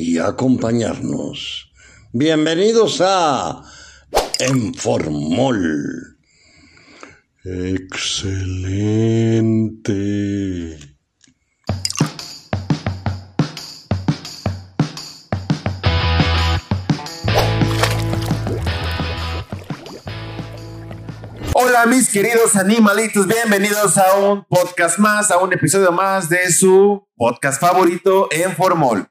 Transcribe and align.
y 0.00 0.18
acompañarnos. 0.18 1.70
Bienvenidos 2.12 3.00
a 3.04 3.62
Enformol. 4.38 6.16
Excelente. 7.44 8.80
Hola 21.52 21.84
mis 21.86 22.08
queridos 22.08 22.56
animalitos, 22.56 23.26
bienvenidos 23.26 23.98
a 23.98 24.16
un 24.16 24.44
podcast 24.44 24.98
más, 24.98 25.30
a 25.30 25.36
un 25.38 25.52
episodio 25.52 25.92
más 25.92 26.30
de 26.30 26.50
su 26.50 27.06
podcast 27.16 27.60
favorito 27.60 28.28
en 28.30 28.56
Formol. 28.56 29.06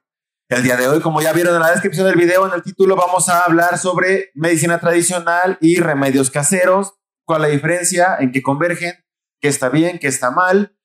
El 0.50 0.64
día 0.64 0.78
de 0.78 0.88
hoy, 0.88 1.00
como 1.00 1.22
ya 1.22 1.32
vieron 1.32 1.54
en 1.54 1.62
la 1.62 1.70
descripción 1.70 2.08
del 2.08 2.16
video, 2.16 2.48
en 2.48 2.54
el 2.56 2.64
título, 2.64 2.96
vamos 2.96 3.30
a 3.30 3.42
hablar 3.42 3.78
sobre 3.78 4.32
medicina 4.34 4.80
tradicional 4.80 5.60
y 5.62 5.80
remedios 5.80 6.32
caseros, 6.32 6.96
cuál 7.24 7.44
es 7.44 7.50
la 7.50 7.54
diferencia, 7.54 8.18
en 8.20 8.32
qué 8.32 8.42
convergen, 8.42 8.94
qué 9.40 9.48
está 9.48 9.70
bien, 9.70 10.00
qué 10.00 10.08
está 10.08 10.32
mal. 10.32 10.76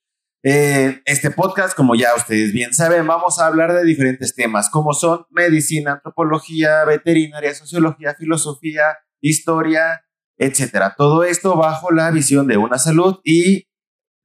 Eh, 0.42 1.00
este 1.06 1.30
podcast, 1.30 1.74
como 1.74 1.94
ya 1.94 2.14
ustedes 2.14 2.52
bien 2.52 2.74
saben, 2.74 3.06
vamos 3.06 3.38
a 3.38 3.46
hablar 3.46 3.72
de 3.72 3.84
diferentes 3.84 4.34
temas, 4.34 4.68
como 4.68 4.92
son 4.92 5.24
medicina, 5.30 5.92
antropología, 5.92 6.84
veterinaria, 6.84 7.54
sociología, 7.54 8.14
filosofía, 8.18 8.98
historia, 9.22 10.04
etcétera. 10.36 10.94
Todo 10.94 11.24
esto 11.24 11.56
bajo 11.56 11.90
la 11.90 12.10
visión 12.10 12.46
de 12.48 12.58
una 12.58 12.76
salud 12.76 13.18
y 13.24 13.66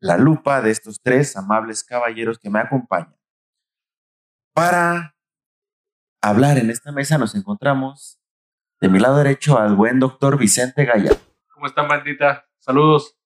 la 0.01 0.17
lupa 0.17 0.61
de 0.61 0.71
estos 0.71 0.99
tres 1.01 1.37
amables 1.37 1.85
caballeros 1.85 2.39
que 2.39 2.49
me 2.49 2.59
acompañan. 2.59 3.15
Para 4.53 5.15
hablar 6.21 6.57
en 6.57 6.69
esta 6.69 6.91
mesa 6.91 7.17
nos 7.17 7.35
encontramos 7.35 8.19
de 8.81 8.89
mi 8.89 8.99
lado 8.99 9.17
derecho 9.17 9.57
al 9.57 9.75
buen 9.75 9.99
doctor 9.99 10.37
Vicente 10.37 10.85
Gaya. 10.85 11.11
¿Cómo 11.53 11.67
están, 11.67 11.87
bandita? 11.87 12.47
Saludos. 12.59 13.17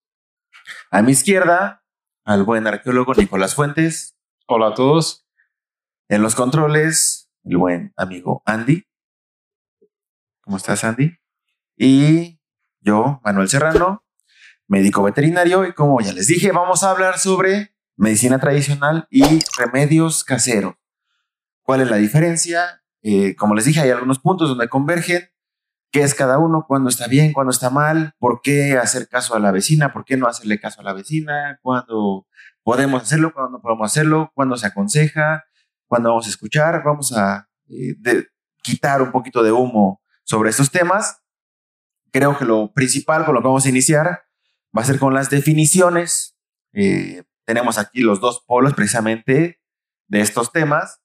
A 0.91 1.01
mi 1.01 1.11
izquierda, 1.11 1.83
al 2.23 2.43
buen 2.43 2.67
arqueólogo 2.67 3.13
Nicolás 3.13 3.55
Fuentes. 3.55 4.17
Hola 4.47 4.67
a 4.67 4.73
todos. 4.73 5.27
En 6.07 6.21
los 6.21 6.35
controles, 6.35 7.31
el 7.43 7.57
buen 7.57 7.93
amigo 7.97 8.43
Andy. 8.45 8.87
¿Cómo 10.41 10.57
estás, 10.57 10.83
Andy? 10.83 11.17
Y 11.75 12.39
yo, 12.81 13.21
Manuel 13.23 13.49
Serrano, 13.49 14.05
médico 14.67 15.03
veterinario, 15.03 15.65
y 15.65 15.73
como 15.73 15.99
ya 16.01 16.13
les 16.13 16.27
dije, 16.27 16.51
vamos 16.51 16.83
a 16.83 16.91
hablar 16.91 17.17
sobre 17.17 17.75
medicina 17.95 18.39
tradicional 18.39 19.07
y 19.09 19.23
remedios 19.57 20.23
caseros. 20.23 20.75
¿Cuál 21.61 21.81
es 21.81 21.89
la 21.89 21.97
diferencia? 21.97 22.82
Eh, 23.03 23.35
como 23.35 23.55
les 23.55 23.65
dije, 23.65 23.81
hay 23.81 23.91
algunos 23.91 24.19
puntos 24.19 24.49
donde 24.49 24.67
convergen. 24.69 25.29
¿Qué 25.91 26.01
es 26.01 26.15
cada 26.15 26.39
uno? 26.39 26.65
¿Cuándo 26.67 26.89
está 26.89 27.07
bien? 27.07 27.33
¿Cuándo 27.33 27.51
está 27.51 27.69
mal? 27.69 28.13
¿Por 28.17 28.41
qué 28.41 28.77
hacer 28.77 29.07
caso 29.07 29.35
a 29.35 29.39
la 29.39 29.51
vecina? 29.51 29.93
¿Por 29.93 30.05
qué 30.05 30.17
no 30.17 30.27
hacerle 30.27 30.59
caso 30.59 30.81
a 30.81 30.83
la 30.83 30.93
vecina? 30.93 31.59
¿Cuándo 31.61 32.25
podemos 32.63 33.03
hacerlo? 33.03 33.31
¿Cuándo 33.33 33.51
no 33.51 33.61
podemos 33.61 33.91
hacerlo? 33.91 34.31
¿Cuándo 34.33 34.57
se 34.57 34.65
aconseja? 34.65 35.43
¿Cuándo 35.85 36.09
vamos 36.09 36.25
a 36.25 36.29
escuchar? 36.29 36.81
Vamos 36.83 37.15
a 37.15 37.47
eh, 37.69 37.93
de, 37.99 38.27
quitar 38.63 39.03
un 39.03 39.11
poquito 39.11 39.43
de 39.43 39.51
humo 39.51 40.01
sobre 40.23 40.49
estos 40.49 40.71
temas 40.71 41.23
creo 42.13 42.37
que 42.37 42.45
lo 42.45 42.71
principal 42.71 43.25
con 43.25 43.33
lo 43.33 43.41
que 43.41 43.47
vamos 43.47 43.65
a 43.65 43.69
iniciar 43.69 44.23
va 44.75 44.83
a 44.83 44.85
ser 44.85 44.99
con 44.99 45.13
las 45.13 45.29
definiciones. 45.29 46.37
Eh, 46.71 47.23
tenemos 47.45 47.77
aquí 47.77 48.01
los 48.01 48.21
dos 48.21 48.43
polos 48.47 48.73
precisamente 48.73 49.59
de 50.07 50.21
estos 50.21 50.51
temas. 50.51 51.01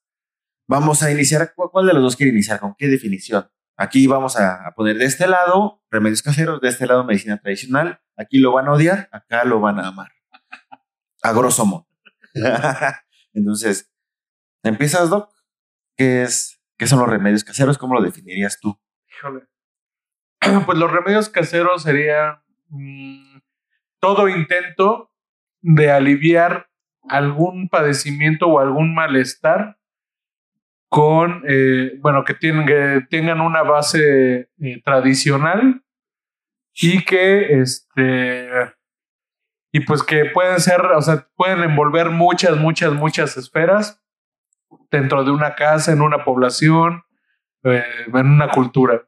Vamos 0.69 1.03
a 1.03 1.11
iniciar, 1.11 1.55
¿cuál 1.55 1.87
de 1.87 1.95
los 1.95 2.03
dos 2.03 2.17
quiere 2.17 2.31
iniciar? 2.31 2.61
¿Con 2.61 2.75
qué 2.77 2.89
definición? 2.89 3.49
Aquí 3.75 4.07
vamos 4.07 4.39
a, 4.39 4.71
poner 4.77 4.99
de 4.99 5.07
este 5.07 5.27
lado 5.27 5.83
remedios 5.91 6.21
caseros, 6.21 6.61
de 6.61 6.69
este 6.69 6.87
lado 6.87 7.05
medicina 7.05 7.39
tradicional. 7.39 8.03
Aquí 8.19 8.37
lo 8.39 8.53
van 8.53 8.69
a 8.69 8.73
odiar, 8.73 9.09
acá 9.11 9.45
lo 9.45 9.61
van 9.61 9.81
a 9.81 9.89
amar. 9.89 10.13
A 11.23 11.33
grosso 11.33 11.65
modo. 11.65 11.89
Entonces, 13.33 13.91
empiezas, 14.63 15.09
Doc. 15.09 15.33
¿Qué, 15.97 16.23
es, 16.23 16.61
¿Qué 16.77 16.87
son 16.87 16.99
los 16.99 17.09
remedios 17.09 17.45
caseros? 17.45 17.79
¿Cómo 17.79 17.95
lo 17.95 18.03
definirías 18.03 18.61
tú? 18.61 18.79
Híjole. 19.09 19.49
pues 20.67 20.77
los 20.77 20.93
remedios 20.93 21.31
caseros 21.31 21.83
serían 21.83 22.43
mm, 22.69 23.39
todo 24.01 24.29
intento 24.29 25.11
de 25.63 25.91
aliviar 25.91 26.69
algún 27.09 27.71
padecimiento 27.71 28.49
o 28.49 28.61
algún 28.61 28.95
malestar 28.95 29.78
con, 30.89 31.43
eh, 31.47 31.99
bueno, 32.01 32.25
que, 32.25 32.35
tienen, 32.35 32.67
que 32.67 33.07
tengan 33.11 33.41
una 33.41 33.63
base 33.63 34.51
eh, 34.59 34.83
tradicional 34.85 35.83
y 36.75 37.05
que, 37.05 37.61
este, 37.61 38.49
y 39.73 39.81
pues 39.81 40.03
que 40.03 40.27
pueden 40.27 40.59
ser, 40.61 40.81
o 40.81 41.03
sea, 41.03 41.29
pueden 41.37 41.63
envolver 41.63 42.11
muchas, 42.11 42.57
muchas, 42.57 42.93
muchas 42.93 43.37
esferas 43.37 44.03
dentro 44.91 45.25
de 45.25 45.31
una 45.31 45.55
casa, 45.55 45.93
en 45.93 46.01
una 46.01 46.25
población, 46.25 47.03
eh, 47.65 47.85
en 48.07 48.27
una 48.27 48.49
cultura. 48.49 49.03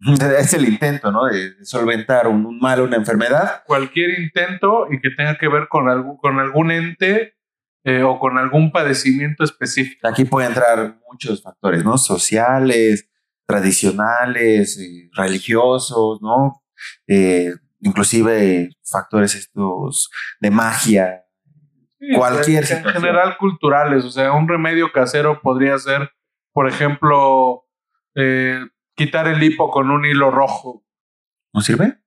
Es 0.38 0.52
el 0.52 0.68
intento, 0.68 1.12
¿no? 1.12 1.26
De 1.26 1.64
solventar 1.64 2.26
un, 2.26 2.58
mal, 2.58 2.80
una 2.80 2.96
enfermedad. 2.96 3.62
Cualquier 3.66 4.18
intento 4.18 4.88
y 4.90 5.00
que 5.00 5.10
tenga 5.10 5.38
que 5.38 5.48
ver 5.48 5.68
con 5.68 5.88
algún, 5.88 6.16
con 6.16 6.40
algún 6.40 6.72
ente 6.72 7.36
eh, 7.84 8.04
o 8.04 8.18
con 8.20 8.38
algún 8.38 8.70
padecimiento 8.70 9.42
específico. 9.42 10.06
Aquí 10.06 10.24
pueden 10.24 10.50
entrar 10.50 11.00
muchos 11.10 11.42
factores, 11.42 11.84
¿no? 11.84 11.98
Sociales, 11.98 13.10
tradicionales, 13.44 14.78
eh, 14.78 15.10
religiosos, 15.12 16.22
¿no? 16.22 16.62
Eh, 17.08 17.52
inclusive 17.80 18.70
factores 18.84 19.34
estos 19.34 20.10
de 20.40 20.50
magia. 20.52 21.24
cualquier 22.16 22.70
en, 22.70 22.78
en 22.78 22.92
general 22.92 23.36
culturales, 23.36 24.04
o 24.04 24.10
sea, 24.10 24.32
un 24.32 24.48
remedio 24.48 24.92
casero 24.92 25.40
podría 25.40 25.76
ser, 25.78 26.08
por 26.52 26.68
ejemplo, 26.68 27.64
quitar 28.94 29.26
el 29.26 29.42
hipo 29.42 29.72
con 29.72 29.90
un 29.90 30.04
hilo 30.04 30.30
rojo. 30.30 30.84
¿No 31.52 31.60
sirve? 31.60 31.98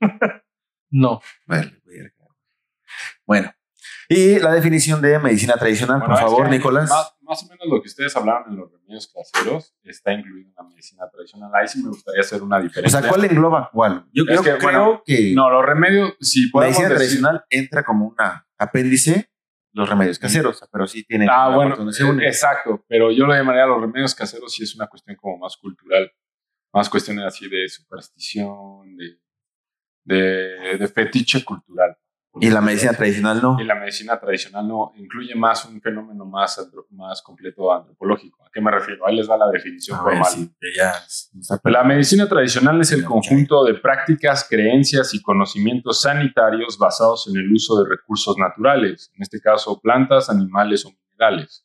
no. 0.90 1.20
Bueno, 3.26 3.54
y 4.08 4.38
la 4.38 4.52
definición 4.52 5.00
de 5.00 5.18
medicina 5.18 5.54
tradicional, 5.54 6.00
por 6.00 6.16
favor, 6.16 6.48
Nicolás. 6.48 6.90
Más, 7.20 7.42
o 7.42 7.48
menos 7.48 7.66
lo 7.66 7.80
que 7.80 7.88
ustedes 7.88 8.14
hablaron 8.16 8.52
en 8.52 8.58
los 8.58 8.70
remedios 8.70 9.12
caseros 9.12 9.74
está 9.82 10.12
incluido 10.12 10.50
en 10.50 10.54
la 10.56 10.62
medicina 10.64 11.08
tradicional. 11.10 11.50
Ahí 11.54 11.66
sí 11.66 11.82
me 11.82 11.88
gustaría 11.88 12.20
hacer 12.20 12.42
una 12.42 12.60
diferencia. 12.60 12.98
O 12.98 13.02
sea, 13.02 13.10
¿cuál 13.10 13.24
engloba 13.24 13.70
cuál? 13.72 14.06
Yo 14.12 14.24
creo, 14.26 15.02
que, 15.04 15.32
No, 15.34 15.50
los 15.50 15.64
remedios, 15.64 16.14
si 16.20 16.50
podemos 16.50 16.78
Medicina 16.78 16.96
tradicional 16.96 17.44
entra 17.48 17.82
como 17.82 18.08
una 18.08 18.46
apéndice 18.58 19.30
los 19.72 19.88
remedios 19.88 20.20
caseros, 20.20 20.62
pero 20.70 20.86
sí 20.86 21.02
tienen... 21.02 21.28
Ah, 21.30 21.52
bueno, 21.54 21.76
exacto, 22.22 22.84
pero 22.86 23.10
yo 23.10 23.26
lo 23.26 23.34
llamaría 23.34 23.66
los 23.66 23.80
remedios 23.80 24.14
caseros 24.14 24.52
si 24.52 24.62
es 24.62 24.74
una 24.76 24.86
cuestión 24.86 25.16
como 25.16 25.38
más 25.38 25.56
cultural, 25.56 26.12
más 26.72 26.88
cuestiones 26.88 27.24
así 27.24 27.48
de 27.48 27.68
superstición, 27.68 28.96
de, 28.96 29.18
de, 30.04 30.78
de 30.78 30.88
fetiche 30.88 31.44
cultural. 31.44 31.96
¿Y 32.40 32.50
la 32.50 32.60
medicina 32.60 32.92
tradicional 32.92 33.40
no? 33.40 33.56
Y 33.60 33.64
la 33.64 33.76
medicina 33.76 34.18
tradicional 34.18 34.66
no, 34.66 34.92
incluye 34.96 35.34
más 35.34 35.64
un 35.66 35.80
fenómeno 35.80 36.24
más, 36.24 36.70
más 36.90 37.22
completo 37.22 37.72
antropológico. 37.72 38.44
¿A 38.44 38.50
qué 38.52 38.60
me 38.60 38.70
refiero? 38.70 39.06
Ahí 39.06 39.16
les 39.16 39.28
da 39.28 39.36
la 39.36 39.48
definición 39.50 39.98
formal. 39.98 40.32
la 41.64 41.84
medicina 41.84 42.28
tradicional 42.28 42.80
es 42.80 42.92
el 42.92 43.04
conjunto 43.04 43.64
de 43.64 43.74
prácticas, 43.74 44.46
creencias 44.48 45.14
y 45.14 45.22
conocimientos 45.22 46.02
sanitarios 46.02 46.76
basados 46.78 47.28
en 47.28 47.36
el 47.36 47.52
uso 47.52 47.82
de 47.82 47.90
recursos 47.90 48.36
naturales, 48.36 49.12
en 49.14 49.22
este 49.22 49.40
caso 49.40 49.80
plantas, 49.80 50.28
animales 50.28 50.84
o 50.86 50.90
minerales. 50.90 51.64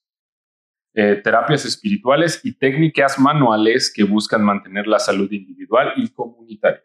Eh, 0.94 1.22
terapias 1.24 1.66
espirituales 1.66 2.42
y 2.44 2.58
técnicas 2.58 3.20
manuales 3.20 3.92
que 3.94 4.04
buscan 4.04 4.44
mantener 4.44 4.88
la 4.88 5.00
salud 5.00 5.32
individual 5.32 5.94
y 5.96 6.10
comunitaria. 6.10 6.84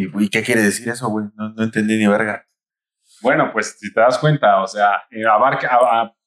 ¿Y, 0.00 0.28
qué 0.28 0.44
quiere 0.44 0.62
decir 0.62 0.88
eso, 0.88 1.08
güey? 1.08 1.26
No, 1.34 1.52
entendí 1.60 1.98
ni 1.98 2.06
verga. 2.06 2.46
Bueno, 3.20 3.50
pues 3.52 3.76
si 3.80 3.92
te 3.92 4.00
das 4.00 4.16
cuenta, 4.18 4.62
o 4.62 4.66
sea, 4.68 5.02
eh, 5.10 5.24
abarca, 5.26 5.68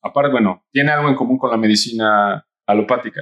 aparte, 0.02 0.30
bueno, 0.30 0.66
tiene 0.72 0.92
algo 0.92 1.08
en 1.08 1.16
común 1.16 1.38
con 1.38 1.52
la 1.52 1.56
medicina 1.56 2.46
alopática, 2.68 3.22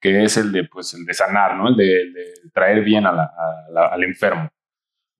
que 0.00 0.22
es 0.22 0.36
el 0.36 0.52
de, 0.52 0.62
pues, 0.62 0.94
el 0.94 1.04
de 1.04 1.12
sanar, 1.12 1.56
¿no? 1.56 1.66
El 1.66 1.76
de, 1.76 2.12
traer 2.54 2.84
bien 2.84 3.04
al 3.04 4.04
enfermo, 4.04 4.48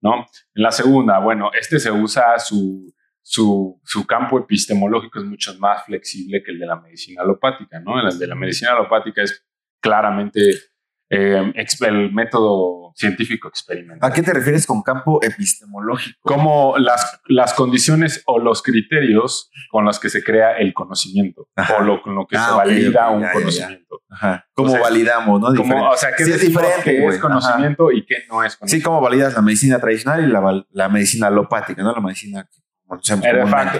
¿no? 0.01 0.25
En 0.55 0.63
la 0.63 0.71
segunda, 0.71 1.19
bueno, 1.19 1.51
este 1.53 1.77
se 1.77 1.91
usa 1.91 2.39
su, 2.39 2.95
su, 3.21 3.77
su, 3.83 4.07
campo 4.07 4.39
epistemológico 4.39 5.19
es 5.19 5.25
mucho 5.25 5.53
más 5.59 5.83
flexible 5.83 6.41
que 6.43 6.51
el 6.51 6.59
de 6.59 6.65
la 6.65 6.77
medicina 6.77 7.23
alopática, 7.23 7.81
¿no? 7.81 7.99
El 7.99 8.17
de 8.17 8.27
la 8.27 8.35
medicina 8.35 8.71
alopática 8.71 9.21
es 9.21 9.45
claramente 9.81 10.51
eh, 11.09 11.53
el 11.81 12.13
método 12.13 12.80
científico 12.95 13.47
experimental. 13.47 14.09
¿A 14.09 14.13
qué 14.13 14.21
te 14.21 14.33
refieres 14.33 14.65
con 14.65 14.81
campo 14.81 15.19
epistemológico? 15.23 16.19
Como 16.21 16.77
las, 16.77 17.21
las 17.25 17.53
condiciones 17.53 18.23
o 18.25 18.39
los 18.39 18.61
criterios 18.61 19.49
con 19.69 19.85
los 19.85 19.99
que 19.99 20.09
se 20.09 20.23
crea 20.23 20.57
el 20.57 20.73
conocimiento 20.73 21.47
o 21.77 21.81
lo, 21.81 22.01
con 22.01 22.15
lo 22.15 22.25
que 22.27 22.37
ah, 22.37 22.47
se 22.47 22.55
valida 22.55 23.09
un 23.09 23.25
conocimiento. 23.31 24.01
¿Cómo 24.53 24.79
validamos? 24.79 25.41
¿no? 25.41 25.89
o 25.89 25.97
sea, 25.97 26.15
¿qué 26.15 26.23
es 26.23 26.41
diferente? 26.41 27.05
es 27.05 27.19
conocimiento 27.19 27.91
y 27.91 28.05
qué 28.05 28.17
no 28.29 28.43
es 28.43 28.55
conocimiento? 28.55 28.67
Sí, 28.67 28.81
¿cómo 28.81 29.01
validas 29.01 29.33
la 29.33 29.41
medicina 29.41 29.79
tradicional 29.79 30.23
y 30.23 30.27
la, 30.27 30.65
la 30.71 30.89
medicina 30.89 31.27
alopática, 31.27 31.81
¿no? 31.81 31.93
La 31.93 32.01
medicina 32.01 32.47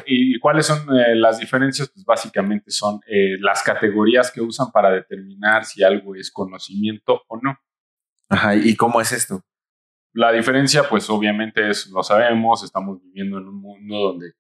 ¿Y 0.06 0.40
cuáles 0.40 0.66
son 0.66 0.88
eh, 0.98 1.16
las 1.16 1.40
diferencias? 1.40 1.90
Pues 1.94 2.06
básicamente 2.06 2.72
son 2.72 3.02
eh, 3.08 3.38
las 3.40 3.62
categorías 3.62 4.32
que 4.32 4.42
usan 4.42 4.72
para 4.72 4.90
determinar 4.90 5.66
si 5.66 5.84
algo 5.84 6.16
es 6.16 6.32
conocimiento 6.32 7.22
o 7.28 7.38
no. 7.42 7.58
Ajá, 8.32 8.56
¿y 8.56 8.76
cómo 8.78 9.02
es 9.02 9.12
esto? 9.12 9.44
La 10.14 10.32
diferencia, 10.32 10.88
pues 10.90 11.10
obviamente 11.10 11.70
es, 11.70 11.88
lo 11.88 12.02
sabemos, 12.02 12.64
estamos 12.64 13.02
viviendo 13.02 13.38
en 13.38 13.48
un 13.48 13.62
mundo 13.62 13.98
donde 13.98 14.32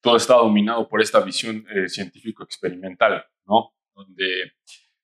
todo 0.00 0.16
está 0.16 0.34
dominado 0.34 0.88
por 0.88 1.00
esta 1.00 1.20
visión 1.20 1.64
eh, 1.70 1.88
científico-experimental, 1.88 3.24
¿no? 3.46 3.72
Donde 3.94 4.52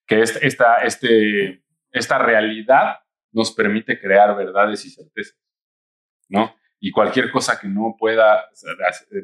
que 0.06 0.21
esta, 0.21 0.79
este, 0.79 1.65
esta 1.93 2.19
realidad 2.19 2.99
nos 3.33 3.53
permite 3.53 4.01
crear 4.01 4.37
verdades 4.37 4.85
y 4.85 4.91
certezas, 4.91 5.39
¿no? 6.29 6.55
y 6.85 6.91
cualquier 6.91 7.31
cosa 7.31 7.59
que 7.59 7.67
no 7.67 7.97
pueda 7.99 8.45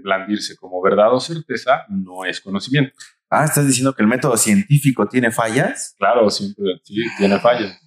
blandirse 0.02 0.56
como 0.56 0.80
verdad 0.80 1.12
o 1.12 1.20
certeza 1.20 1.84
no 1.90 2.24
es 2.24 2.40
conocimiento. 2.40 2.96
Ah, 3.28 3.44
¿estás 3.44 3.66
diciendo 3.66 3.94
que 3.94 4.02
el 4.02 4.08
método 4.08 4.34
científico 4.38 5.06
tiene 5.06 5.30
fallas? 5.30 5.94
Claro, 5.98 6.30
siempre, 6.30 6.80
sí, 6.82 7.02
tiene 7.18 7.38
fallas. 7.38 7.78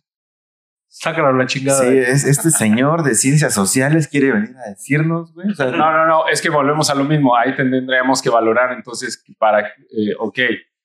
Sácalo 0.95 1.34
la 1.34 1.48
chingada. 1.48 1.81
Sí, 1.81 1.88
es, 1.88 2.24
este 2.24 2.51
señor 2.51 3.01
de 3.01 3.16
ciencias 3.16 3.51
sociales 3.51 4.07
quiere 4.07 4.31
venir 4.31 4.56
a 4.63 4.69
decirnos, 4.69 5.34
güey. 5.34 5.48
no, 5.48 5.92
no, 5.92 6.06
no, 6.06 6.28
es 6.28 6.40
que 6.40 6.51
volvemos 6.51 6.88
a 6.92 6.94
lo 6.94 7.04
mismo. 7.04 7.36
Ahí 7.36 7.56
tendríamos 7.56 8.22
que 8.22 8.30
valorar 8.30 8.74
entonces 8.74 9.25
para, 9.40 9.62
eh, 9.69 10.13
ok, 10.19 10.38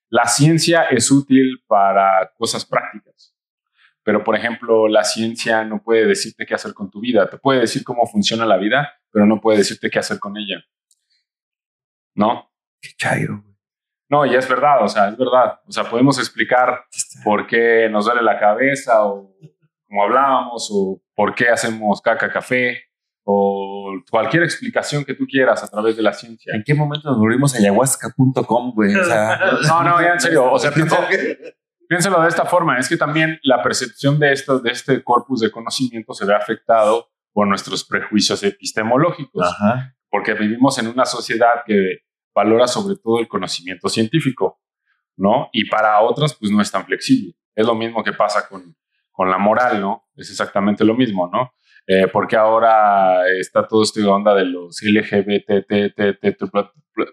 la 0.08 0.24
ciencia 0.24 0.84
es 0.84 1.10
útil 1.10 1.62
para 1.66 2.32
cosas 2.38 2.64
prácticas. 2.64 3.36
Pero, 4.02 4.24
por 4.24 4.34
ejemplo, 4.34 4.88
la 4.88 5.04
ciencia 5.04 5.62
no 5.64 5.82
puede 5.82 6.06
decirte 6.06 6.46
qué 6.46 6.54
hacer 6.54 6.72
con 6.72 6.90
tu 6.90 7.00
vida. 7.00 7.28
Te 7.28 7.36
puede 7.36 7.60
decir 7.60 7.84
cómo 7.84 8.06
funciona 8.06 8.46
la 8.46 8.56
vida, 8.56 8.94
pero 9.12 9.26
no 9.26 9.42
puede 9.42 9.58
decirte 9.58 9.90
qué 9.90 9.98
hacer 9.98 10.18
con 10.18 10.38
ella. 10.38 10.64
¿No? 12.14 12.50
Qué 12.80 12.92
chairo. 12.96 13.44
No, 14.08 14.24
y 14.24 14.34
es 14.34 14.48
verdad, 14.48 14.82
o 14.82 14.88
sea, 14.88 15.10
es 15.10 15.18
verdad. 15.18 15.60
O 15.66 15.70
sea, 15.70 15.84
podemos 15.84 16.18
explicar 16.18 16.86
por 17.22 17.46
qué 17.46 17.90
nos 17.90 18.06
duele 18.06 18.22
la 18.22 18.38
cabeza 18.38 19.04
o 19.04 19.36
como 19.88 20.04
hablábamos 20.04 20.68
o 20.72 21.00
por 21.14 21.34
qué 21.34 21.48
hacemos 21.48 22.00
caca 22.00 22.30
café 22.30 22.82
o 23.24 23.92
cualquier 24.10 24.42
explicación 24.42 25.04
que 25.04 25.14
tú 25.14 25.26
quieras 25.26 25.62
a 25.62 25.68
través 25.68 25.96
de 25.96 26.02
la 26.02 26.12
ciencia. 26.12 26.54
¿En 26.54 26.62
qué 26.64 26.74
momento 26.74 27.10
nos 27.10 27.18
volvimos 27.18 27.54
a 27.54 27.58
ayahuasca.com, 27.58 28.72
güey? 28.74 28.94
O 28.94 29.04
sea, 29.04 29.38
no, 29.68 29.82
no, 29.82 30.00
ya 30.00 30.12
en 30.12 30.20
serio. 30.20 30.50
O 30.50 30.58
sea, 30.58 30.70
Piénselo 31.88 32.20
de 32.20 32.28
esta 32.28 32.44
forma, 32.44 32.78
es 32.78 32.86
que 32.86 32.98
también 32.98 33.40
la 33.42 33.62
percepción 33.62 34.18
de, 34.18 34.32
esto, 34.32 34.58
de 34.58 34.70
este 34.72 35.02
corpus 35.02 35.40
de 35.40 35.50
conocimiento 35.50 36.12
se 36.12 36.26
ve 36.26 36.34
afectado 36.34 37.08
por 37.32 37.46
nuestros 37.48 37.82
prejuicios 37.82 38.42
epistemológicos, 38.42 39.46
porque 40.10 40.34
vivimos 40.34 40.78
en 40.78 40.88
una 40.88 41.06
sociedad 41.06 41.62
que 41.66 42.00
valora 42.34 42.66
sobre 42.66 42.96
todo 42.96 43.20
el 43.20 43.28
conocimiento 43.28 43.88
científico, 43.88 44.60
¿no? 45.16 45.48
Y 45.52 45.66
para 45.70 45.98
otras, 46.00 46.34
pues 46.34 46.52
no 46.52 46.60
es 46.60 46.70
tan 46.70 46.84
flexible. 46.84 47.34
Es 47.54 47.66
lo 47.66 47.74
mismo 47.74 48.04
que 48.04 48.12
pasa 48.12 48.46
con, 48.46 48.76
con 49.18 49.30
la 49.30 49.38
moral, 49.38 49.80
¿no? 49.80 50.08
Es 50.14 50.30
exactamente 50.30 50.84
lo 50.84 50.94
mismo, 50.94 51.28
¿no? 51.28 51.50
Eh, 51.88 52.06
porque 52.06 52.36
ahora 52.36 53.28
está 53.28 53.66
todo 53.66 53.82
este 53.82 54.04
onda 54.04 54.32
de 54.32 54.44
los 54.44 54.80
LGBT, 54.80 55.66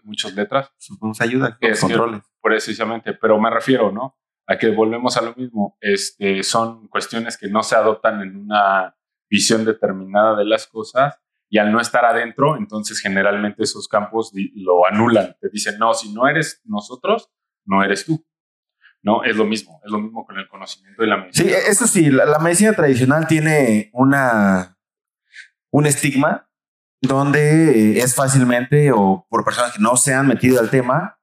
muchas 0.04 0.36
letras. 0.36 0.72
Nos 1.02 1.20
ayuda 1.20 1.58
con 1.58 1.72
controles. 1.82 2.22
precisamente, 2.40 3.14
pero 3.14 3.40
me 3.40 3.50
refiero, 3.50 3.92
¿no? 3.92 4.20
a 4.48 4.60
que 4.60 4.70
volvemos 4.70 5.18
a 5.18 5.24
lo 5.24 5.34
mismo. 5.34 5.78
Este, 5.82 6.44
son 6.44 6.88
cuestiones 6.90 7.38
que 7.38 7.48
no 7.48 7.64
se 7.64 7.76
adoptan 7.76 8.22
en 8.22 8.36
una 8.36 8.96
visión 9.28 9.66
determinada 9.66 10.36
de 10.36 10.46
las 10.46 10.68
cosas 10.68 11.20
y 11.50 11.58
al 11.58 11.72
no 11.72 11.80
estar 11.80 12.06
adentro, 12.06 12.56
entonces 12.56 13.00
generalmente 13.00 13.64
esos 13.64 13.88
campos 13.88 14.32
lo 14.54 14.86
anulan. 14.86 15.36
Te 15.40 15.50
dicen, 15.50 15.80
no, 15.80 15.96
si 15.96 16.14
no 16.14 16.28
eres 16.28 16.62
nosotros, 16.66 17.32
no 17.66 17.84
eres 17.84 18.06
tú. 18.06 18.24
No, 19.06 19.24
es 19.24 19.36
lo 19.36 19.46
mismo, 19.46 19.80
es 19.86 19.92
lo 19.92 20.00
mismo 20.00 20.26
con 20.26 20.40
el 20.40 20.48
conocimiento 20.48 21.04
de 21.04 21.08
la 21.08 21.18
medicina. 21.18 21.48
Sí, 21.48 21.56
eso 21.70 21.86
sí, 21.86 22.10
la, 22.10 22.40
medicina 22.40 22.74
tradicional 22.74 23.28
tiene 23.28 23.92
una, 23.94 24.80
un 25.70 25.86
estigma 25.86 26.50
donde 27.02 28.00
es 28.00 28.16
fácilmente, 28.16 28.92
o 28.92 29.28
por 29.30 29.46
personas 29.46 29.74
que 29.74 29.80
no 29.80 29.96
se 29.96 30.16
han 30.16 30.26
metido 30.26 30.60
al 30.60 30.72
tema, 30.72 31.20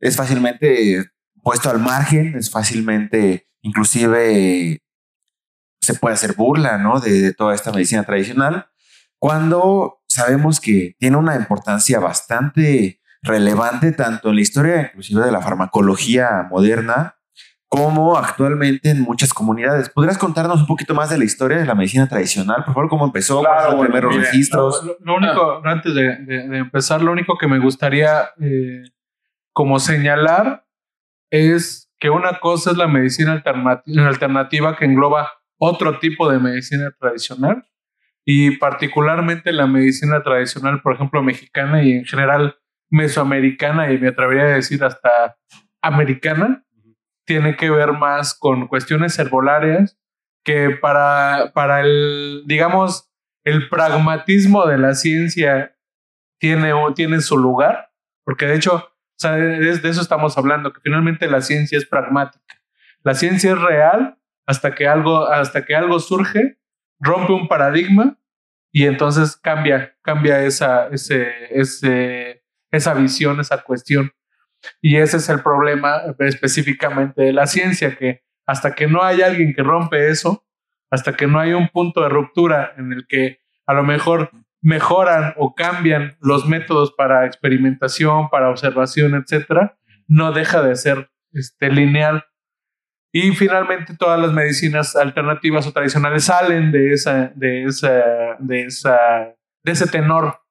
es 0.00 0.16
fácilmente 0.16 1.04
puesto 1.42 1.68
al 1.68 1.80
margen, 1.80 2.34
es 2.34 2.50
fácilmente, 2.50 3.46
inclusive 3.60 4.80
se 5.82 5.94
puede 5.94 6.14
hacer 6.14 6.32
burla, 6.32 6.78
¿no? 6.78 6.98
De, 6.98 7.34
toda 7.34 7.54
esta 7.54 7.72
medicina 7.72 8.04
tradicional, 8.04 8.68
cuando 9.18 10.00
sabemos 10.08 10.60
que 10.60 10.96
tiene 10.98 11.18
una 11.18 11.36
importancia 11.36 12.00
bastante 12.00 13.01
relevante 13.22 13.92
tanto 13.92 14.30
en 14.30 14.36
la 14.36 14.40
historia, 14.40 14.82
inclusive 14.82 15.24
de 15.24 15.32
la 15.32 15.40
farmacología 15.40 16.46
moderna, 16.50 17.16
como 17.68 18.18
actualmente 18.18 18.90
en 18.90 19.00
muchas 19.00 19.32
comunidades. 19.32 19.88
¿Podrías 19.88 20.18
contarnos 20.18 20.60
un 20.60 20.66
poquito 20.66 20.94
más 20.94 21.08
de 21.08 21.16
la 21.16 21.24
historia 21.24 21.56
de 21.56 21.64
la 21.64 21.74
medicina 21.74 22.06
tradicional? 22.06 22.64
Por 22.64 22.74
favor, 22.74 22.90
¿cómo 22.90 23.06
empezó? 23.06 23.40
Claro, 23.40 23.72
los 23.72 23.80
primeros 23.86 24.14
registros? 24.14 24.84
Lo, 25.00 25.16
único, 25.16 25.62
antes 25.64 25.94
de, 25.94 26.58
empezar, 26.58 27.00
lo 27.00 27.12
único 27.12 27.38
que 27.38 27.48
me 27.48 27.58
gustaría 27.58 28.28
eh, 28.40 28.82
como 29.54 29.78
señalar 29.78 30.66
es 31.30 31.90
que 31.98 32.10
una 32.10 32.40
cosa 32.40 32.72
es 32.72 32.76
la 32.76 32.88
medicina 32.88 33.42
alternativa 33.42 34.76
que 34.76 34.84
engloba 34.84 35.30
otro 35.56 35.98
tipo 35.98 36.30
de 36.30 36.40
medicina 36.40 36.90
tradicional 36.98 37.64
y 38.24 38.58
particularmente 38.58 39.52
la 39.52 39.66
medicina 39.66 40.22
tradicional, 40.22 40.82
por 40.82 40.94
ejemplo, 40.94 41.22
mexicana 41.22 41.82
y 41.82 41.92
en 41.92 42.04
general 42.04 42.56
mesoamericana 42.92 43.92
y 43.92 43.98
me 43.98 44.08
atrevería 44.08 44.44
a 44.44 44.56
decir 44.56 44.84
hasta 44.84 45.36
americana, 45.82 46.64
tiene 47.24 47.56
que 47.56 47.70
ver 47.70 47.92
más 47.92 48.34
con 48.34 48.68
cuestiones 48.68 49.18
herbolarias 49.18 49.98
que 50.44 50.70
para, 50.70 51.50
para 51.54 51.80
el, 51.80 52.44
digamos, 52.46 53.10
el 53.44 53.68
pragmatismo 53.68 54.66
de 54.66 54.78
la 54.78 54.94
ciencia 54.94 55.76
tiene, 56.38 56.72
tiene 56.94 57.20
su 57.20 57.36
lugar, 57.36 57.90
porque 58.24 58.46
de 58.46 58.56
hecho 58.56 58.92
sea, 59.22 59.32
de, 59.32 59.70
eso 59.70 60.00
estamos 60.00 60.36
hablando, 60.36 60.72
que 60.72 60.80
finalmente 60.80 61.28
la 61.28 61.40
ciencia 61.40 61.78
es 61.78 61.86
pragmática. 61.86 62.60
La 63.02 63.14
ciencia 63.14 63.52
es 63.52 63.60
real 63.60 64.18
hasta 64.46 64.74
que 64.74 64.86
algo, 64.86 65.26
hasta 65.26 65.64
que 65.64 65.74
algo 65.74 65.98
surge, 65.98 66.58
rompe 67.00 67.32
un 67.32 67.48
paradigma 67.48 68.18
y 68.70 68.86
entonces 68.86 69.36
cambia, 69.36 69.96
cambia 70.02 70.42
esa, 70.44 70.88
ese, 70.88 72.41
esa 72.72 72.94
visión, 72.94 73.38
esa 73.38 73.62
cuestión. 73.62 74.10
Y 74.80 74.96
ese 74.96 75.18
es 75.18 75.28
el 75.28 75.40
problema 75.42 76.02
específicamente 76.18 77.22
de 77.22 77.32
la 77.32 77.46
ciencia, 77.46 77.96
que 77.96 78.22
hasta 78.46 78.74
que 78.74 78.88
no 78.88 79.02
hay 79.02 79.22
alguien 79.22 79.54
que 79.54 79.62
rompe 79.62 80.08
eso, 80.08 80.44
hasta 80.90 81.14
que 81.14 81.26
no 81.26 81.38
hay 81.38 81.52
un 81.52 81.68
punto 81.68 82.02
de 82.02 82.08
ruptura 82.08 82.74
en 82.76 82.92
el 82.92 83.06
que 83.06 83.40
a 83.66 83.74
lo 83.74 83.82
mejor 83.82 84.30
mejoran 84.60 85.34
o 85.36 85.54
cambian 85.54 86.16
los 86.20 86.46
métodos 86.46 86.92
para 86.92 87.26
experimentación, 87.26 88.28
para 88.30 88.50
observación, 88.50 89.14
etcétera, 89.14 89.76
no 90.06 90.32
deja 90.32 90.62
de 90.62 90.76
ser 90.76 91.10
este, 91.32 91.70
lineal. 91.70 92.24
Y 93.10 93.32
finalmente 93.32 93.96
todas 93.96 94.20
las 94.20 94.32
medicinas 94.32 94.96
alternativas 94.96 95.66
o 95.66 95.72
tradicionales 95.72 96.24
salen 96.24 96.72
de 96.72 96.92
esa, 96.92 97.32
de 97.34 97.64
esa, 97.64 98.36
de 98.38 98.64
esa, 98.64 99.34
de 99.62 99.72
ese 99.72 99.86
tenor. 99.86 100.41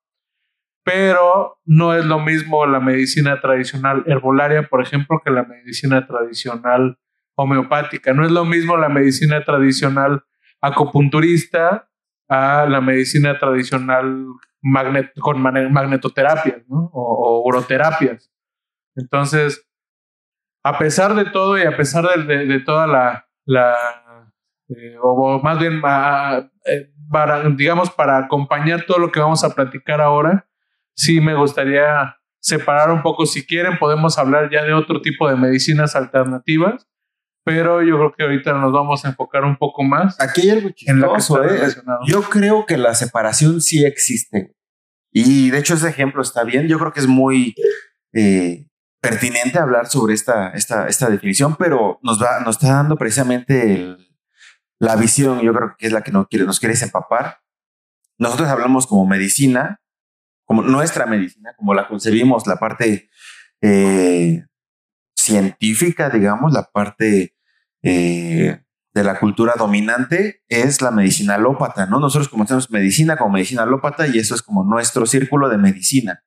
Pero 0.84 1.60
no 1.66 1.94
es 1.94 2.06
lo 2.06 2.20
mismo 2.20 2.66
la 2.66 2.80
medicina 2.80 3.40
tradicional 3.40 4.04
herbolaria, 4.08 4.68
por 4.68 4.82
ejemplo, 4.82 5.22
que 5.24 5.32
la 5.32 5.44
medicina 5.44 6.08
tradicional 6.08 6.98
homeopática. 7.36 8.14
No 8.14 8.26
es 8.26 8.32
lo 8.32 8.46
mismo 8.46 8.78
la 8.78 8.90
medicina 8.90 9.44
tradicional 9.44 10.24
acupunturista 10.62 11.90
a 12.30 12.66
la 12.66 12.82
medicina 12.82 13.38
tradicional 13.38 14.26
con 15.20 15.42
magnetoterapia 15.42 16.64
o, 16.70 17.44
uroterapias. 17.46 18.32
Entonces, 18.96 19.68
a 20.64 20.78
pesar 20.78 21.16
de 21.16 21.26
todo 21.26 21.58
y 21.58 21.64
a 21.64 21.76
pesar 21.76 22.06
de, 22.26 22.60
toda 22.60 22.88
la, 23.46 23.76
eh, 24.70 24.96
o 25.02 25.42
más 25.44 25.60
bien, 25.60 25.82
eh, 26.66 26.94
para, 27.12 27.50
digamos, 27.50 27.90
para 27.90 28.18
acompañar 28.18 28.86
todo 28.86 29.00
lo 29.00 29.12
que 29.12 29.20
vamos 29.20 29.44
a 29.44 29.54
platicar 29.54 30.00
ahora, 30.00 30.48
sí 31.02 31.20
me 31.20 31.34
gustaría 31.34 32.16
separar 32.40 32.92
un 32.92 33.02
poco. 33.02 33.26
Si 33.26 33.46
quieren, 33.46 33.78
podemos 33.80 34.18
hablar 34.18 34.50
ya 34.52 34.64
de 34.64 34.74
otro 34.74 35.02
tipo 35.02 35.28
de 35.28 35.36
medicinas 35.36 35.96
alternativas, 35.96 36.88
pero 37.44 37.82
yo 37.82 37.98
creo 37.98 38.14
que 38.16 38.24
ahorita 38.24 38.54
nos 38.54 38.72
vamos 38.72 39.04
a 39.04 39.10
enfocar 39.10 39.44
un 39.44 39.58
poco 39.58 39.84
más. 39.84 40.20
Aquí 40.22 40.42
hay 40.42 40.52
algo 40.52 40.70
chistoso, 40.70 41.44
en 41.44 41.56
¿eh? 41.56 41.74
Yo 42.06 42.22
creo 42.22 42.66
que 42.68 42.78
la 42.78 42.94
separación 42.94 43.62
sí 43.62 43.84
existe. 43.84 44.56
Y 45.12 45.50
de 45.50 45.58
hecho 45.58 45.74
ese 45.74 45.90
ejemplo 45.90 46.22
está 46.22 46.44
bien. 46.44 46.68
Yo 46.68 46.78
creo 46.78 46.94
que 46.94 47.00
es 47.00 47.08
muy 47.08 47.56
eh, 48.14 48.68
pertinente 49.02 49.58
hablar 49.58 49.88
sobre 49.88 50.14
esta, 50.14 50.52
esta, 50.52 50.88
esta 50.88 51.10
definición, 51.10 51.56
pero 51.56 52.00
nos, 52.04 52.22
va, 52.22 52.40
nos 52.42 52.58
está 52.58 52.76
dando 52.76 52.96
precisamente 52.96 53.98
la 54.80 54.96
visión, 54.96 55.42
yo 55.42 55.54
creo 55.54 55.76
que 55.78 55.88
es 55.88 55.94
la 55.94 56.02
que 56.02 56.12
nos 56.12 56.28
quiere, 56.28 56.46
nos 56.46 56.60
quiere 56.60 56.76
empapar. 56.80 57.40
Nosotros 58.20 58.50
hablamos 58.50 58.86
como 58.86 59.08
medicina, 59.08 59.81
como 60.52 60.64
nuestra 60.64 61.06
medicina, 61.06 61.54
como 61.56 61.74
la 61.74 61.88
concebimos, 61.88 62.46
la 62.46 62.58
parte 62.58 63.10
eh, 63.62 64.44
científica, 65.16 66.10
digamos, 66.10 66.52
la 66.52 66.64
parte 66.64 67.38
eh, 67.82 68.62
de 68.94 69.04
la 69.06 69.18
cultura 69.18 69.54
dominante 69.58 70.44
es 70.50 70.82
la 70.82 70.92
medicina 70.92 71.36
alópata, 71.36 71.86
¿no? 71.86 72.02
Nosotros 72.02 72.28
conocemos 72.28 72.70
medicina 72.70 73.16
como 73.16 73.36
medicina 73.36 73.64
alópata 73.64 74.08
y 74.08 74.20
eso 74.20 74.36
es 74.36 74.42
como 74.42 74.66
nuestro 74.66 75.06
círculo 75.06 75.48
de 75.48 75.58
medicina. 75.58 76.22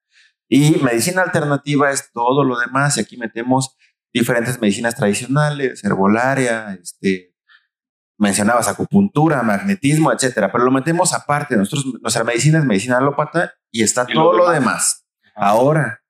Y 0.48 0.76
medicina 0.82 1.20
alternativa 1.20 1.90
es 1.90 2.10
todo 2.10 2.44
lo 2.44 2.58
demás 2.58 2.96
y 2.96 3.00
aquí 3.02 3.18
metemos 3.18 3.76
diferentes 4.10 4.58
medicinas 4.58 4.94
tradicionales, 4.94 5.84
herbolaria, 5.84 6.78
este, 6.82 7.33
mencionabas 8.18 8.68
acupuntura, 8.68 9.42
magnetismo, 9.42 10.12
etcétera, 10.12 10.50
pero 10.52 10.64
lo 10.64 10.70
metemos 10.70 11.12
aparte. 11.12 11.56
Nosotros, 11.56 11.94
nuestra 12.00 12.24
medicina 12.24 12.58
es 12.58 12.64
medicina 12.64 12.98
alópata 12.98 13.54
y 13.70 13.82
está 13.82 14.06
todo 14.06 14.32
lo 14.32 14.50
demás. 14.50 15.04
Ahora, 15.34 16.02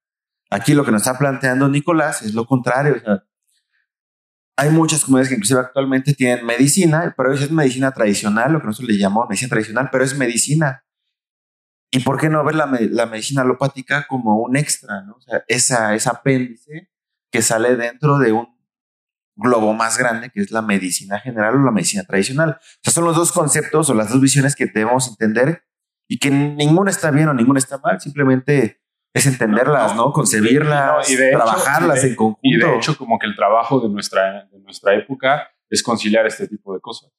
aquí 0.50 0.74
lo 0.74 0.84
que 0.84 0.92
nos 0.92 1.02
está 1.02 1.18
planteando 1.18 1.68
Nicolás 1.68 2.22
es 2.22 2.34
lo 2.34 2.46
contrario. 2.46 2.96
hay 4.56 4.70
muchas 4.70 5.04
comunidades 5.04 5.28
que 5.28 5.34
inclusive 5.34 5.60
actualmente 5.60 6.14
tienen 6.14 6.44
medicina, 6.44 7.14
pero 7.16 7.32
eso 7.32 7.44
es 7.44 7.50
medicina 7.50 7.90
tradicional, 7.92 8.52
lo 8.52 8.60
que 8.60 8.66
nosotros 8.66 8.90
le 8.90 8.98
llamamos 8.98 9.28
medicina 9.28 9.50
tradicional, 9.50 9.88
pero 9.90 10.04
es 10.04 10.16
medicina. 10.16 10.84
¿Y 11.90 12.00
por 12.00 12.18
qué 12.18 12.28
no 12.28 12.44
ver 12.44 12.56
la, 12.56 12.66
la 12.90 13.06
medicina 13.06 13.42
alopática 13.42 14.06
como 14.08 14.36
un 14.38 14.56
extra, 14.56 15.02
¿no? 15.02 15.14
O 15.14 15.20
sea, 15.20 15.44
esa, 15.48 15.94
esa 15.94 16.10
apéndice 16.10 16.90
que 17.30 17.40
sale 17.40 17.76
dentro 17.76 18.18
de 18.18 18.32
un 18.32 18.53
globo 19.36 19.72
más 19.72 19.98
grande, 19.98 20.30
que 20.30 20.40
es 20.40 20.50
la 20.50 20.62
medicina 20.62 21.18
general 21.18 21.56
o 21.56 21.64
la 21.64 21.70
medicina 21.70 22.04
tradicional. 22.04 22.58
O 22.60 22.78
sea, 22.82 22.92
son 22.92 23.04
los 23.04 23.16
dos 23.16 23.32
conceptos 23.32 23.90
o 23.90 23.94
las 23.94 24.10
dos 24.10 24.20
visiones 24.20 24.54
que 24.54 24.66
debemos 24.66 25.08
entender 25.08 25.64
y 26.08 26.18
que 26.18 26.30
ninguna 26.30 26.90
está 26.90 27.10
bien 27.10 27.28
o 27.28 27.34
ninguna 27.34 27.58
está 27.58 27.78
mal, 27.78 28.00
simplemente 28.00 28.80
es 29.12 29.26
entenderlas, 29.26 29.94
¿no? 29.94 30.12
Concebirlas, 30.12 31.08
y 31.08 31.16
trabajarlas 31.16 32.02
en 32.04 32.16
conjunto. 32.16 32.40
Y 32.42 32.56
de 32.56 32.76
hecho, 32.76 32.96
como 32.96 33.18
que 33.18 33.26
el 33.26 33.36
trabajo 33.36 33.80
de 33.80 33.88
nuestra, 33.88 34.46
de 34.50 34.58
nuestra 34.60 34.94
época 34.94 35.48
es 35.70 35.82
conciliar 35.82 36.26
este 36.26 36.48
tipo 36.48 36.74
de 36.74 36.80
cosas 36.80 37.10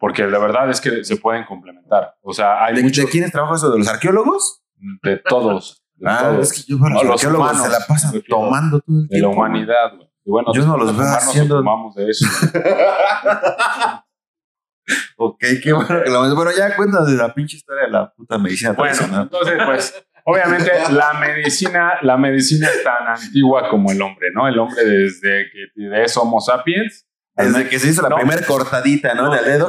porque 0.00 0.26
la 0.26 0.38
verdad 0.38 0.70
es 0.70 0.80
que 0.80 1.04
se 1.04 1.16
pueden 1.18 1.44
complementar. 1.44 2.16
O 2.22 2.32
sea, 2.32 2.64
hay 2.64 2.74
¿De, 2.74 2.82
muchos... 2.82 3.04
¿De 3.04 3.10
quiénes 3.10 3.30
trabaja 3.30 3.56
eso? 3.56 3.70
¿De 3.70 3.78
los 3.78 3.86
arqueólogos? 3.86 4.64
De 5.02 5.18
todos. 5.18 5.84
ah, 6.04 6.38
es 6.40 6.52
que 6.54 6.62
yo 6.72 6.78
los, 6.78 7.04
arqueólogos 7.04 7.62
se 7.62 7.68
la 7.68 7.80
pasan 7.86 8.22
tomando 8.26 8.80
todo 8.80 8.96
el 9.02 9.08
tiempo. 9.08 9.14
De 9.14 9.20
la 9.20 9.28
humanidad, 9.28 9.96
güey. 9.96 10.09
Bueno, 10.30 10.52
yo 10.54 10.64
no 10.64 10.76
los 10.76 10.96
veo 10.96 11.06
haciendo... 11.06 11.56
tomamos 11.58 11.94
de 11.94 12.10
eso. 12.10 12.26
ok, 15.16 15.44
qué 15.62 15.72
bueno 15.72 16.02
que 16.02 16.10
lo 16.10 16.34
Bueno, 16.34 16.50
ya 16.56 16.74
cuéntanos 16.76 17.08
de 17.10 17.16
la 17.16 17.34
pinche 17.34 17.56
historia 17.56 17.84
de 17.84 17.90
la 17.90 18.12
puta 18.12 18.38
medicina 18.38 18.72
bueno, 18.72 19.22
entonces, 19.22 19.58
pues, 19.64 20.06
obviamente 20.24 20.70
la 20.90 21.14
medicina, 21.14 21.94
la 22.02 22.16
medicina 22.16 22.68
es 22.68 22.82
tan 22.82 23.08
antigua 23.08 23.68
como 23.68 23.90
el 23.90 24.00
hombre, 24.00 24.28
¿no? 24.34 24.48
El 24.48 24.58
hombre 24.58 24.84
desde 24.84 25.50
que 25.50 26.02
es 26.02 26.16
Homo 26.16 26.40
sapiens 26.40 27.06
desde 27.36 27.68
que 27.68 27.78
se 27.78 27.88
hizo 27.88 28.02
la 28.02 28.16
primera 28.16 28.44
cortadita, 28.46 29.14
¿no? 29.14 29.30
de 29.30 29.42
dedo. 29.42 29.68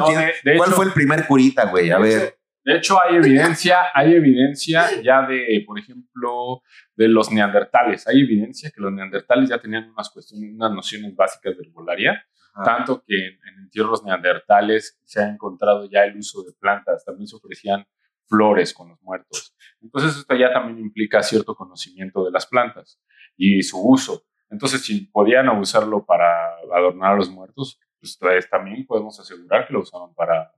¿Cuál 0.58 0.72
fue 0.72 0.86
el 0.86 0.92
primer 0.92 1.28
curita, 1.28 1.66
güey? 1.66 1.92
A 1.92 2.00
ver. 2.00 2.38
De 2.64 2.78
hecho, 2.78 3.02
hay 3.02 3.16
evidencia, 3.16 3.88
hay 3.94 4.14
evidencia 4.14 5.02
ya 5.02 5.26
de, 5.26 5.64
por 5.66 5.80
ejemplo, 5.80 6.62
de 6.96 7.08
los 7.08 7.32
neandertales. 7.32 8.08
Hay 8.08 8.22
evidencia 8.22 8.70
que 8.70 8.82
los 8.82 8.92
neandertales 8.92 9.50
ya 9.50 9.60
tenían 9.60 9.90
unas 9.90 10.10
cuestiones, 10.10 10.54
unas 10.54 10.72
nociones 10.72 11.16
básicas 11.16 11.58
de 11.58 11.64
herbolaria, 11.64 12.24
tanto 12.64 13.04
que 13.06 13.16
en, 13.16 13.34
en, 13.34 13.64
entierros 13.64 14.04
neandertales 14.04 15.00
se 15.06 15.22
ha 15.22 15.30
encontrado 15.30 15.90
ya 15.90 16.04
el 16.04 16.18
uso 16.18 16.44
de 16.44 16.54
plantas. 16.54 17.04
También 17.04 17.28
se 17.28 17.36
ofrecían 17.36 17.86
flores 18.28 18.74
con 18.74 18.90
los 18.90 19.02
muertos. 19.02 19.56
Entonces, 19.82 20.18
esto 20.18 20.36
ya 20.36 20.54
también 20.54 20.80
implica 20.80 21.24
cierto 21.24 21.56
conocimiento 21.56 22.24
de 22.24 22.32
las 22.32 22.46
plantas 22.46 23.02
y 23.36 23.64
su 23.64 23.82
uso. 23.82 24.24
Entonces, 24.50 24.82
si 24.82 25.08
podían 25.08 25.50
usarlo 25.50 26.06
para 26.06 26.56
adornar 26.74 27.14
a 27.14 27.16
los 27.16 27.30
muertos, 27.30 27.80
pues 28.00 28.18
también 28.50 28.86
podemos 28.86 29.20
asegurar 29.20 29.68
que 29.68 29.74
lo 29.74 29.80
usaban 29.80 30.14
para 30.14 30.52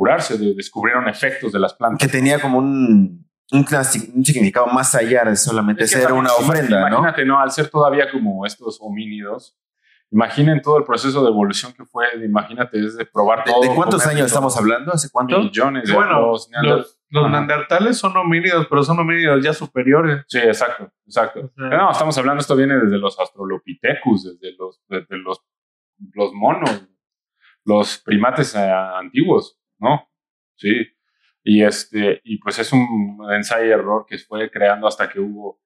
curarse, 0.00 0.38
descubrieron 0.54 1.06
efectos 1.10 1.52
de 1.52 1.58
las 1.58 1.74
plantas. 1.74 1.98
Que 1.98 2.10
tenía 2.10 2.40
como 2.40 2.56
un, 2.56 3.28
un, 3.52 3.66
significado 4.24 4.66
más 4.68 4.94
allá 4.94 5.24
de 5.24 5.36
solamente 5.36 5.86
ser 5.86 6.10
una 6.14 6.32
ofrenda, 6.32 6.88
imagínate, 6.88 7.26
¿no? 7.26 7.38
Al 7.38 7.50
ser 7.50 7.68
todavía 7.68 8.10
como 8.10 8.46
estos 8.46 8.78
homínidos, 8.80 9.58
imaginen 10.10 10.62
todo 10.62 10.78
el 10.78 10.84
proceso 10.84 11.22
de 11.22 11.28
evolución 11.28 11.74
que 11.74 11.84
fue, 11.84 12.06
imagínate, 12.24 12.80
desde 12.80 13.04
probar 13.04 13.44
todo. 13.44 13.60
¿De, 13.60 13.74
cuántos 13.74 14.06
años 14.06 14.28
estamos 14.28 14.56
hablando? 14.56 14.90
¿Hace 14.90 15.10
cuánto? 15.10 15.38
Millones. 15.38 15.86
De 15.86 15.92
bueno, 15.92 16.18
los, 16.18 16.48
los 17.10 17.30
neandertales 17.30 17.98
son 17.98 18.16
homínidos, 18.16 18.68
pero 18.70 18.82
son 18.82 18.98
homínidos 19.00 19.44
ya 19.44 19.52
superiores. 19.52 20.24
Sí, 20.28 20.38
exacto, 20.38 20.90
exacto. 21.04 21.52
no, 21.56 21.90
estamos 21.90 22.16
hablando, 22.16 22.40
esto 22.40 22.56
viene 22.56 22.78
desde 22.78 22.96
los 22.96 23.18
Australopithecus, 23.18 24.24
desde 24.24 24.56
los, 24.56 24.82
desde 24.88 25.18
los, 25.18 25.44
los 26.14 26.32
monos, 26.32 26.88
los 27.66 27.98
primates 27.98 28.54
eh, 28.54 28.60
antiguos, 28.60 29.59
¿no? 29.80 30.08
Sí. 30.56 30.72
Y, 31.42 31.64
este, 31.64 32.20
y 32.24 32.38
pues 32.38 32.58
es 32.58 32.72
un 32.72 33.18
ensayo 33.32 33.66
y 33.66 33.70
error 33.70 34.04
que 34.08 34.18
fue 34.18 34.50
creando 34.50 34.86
hasta 34.86 35.08
que 35.08 35.18
hubo 35.20 35.60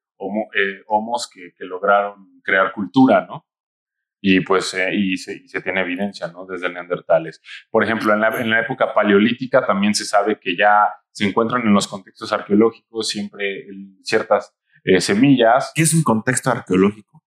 eh, 0.54 0.82
homos 0.86 1.28
que, 1.28 1.52
lograron 1.64 2.40
crear 2.42 2.72
cultura, 2.72 3.26
¿no? 3.26 3.46
y 4.20 4.40
pues 4.40 4.72
eh, 4.74 4.94
y, 4.94 5.16
se, 5.18 5.46
se, 5.46 5.60
tiene 5.60 5.82
evidencia 5.82 6.28
¿no? 6.28 6.46
desde 6.46 6.70
neandertales. 6.70 7.42
Por 7.70 7.84
ejemplo, 7.84 8.14
en 8.14 8.20
la, 8.20 8.28
en 8.40 8.48
la, 8.48 8.60
época 8.60 8.94
paleolítica 8.94 9.66
también 9.66 9.94
se 9.94 10.04
sabe 10.04 10.38
que 10.40 10.56
ya 10.56 10.88
se 11.10 11.26
encuentran 11.26 11.62
en 11.62 11.74
los 11.74 11.86
contextos 11.86 12.32
arqueológicos 12.32 13.08
siempre 13.08 13.66
ciertas 14.02 14.56
eh, 14.84 15.00
semillas. 15.00 15.72
¿Qué 15.74 15.82
es 15.82 15.92
un 15.92 16.02
contexto 16.02 16.50
arqueológico? 16.50 17.23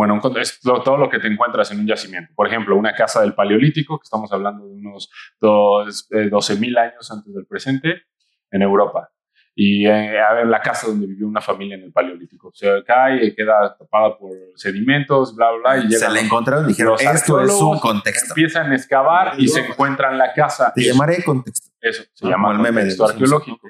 Bueno, 0.00 0.18
es 0.40 0.60
todo 0.62 0.96
lo 0.96 1.10
que 1.10 1.18
te 1.18 1.28
encuentras 1.28 1.70
en 1.72 1.80
un 1.80 1.86
yacimiento. 1.86 2.32
Por 2.34 2.46
ejemplo, 2.46 2.74
una 2.74 2.94
casa 2.94 3.20
del 3.20 3.34
paleolítico, 3.34 3.98
que 3.98 4.04
estamos 4.04 4.32
hablando 4.32 4.66
de 4.66 4.72
unos 4.72 5.10
12.000 5.42 6.74
eh, 6.74 6.80
años 6.80 7.10
antes 7.10 7.34
del 7.34 7.44
presente, 7.44 8.04
en 8.50 8.62
Europa 8.62 9.10
y 9.54 9.86
eh, 9.86 10.18
a 10.18 10.32
ver 10.32 10.46
la 10.46 10.62
casa 10.62 10.86
donde 10.86 11.06
vivió 11.06 11.28
una 11.28 11.42
familia 11.42 11.74
en 11.76 11.82
el 11.82 11.92
Paleolítico. 11.92 12.50
Se 12.54 12.82
cae, 12.86 13.34
queda 13.34 13.76
tapada 13.76 14.16
por 14.16 14.30
sedimentos, 14.54 15.36
bla, 15.36 15.50
bla. 15.52 15.76
Y 15.76 15.92
se 15.92 16.08
le 16.08 16.20
encontraron 16.20 16.64
y 16.64 16.68
dijeron, 16.68 16.96
esto 16.98 17.38
es 17.42 17.52
un 17.52 17.78
contexto. 17.78 18.28
Empiezan 18.30 18.72
a 18.72 18.76
excavar 18.76 19.34
y 19.38 19.48
se 19.48 19.60
encuentran 19.60 20.16
la 20.16 20.32
casa. 20.32 20.72
Te 20.74 20.82
llamaré 20.82 21.22
contexto. 21.22 21.68
Eso, 21.78 22.04
se 22.10 22.26
llama 22.26 22.52
el 22.52 22.58
meme 22.60 22.80
contexto 22.80 23.04
arqueológico. 23.04 23.68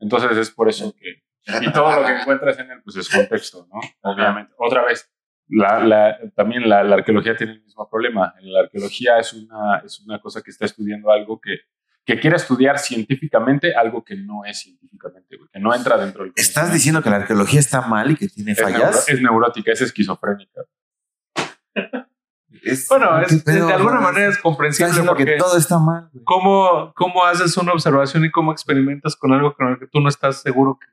Entonces 0.00 0.36
es 0.36 0.50
por 0.50 0.68
eso 0.68 0.92
que... 0.92 1.22
Y 1.64 1.72
todo 1.72 1.98
lo 1.98 2.06
que 2.06 2.12
encuentras 2.20 2.58
en 2.58 2.70
él, 2.72 2.82
pues 2.84 2.96
es 2.96 3.08
contexto, 3.08 3.66
¿no? 3.72 3.80
Obviamente. 4.02 4.52
Otra 4.58 4.84
vez, 4.84 5.10
la, 5.52 5.80
la, 5.84 6.18
también 6.34 6.68
la, 6.68 6.82
la, 6.82 6.96
arqueología 6.96 7.36
tiene 7.36 7.54
el 7.54 7.62
mismo 7.62 7.88
problema. 7.88 8.34
La 8.40 8.60
arqueología 8.60 9.18
es 9.18 9.32
una, 9.32 9.82
es 9.84 10.00
una 10.00 10.20
cosa 10.20 10.42
que 10.42 10.50
está 10.50 10.64
estudiando 10.64 11.10
algo 11.10 11.40
que 11.40 11.60
que 12.04 12.18
quiere 12.18 12.36
estudiar 12.36 12.78
científicamente 12.78 13.74
algo 13.74 14.04
que 14.04 14.16
no 14.16 14.44
es 14.44 14.60
científicamente, 14.60 15.38
que 15.52 15.60
no 15.60 15.74
entra 15.74 15.96
dentro 15.96 16.24
del... 16.24 16.32
¿Estás 16.34 16.72
diciendo 16.72 17.02
que 17.02 17.10
la 17.10 17.16
arqueología 17.16 17.60
está 17.60 17.82
mal 17.82 18.10
y 18.10 18.16
que 18.16 18.28
tiene 18.28 18.54
fallas? 18.54 19.08
Es, 19.08 19.20
neurótica, 19.20 19.72
es 19.72 19.80
esquizofrénica. 19.82 20.62
bueno, 22.88 23.20
de 23.44 23.72
alguna 23.72 24.00
manera 24.00 24.28
es 24.28 24.38
comprensible 24.38 25.02
porque 25.06 25.36
todo 25.36 25.56
está 25.56 25.78
mal. 25.78 26.10
¿cómo, 26.24 26.92
¿Cómo 26.94 27.24
haces 27.24 27.56
una 27.56 27.72
observación 27.72 28.24
y 28.24 28.30
cómo 28.30 28.52
experimentas 28.52 29.14
con 29.16 29.32
algo 29.32 29.54
con 29.54 29.68
el 29.68 29.78
que 29.78 29.86
tú 29.86 30.00
no 30.00 30.08
estás 30.08 30.42
seguro 30.42 30.78
que 30.80 30.88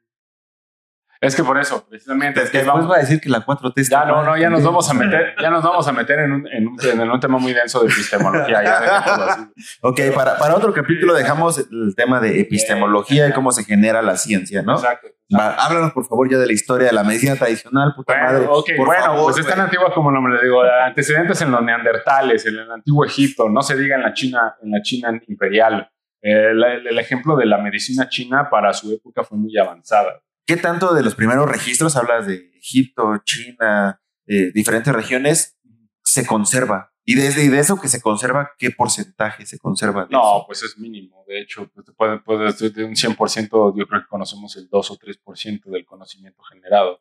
es 1.21 1.35
que 1.35 1.43
por 1.43 1.59
eso, 1.59 1.85
precisamente. 1.89 2.41
Es 2.41 2.49
que 2.49 2.59
después 2.59 2.89
va 2.89 2.95
a 2.95 2.99
decir 2.99 3.19
que 3.19 3.27
la 3.27 3.45
4T 3.45 3.73
está. 3.75 4.05
Ya 4.05 4.05
no, 4.05 4.23
no, 4.23 4.37
ya 4.37 4.49
nos 4.49 4.63
vamos 4.63 4.89
a 4.89 4.93
meter, 4.93 5.35
ya 5.41 5.49
nos 5.49 5.61
vamos 5.63 5.85
a 5.87 5.91
meter 5.91 6.19
en 6.19 6.31
un, 6.31 6.47
en 6.47 6.67
un, 6.67 6.79
en 6.81 7.11
un 7.11 7.19
tema 7.19 7.37
muy 7.37 7.51
denso 7.51 7.81
de 7.81 7.87
epistemología. 7.87 8.63
Ya 8.63 9.49
ok, 9.81 9.99
para, 10.15 10.37
para 10.37 10.55
otro 10.55 10.73
capítulo 10.73 11.13
dejamos 11.13 11.59
el 11.59 11.93
tema 11.95 12.21
de 12.21 12.39
epistemología 12.39 13.27
y 13.27 13.33
cómo 13.33 13.51
se 13.51 13.65
genera 13.65 14.01
la 14.01 14.15
ciencia, 14.15 14.61
¿no? 14.61 14.75
Exacto. 14.75 15.07
háblanos, 15.33 15.91
por 15.91 16.05
favor, 16.05 16.29
ya 16.31 16.37
de 16.37 16.47
la 16.47 16.53
historia 16.53 16.87
de 16.87 16.93
la 16.93 17.03
medicina 17.03 17.35
tradicional, 17.35 17.93
puta 17.95 18.13
bueno, 18.13 18.47
madre. 18.47 18.75
bueno, 18.77 19.23
pues 19.23 19.39
es 19.39 19.45
tan 19.47 19.59
antigua 19.59 19.93
como 19.93 20.11
no 20.11 20.21
me 20.21 20.35
le 20.35 20.41
digo. 20.41 20.61
Antecedentes 20.63 21.41
en 21.41 21.51
los 21.51 21.61
neandertales, 21.61 22.45
en 22.45 22.59
el 22.59 22.71
antiguo 22.71 23.03
Egipto, 23.03 23.49
no 23.49 23.61
se 23.61 23.75
diga 23.75 23.97
en 23.97 24.03
la 24.03 24.13
China, 24.13 24.55
en 24.61 24.71
la 24.71 24.81
China 24.81 25.19
imperial. 25.27 25.91
Eh, 26.21 26.51
el, 26.51 26.99
ejemplo 26.99 27.35
de 27.37 27.45
la 27.45 27.57
medicina 27.59 28.09
china 28.09 28.49
para 28.49 28.73
su 28.73 28.91
época 28.93 29.23
fue 29.23 29.37
muy 29.37 29.57
avanzada. 29.57 30.21
¿Qué 30.49 30.57
tanto 30.57 30.95
de 30.95 31.03
los 31.03 31.13
primeros 31.13 31.47
registros 31.47 31.95
hablas 31.95 32.25
de 32.25 32.49
Egipto, 32.55 33.21
China, 33.23 34.01
eh, 34.25 34.51
diferentes 34.51 34.91
regiones 34.91 35.59
se 36.03 36.25
conserva? 36.25 36.91
Y 37.05 37.13
desde 37.13 37.47
de 37.47 37.59
eso 37.59 37.79
que 37.79 37.87
se 37.87 38.01
conserva, 38.01 38.53
¿qué 38.57 38.71
porcentaje 38.71 39.45
se 39.45 39.59
conserva? 39.59 40.07
no, 40.09 40.45
pues 40.47 40.63
es 40.63 40.75
mínimo. 40.79 41.23
De 41.27 41.39
hecho, 41.39 41.69
pues 41.71 41.85
puede, 41.95 42.17
puede, 42.21 42.51
de 42.51 42.83
un 42.83 42.95
100%, 42.95 43.77
yo 43.77 43.85
creo 43.85 44.01
que 44.01 44.07
conocemos 44.07 44.55
el 44.57 44.67
2 44.69 44.89
o 44.89 44.97
3% 44.97 45.65
del 45.65 45.85
conocimiento 45.85 46.41
generado. 46.41 46.99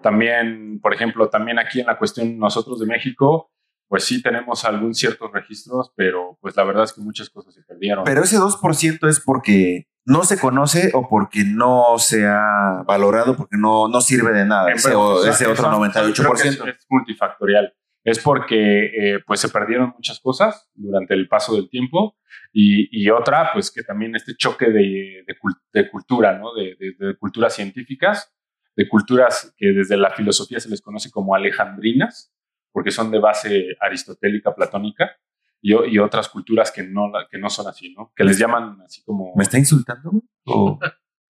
También, 0.00 0.78
por 0.80 0.94
ejemplo, 0.94 1.28
también 1.28 1.58
aquí 1.58 1.80
en 1.80 1.86
la 1.86 1.98
cuestión 1.98 2.38
nosotros 2.38 2.78
de 2.78 2.86
México, 2.86 3.50
pues 3.88 4.04
sí 4.04 4.22
tenemos 4.22 4.64
algún 4.64 4.94
ciertos 4.94 5.32
registros, 5.32 5.90
pero 5.96 6.38
pues 6.40 6.54
la 6.54 6.62
verdad 6.62 6.84
es 6.84 6.92
que 6.92 7.00
muchas 7.00 7.28
cosas 7.28 7.54
se 7.54 7.62
perdieron. 7.64 8.04
Pero 8.04 8.22
ese 8.22 8.38
2% 8.38 9.08
es 9.08 9.18
porque 9.18 9.88
no 10.08 10.24
se 10.24 10.38
conoce 10.38 10.90
o 10.94 11.06
porque 11.06 11.44
no 11.44 11.98
se 11.98 12.26
ha 12.26 12.82
valorado, 12.86 13.36
porque 13.36 13.58
no, 13.58 13.88
no 13.88 14.00
sirve 14.00 14.32
de 14.32 14.46
nada. 14.46 14.72
Ese, 14.72 14.88
ese 15.28 15.46
otro 15.46 15.70
98%. 15.70 16.34
Es, 16.34 16.44
es, 16.46 16.86
multifactorial. 16.88 17.74
Es 18.02 18.18
porque 18.18 18.86
eh, 18.86 19.20
pues 19.26 19.40
se 19.40 19.50
perdieron 19.50 19.92
muchas 19.94 20.18
cosas 20.20 20.70
durante 20.74 21.12
el 21.12 21.28
paso 21.28 21.54
del 21.54 21.68
tiempo 21.68 22.16
y, 22.54 22.88
y 22.90 23.10
otra, 23.10 23.50
pues 23.52 23.70
que 23.70 23.82
también 23.82 24.16
este 24.16 24.34
choque 24.34 24.70
de, 24.70 25.24
de, 25.26 25.36
de 25.74 25.90
cultura, 25.90 26.38
¿no? 26.38 26.54
De, 26.54 26.74
de, 26.78 27.16
culturas 27.18 27.54
científicas, 27.54 28.34
de 28.76 28.88
culturas 28.88 29.54
que 29.58 29.72
desde 29.72 29.98
la 29.98 30.10
filosofía 30.10 30.58
se 30.58 30.70
les 30.70 30.80
conoce 30.80 31.10
como 31.10 31.34
alejandrinas, 31.34 32.32
porque 32.72 32.92
son 32.92 33.10
de 33.10 33.18
base 33.18 33.76
aristotélica, 33.78 34.54
platónica, 34.54 35.18
y, 35.60 35.74
y, 35.74 35.98
otras 35.98 36.28
culturas 36.28 36.70
que 36.70 36.82
no, 36.82 37.10
que 37.30 37.38
no 37.38 37.50
son 37.50 37.66
así, 37.66 37.94
¿no? 37.94 38.12
Que 38.14 38.24
les 38.24 38.38
llaman 38.38 38.80
así 38.82 39.02
como... 39.02 39.32
¿Me 39.34 39.42
está 39.42 39.58
insultando? 39.58 40.12
¿O 40.44 40.78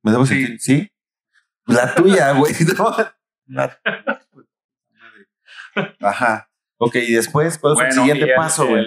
¿Me 0.02 0.12
debo 0.12 0.26
sentir? 0.26 0.60
¿Sí? 0.60 0.90
La 1.66 1.94
tuya, 1.94 2.32
güey. 2.32 2.52
Ajá. 6.00 6.50
Ok, 6.78 6.96
y 6.96 7.12
después, 7.12 7.58
¿cuál 7.58 7.76
fue 7.76 7.86
el 7.86 7.92
siguiente 7.92 8.28
paso, 8.36 8.66
güey? 8.66 8.84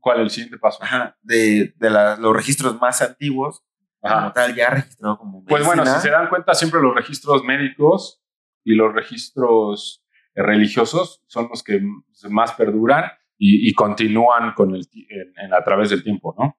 ¿Cuál 0.00 0.18
es 0.18 0.22
el 0.24 0.30
siguiente 0.30 0.58
paso? 0.58 0.82
Ajá, 0.82 1.16
de, 1.22 1.74
de 1.76 1.90
la, 1.90 2.16
los 2.16 2.34
registros 2.34 2.80
más 2.80 3.00
antiguos, 3.02 3.64
Ajá. 4.02 4.20
como 4.20 4.32
tal, 4.32 4.54
ya 4.54 4.70
registrado 4.70 5.18
como 5.18 5.44
Pues 5.44 5.64
bueno, 5.64 5.84
si 5.86 6.00
se 6.00 6.10
dan 6.10 6.28
cuenta, 6.28 6.54
siempre 6.54 6.80
los 6.80 6.94
registros 6.94 7.44
médicos 7.44 8.22
y 8.64 8.74
los 8.74 8.92
registros 8.92 10.04
religiosos 10.34 11.22
son 11.26 11.48
los 11.48 11.62
que 11.62 11.80
más 12.28 12.52
perduran 12.52 13.10
y, 13.38 13.68
y 13.68 13.72
continúan 13.72 14.52
con 14.54 14.74
el, 14.74 14.86
en, 15.08 15.54
a 15.54 15.62
través 15.62 15.90
del 15.90 16.02
tiempo, 16.02 16.34
¿no? 16.38 16.58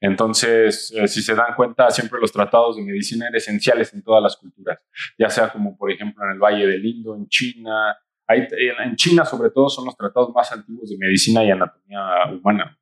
Entonces, 0.00 0.92
eh, 0.94 1.08
si 1.08 1.22
se 1.22 1.34
dan 1.34 1.54
cuenta, 1.56 1.90
siempre 1.90 2.20
los 2.20 2.30
tratados 2.30 2.76
de 2.76 2.82
medicina 2.82 3.24
eran 3.26 3.36
esenciales 3.36 3.94
en 3.94 4.02
todas 4.02 4.22
las 4.22 4.36
culturas, 4.36 4.78
ya 5.18 5.30
sea 5.30 5.48
como 5.48 5.76
por 5.76 5.90
ejemplo 5.90 6.22
en 6.24 6.32
el 6.32 6.38
Valle 6.38 6.66
del 6.66 6.84
Indo, 6.84 7.16
en 7.16 7.26
China. 7.28 7.96
En 8.28 8.96
China, 8.96 9.24
sobre 9.24 9.50
todo, 9.50 9.68
son 9.68 9.84
los 9.84 9.96
tratados 9.96 10.30
más 10.34 10.50
antiguos 10.50 10.90
de 10.90 10.96
medicina 10.98 11.44
y 11.44 11.50
anatomía 11.52 12.00
humana, 12.32 12.76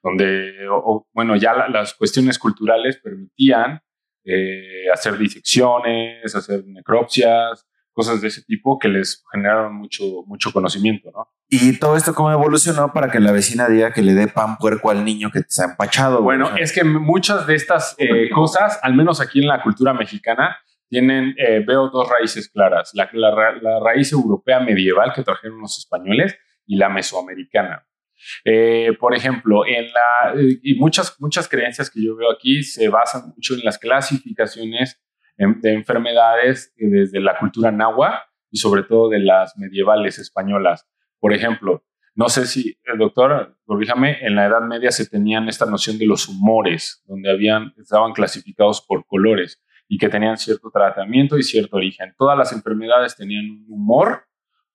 donde, 0.00 0.68
o, 0.70 1.08
bueno, 1.12 1.34
ya 1.34 1.52
la, 1.52 1.68
las 1.68 1.94
cuestiones 1.94 2.38
culturales 2.38 2.96
permitían 2.98 3.82
eh, 4.24 4.84
hacer 4.92 5.18
disecciones, 5.18 6.32
hacer 6.32 6.64
necropsias, 6.64 7.67
cosas 7.98 8.20
de 8.20 8.28
ese 8.28 8.42
tipo 8.42 8.78
que 8.78 8.86
les 8.86 9.24
generaron 9.32 9.74
mucho, 9.74 10.04
mucho 10.26 10.52
conocimiento, 10.52 11.10
¿no? 11.12 11.26
Y 11.48 11.80
todo 11.80 11.96
esto 11.96 12.14
cómo 12.14 12.30
evolucionó 12.30 12.92
para 12.92 13.10
que 13.10 13.18
la 13.18 13.32
vecina 13.32 13.66
diga 13.66 13.92
que 13.92 14.02
le 14.02 14.14
dé 14.14 14.28
pan 14.28 14.56
puerco 14.56 14.92
al 14.92 15.04
niño 15.04 15.32
que 15.32 15.40
se 15.48 15.62
ha 15.62 15.70
empachado. 15.72 16.22
Bueno, 16.22 16.56
es 16.56 16.72
que 16.72 16.84
muchas 16.84 17.48
de 17.48 17.56
estas 17.56 17.96
eh, 17.98 18.30
cosas, 18.30 18.78
al 18.84 18.94
menos 18.94 19.20
aquí 19.20 19.40
en 19.40 19.48
la 19.48 19.64
cultura 19.64 19.94
mexicana, 19.94 20.58
tienen, 20.88 21.34
eh, 21.38 21.64
veo 21.66 21.88
dos 21.88 22.08
raíces 22.08 22.48
claras. 22.48 22.92
La, 22.94 23.10
la, 23.12 23.32
la, 23.60 23.80
raíz 23.80 24.12
europea 24.12 24.60
medieval 24.60 25.12
que 25.12 25.24
trajeron 25.24 25.60
los 25.60 25.76
españoles 25.78 26.38
y 26.66 26.76
la 26.76 26.88
mesoamericana. 26.88 27.84
Eh, 28.44 28.92
por 29.00 29.12
ejemplo, 29.12 29.66
en 29.66 29.86
la, 29.86 30.40
y 30.62 30.76
muchas, 30.76 31.16
muchas 31.18 31.48
creencias 31.48 31.90
que 31.90 32.00
yo 32.00 32.14
veo 32.14 32.30
aquí 32.30 32.62
se 32.62 32.88
basan 32.88 33.30
mucho 33.34 33.54
en 33.54 33.64
las 33.64 33.76
clasificaciones 33.76 35.02
de 35.38 35.72
enfermedades 35.72 36.74
desde 36.76 37.20
la 37.20 37.38
cultura 37.38 37.70
náhuatl 37.70 38.16
y 38.50 38.58
sobre 38.58 38.82
todo 38.82 39.08
de 39.08 39.20
las 39.20 39.56
medievales 39.56 40.18
españolas. 40.18 40.86
Por 41.20 41.32
ejemplo, 41.32 41.84
no 42.14 42.28
sé 42.28 42.46
si 42.46 42.76
el 42.84 42.98
doctor, 42.98 43.56
corríjame, 43.64 44.18
en 44.26 44.34
la 44.34 44.46
Edad 44.46 44.62
Media 44.62 44.90
se 44.90 45.08
tenían 45.08 45.48
esta 45.48 45.66
noción 45.66 45.98
de 45.98 46.06
los 46.06 46.28
humores, 46.28 47.02
donde 47.06 47.30
habían, 47.30 47.72
estaban 47.76 48.12
clasificados 48.12 48.84
por 48.84 49.06
colores 49.06 49.62
y 49.86 49.98
que 49.98 50.08
tenían 50.08 50.36
cierto 50.36 50.70
tratamiento 50.72 51.38
y 51.38 51.44
cierto 51.44 51.76
origen. 51.76 52.14
Todas 52.18 52.36
las 52.36 52.52
enfermedades 52.52 53.14
tenían 53.16 53.48
un 53.48 53.66
humor 53.68 54.24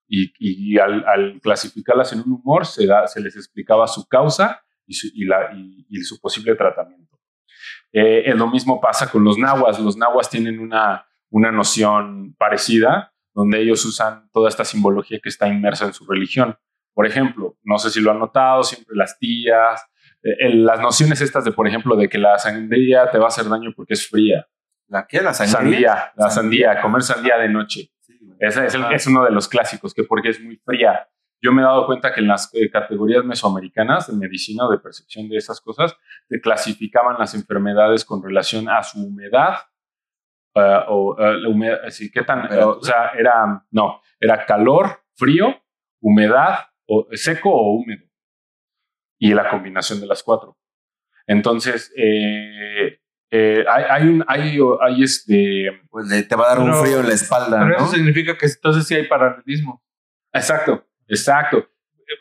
y, 0.08 0.78
al, 0.78 1.40
clasificarlas 1.42 2.14
en 2.14 2.20
un 2.20 2.32
humor 2.32 2.66
se, 2.66 2.86
da, 2.86 3.08
se 3.08 3.20
les 3.20 3.36
explicaba 3.36 3.88
su 3.88 4.08
causa 4.08 4.62
y 4.86 5.26
la, 5.26 5.52
y 5.90 6.02
su 6.04 6.20
posible 6.22 6.56
tratamiento. 6.56 7.03
Eh, 7.94 8.34
lo 8.36 8.48
mismo 8.48 8.82
pasa 8.82 9.10
con 9.10 9.24
los 9.24 9.38
nahuas. 9.38 9.80
Los 9.80 9.96
nahuas 9.96 10.30
tienen 10.30 10.60
una, 10.60 11.08
una 11.30 11.52
noción 11.52 12.36
parecida, 12.38 13.14
donde 13.34 13.62
ellos 13.62 13.86
usan 13.86 14.30
toda 14.32 14.50
esta 14.50 14.66
simbología 14.66 15.20
que 15.22 15.30
está 15.30 15.48
inmersa 15.48 15.86
en 15.86 15.94
su 15.94 16.06
religión. 16.06 16.58
Por 16.94 17.06
ejemplo, 17.08 17.58
no 17.64 17.78
sé 17.78 17.90
si 17.90 18.02
lo 18.02 18.12
han 18.12 18.20
notado, 18.20 18.64
siempre 18.64 18.96
las 18.96 19.18
tías, 19.18 19.84
eh, 20.24 20.54
las 20.56 20.80
nociones 20.80 21.22
estas 21.22 21.44
de, 21.44 21.52
por 21.52 21.68
ejemplo, 21.68 21.96
de 21.96 22.08
que 22.08 22.18
la 22.18 22.38
sandía 22.38 23.10
te 23.12 23.18
va 23.18 23.26
a 23.26 23.28
hacer 23.28 23.48
daño 23.50 23.72
porque 23.76 23.94
es 23.94 24.08
fría. 24.08 24.48
¿La 24.88 25.08
qué? 25.08 25.22
¿La 25.22 25.34
sandía? 25.34 25.58
Sandía, 25.58 26.14
la 26.16 26.30
sandía, 26.30 26.82
comer 26.82 27.02
sandía 27.02 27.38
de 27.38 27.50
noche. 27.50 27.92
Sí, 28.02 28.20
Ese 28.40 28.66
es, 28.68 28.76
el, 28.76 28.92
es, 28.92 29.08
uno 29.08 29.24
de 29.24 29.32
los 29.32 29.48
clásicos, 29.48 29.94
que 29.94 30.04
porque 30.04 30.30
es 30.30 30.42
muy 30.42 30.58
fría 30.58 31.08
yo 31.44 31.52
me 31.52 31.62
he 31.62 31.66
dado 31.66 31.86
cuenta 31.86 32.14
que 32.14 32.22
en 32.22 32.30
las 32.30 32.50
eh, 32.54 32.70
categorías 32.72 33.26
mesoamericanas 33.26 34.08
de 34.08 34.18
medicina 34.18 34.66
o 34.66 34.72
de 34.72 34.80
percepción 34.80 35.28
de 35.28 35.36
esas 35.36 35.60
cosas, 35.60 35.96
se 36.30 36.40
clasificaban 36.40 37.18
las 37.20 37.36
enfermedades 37.36 38.06
con 38.06 38.24
relación 38.24 38.70
a 38.70 38.82
su 38.82 39.06
humedad. 39.06 39.56
Uh, 40.56 40.88
o 40.88 41.16
uh, 41.16 41.18
la 41.18 41.50
humedad, 41.50 41.80
sí, 41.90 42.12
qué 42.12 42.22
tan, 42.22 42.46
uh, 42.46 42.70
o 42.70 42.84
sea, 42.84 43.10
era, 43.18 43.66
no, 43.72 44.02
era 44.20 44.46
calor, 44.46 45.02
frío, 45.16 45.62
humedad, 46.00 46.60
o, 46.88 47.08
seco 47.12 47.50
o 47.50 47.74
húmedo. 47.74 48.06
Y 49.20 49.34
la 49.34 49.50
combinación 49.50 50.00
de 50.00 50.08
las 50.08 50.24
cuatro. 50.24 50.58
Entonces, 51.28 51.92
eh, 51.98 53.00
eh, 53.32 53.66
hay, 53.68 53.84
hay, 53.90 54.08
un, 54.08 54.24
hay, 54.28 54.60
hay 54.82 55.04
este. 55.04 55.82
Pues 55.90 56.08
te 56.28 56.36
va 56.36 56.46
a 56.46 56.56
dar 56.56 56.60
un 56.60 56.74
frío 56.76 57.00
en 57.00 57.08
la 57.08 57.14
espalda. 57.16 57.60
Pero 57.60 57.80
¿no? 57.80 57.86
eso 57.86 57.88
significa 57.88 58.38
que 58.38 58.46
entonces 58.46 58.86
sí 58.86 58.96
hay 58.96 59.08
paralelismo. 59.08 59.84
Exacto. 60.32 60.86
Exacto. 61.08 61.68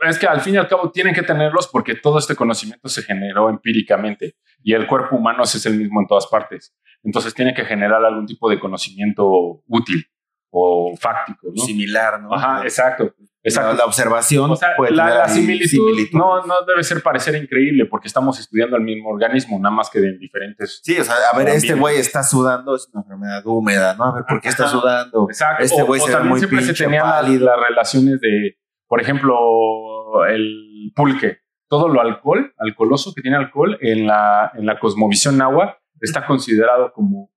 Es 0.08 0.18
que 0.18 0.26
al 0.26 0.40
fin 0.40 0.54
y 0.54 0.58
al 0.58 0.68
cabo 0.68 0.90
tienen 0.90 1.14
que 1.14 1.22
tenerlos 1.22 1.68
porque 1.68 1.94
todo 1.94 2.18
este 2.18 2.34
conocimiento 2.34 2.88
se 2.88 3.02
generó 3.02 3.48
empíricamente 3.50 4.36
y 4.62 4.74
el 4.74 4.86
cuerpo 4.86 5.16
humano 5.16 5.42
es 5.42 5.66
el 5.66 5.76
mismo 5.76 6.00
en 6.00 6.06
todas 6.06 6.26
partes. 6.26 6.74
Entonces 7.02 7.34
tiene 7.34 7.52
que 7.52 7.64
generar 7.64 8.04
algún 8.04 8.26
tipo 8.26 8.48
de 8.48 8.60
conocimiento 8.60 9.62
útil 9.66 10.06
o 10.50 10.94
fáctico, 10.98 11.48
¿no? 11.54 11.64
Similar, 11.64 12.20
¿no? 12.20 12.34
Ajá, 12.34 12.62
exacto. 12.62 13.14
exacto. 13.42 13.72
La 13.72 13.86
observación. 13.86 14.50
O 14.50 14.56
sea, 14.56 14.74
la, 14.90 15.14
la 15.14 15.28
similitud, 15.28 15.66
similitud, 15.66 16.18
No, 16.18 16.44
no 16.44 16.54
debe 16.66 16.84
ser 16.84 17.02
parecer 17.02 17.34
increíble 17.36 17.86
porque 17.86 18.06
estamos 18.06 18.38
estudiando 18.38 18.76
el 18.76 18.82
mismo 18.82 19.08
organismo, 19.08 19.58
nada 19.58 19.74
más 19.74 19.88
que 19.88 19.98
de 19.98 20.18
diferentes. 20.18 20.80
Sí, 20.82 20.98
o 20.98 21.04
sea, 21.04 21.14
a 21.32 21.36
ver, 21.36 21.48
este 21.48 21.74
güey 21.74 21.98
está 21.98 22.22
sudando, 22.22 22.76
es 22.76 22.86
una 22.92 23.02
enfermedad 23.02 23.42
húmeda, 23.46 23.94
¿no? 23.94 24.04
A 24.04 24.14
ver, 24.14 24.24
¿por 24.28 24.40
qué 24.42 24.50
está 24.50 24.68
sudando? 24.68 25.26
Exacto. 25.28 25.64
Este 25.64 25.82
güey 25.82 26.00
se 26.00 26.14
ve 26.14 26.22
muy 26.22 26.38
siempre 26.38 26.62
se 26.62 26.74
tenían 26.74 27.08
las, 27.08 27.28
las 27.28 27.60
relaciones 27.68 28.20
de 28.20 28.58
por 28.92 29.00
ejemplo, 29.00 30.26
el 30.26 30.92
pulque, 30.94 31.38
todo 31.66 31.88
lo 31.88 32.02
alcohol, 32.02 32.54
alcoholoso 32.58 33.14
que 33.14 33.22
tiene 33.22 33.38
alcohol 33.38 33.78
en 33.80 34.06
la, 34.06 34.52
en 34.54 34.66
la 34.66 34.78
cosmovisión 34.78 35.38
náhuatl 35.38 35.78
está 35.98 36.26
considerado 36.26 36.92
como 36.92 37.32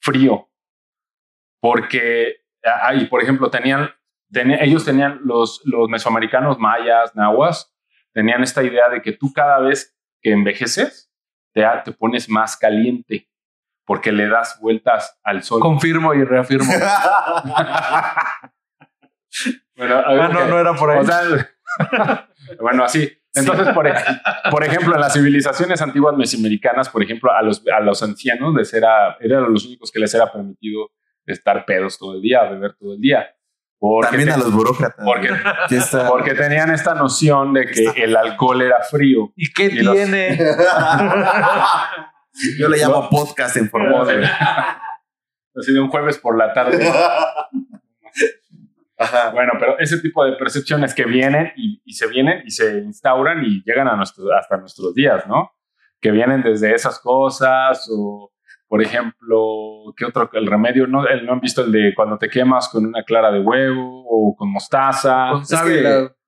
frío. 0.00 0.48
Porque, 1.60 2.44
ahí, 2.84 3.06
por 3.06 3.20
ejemplo, 3.20 3.50
tenían, 3.50 3.90
ten, 4.30 4.52
ellos 4.52 4.84
tenían, 4.84 5.18
los, 5.24 5.60
los 5.64 5.88
mesoamericanos 5.88 6.60
mayas, 6.60 7.16
nahuas, 7.16 7.74
tenían 8.12 8.44
esta 8.44 8.62
idea 8.62 8.88
de 8.88 9.02
que 9.02 9.10
tú 9.10 9.32
cada 9.32 9.58
vez 9.58 9.98
que 10.20 10.30
envejeces, 10.30 11.12
te, 11.52 11.64
te 11.84 11.90
pones 11.90 12.28
más 12.28 12.56
caliente 12.56 13.28
porque 13.84 14.12
le 14.12 14.28
das 14.28 14.60
vueltas 14.60 15.18
al 15.24 15.42
sol. 15.42 15.58
Confirmo 15.60 16.14
y 16.14 16.22
reafirmo. 16.22 16.72
Bueno, 19.76 20.02
ah, 20.04 20.28
no, 20.32 20.46
no 20.46 20.58
era 20.58 20.74
por 20.74 20.90
ahí. 20.90 20.98
O 20.98 21.04
sea, 21.04 21.22
bueno, 22.60 22.84
así. 22.84 23.10
Entonces, 23.34 23.68
por, 23.68 23.90
por, 24.50 24.64
ejemplo, 24.64 24.94
en 24.94 25.00
las 25.00 25.14
civilizaciones 25.14 25.80
antiguas 25.80 26.14
mesoamericanas, 26.16 26.90
por 26.90 27.02
ejemplo, 27.02 27.32
a 27.32 27.40
los, 27.40 27.62
a 27.74 27.80
los 27.80 28.02
ancianos 28.02 28.54
les 28.54 28.74
era, 28.74 29.16
eran 29.20 29.50
los 29.50 29.64
únicos 29.64 29.90
que 29.90 30.00
les 30.00 30.12
era 30.12 30.30
permitido 30.30 30.90
estar 31.24 31.64
pedos 31.64 31.98
todo 31.98 32.16
el 32.16 32.20
día, 32.20 32.42
beber 32.44 32.74
todo 32.74 32.92
el 32.92 33.00
día. 33.00 33.34
También 34.02 34.30
a 34.30 34.36
los 34.36 34.52
burócratas. 34.52 35.04
Porque, 35.04 35.28
porque, 36.08 36.34
tenían 36.34 36.72
esta 36.72 36.94
noción 36.94 37.52
de 37.52 37.66
que 37.66 37.88
el 37.96 38.16
alcohol 38.16 38.62
era 38.62 38.80
frío. 38.82 39.32
¿Y 39.34 39.52
qué 39.52 39.70
tiene? 39.70 40.38
Yo 42.58 42.68
le 42.68 42.78
llamo 42.78 43.08
podcast 43.10 43.56
en 43.56 43.68
formal. 43.68 44.22
Así 45.54 45.72
de 45.72 45.80
un 45.80 45.88
jueves 45.88 46.18
por 46.18 46.38
la 46.38 46.52
tarde. 46.52 46.78
Bueno, 49.32 49.52
pero 49.58 49.78
ese 49.78 50.00
tipo 50.00 50.24
de 50.24 50.32
percepciones 50.32 50.94
que 50.94 51.04
vienen 51.04 51.52
y, 51.56 51.80
se 51.92 52.06
vienen 52.06 52.42
y 52.44 52.50
se 52.50 52.78
instauran 52.78 53.44
y 53.44 53.62
llegan 53.64 53.88
a 53.88 53.96
nuestro, 53.96 54.24
hasta 54.38 54.56
nuestros 54.56 54.94
días, 54.94 55.26
¿no? 55.26 55.52
Que 56.00 56.10
vienen 56.10 56.42
desde 56.42 56.74
esas 56.74 56.98
cosas 56.98 57.88
o, 57.90 58.32
por 58.72 58.82
ejemplo, 58.82 59.92
¿qué 59.96 60.06
otro? 60.06 60.30
El 60.32 60.46
remedio, 60.46 60.86
¿no? 60.86 61.06
El, 61.06 61.26
¿no 61.26 61.34
han 61.34 61.40
visto 61.40 61.62
el 61.62 61.70
de 61.72 61.92
cuando 61.94 62.16
te 62.16 62.28
quemas 62.28 62.68
con 62.68 62.86
una 62.86 63.02
clara 63.04 63.30
de 63.30 63.40
huevo 63.40 64.04
o 64.08 64.34
con 64.34 64.50
mostaza? 64.50 65.30
Con 65.30 65.44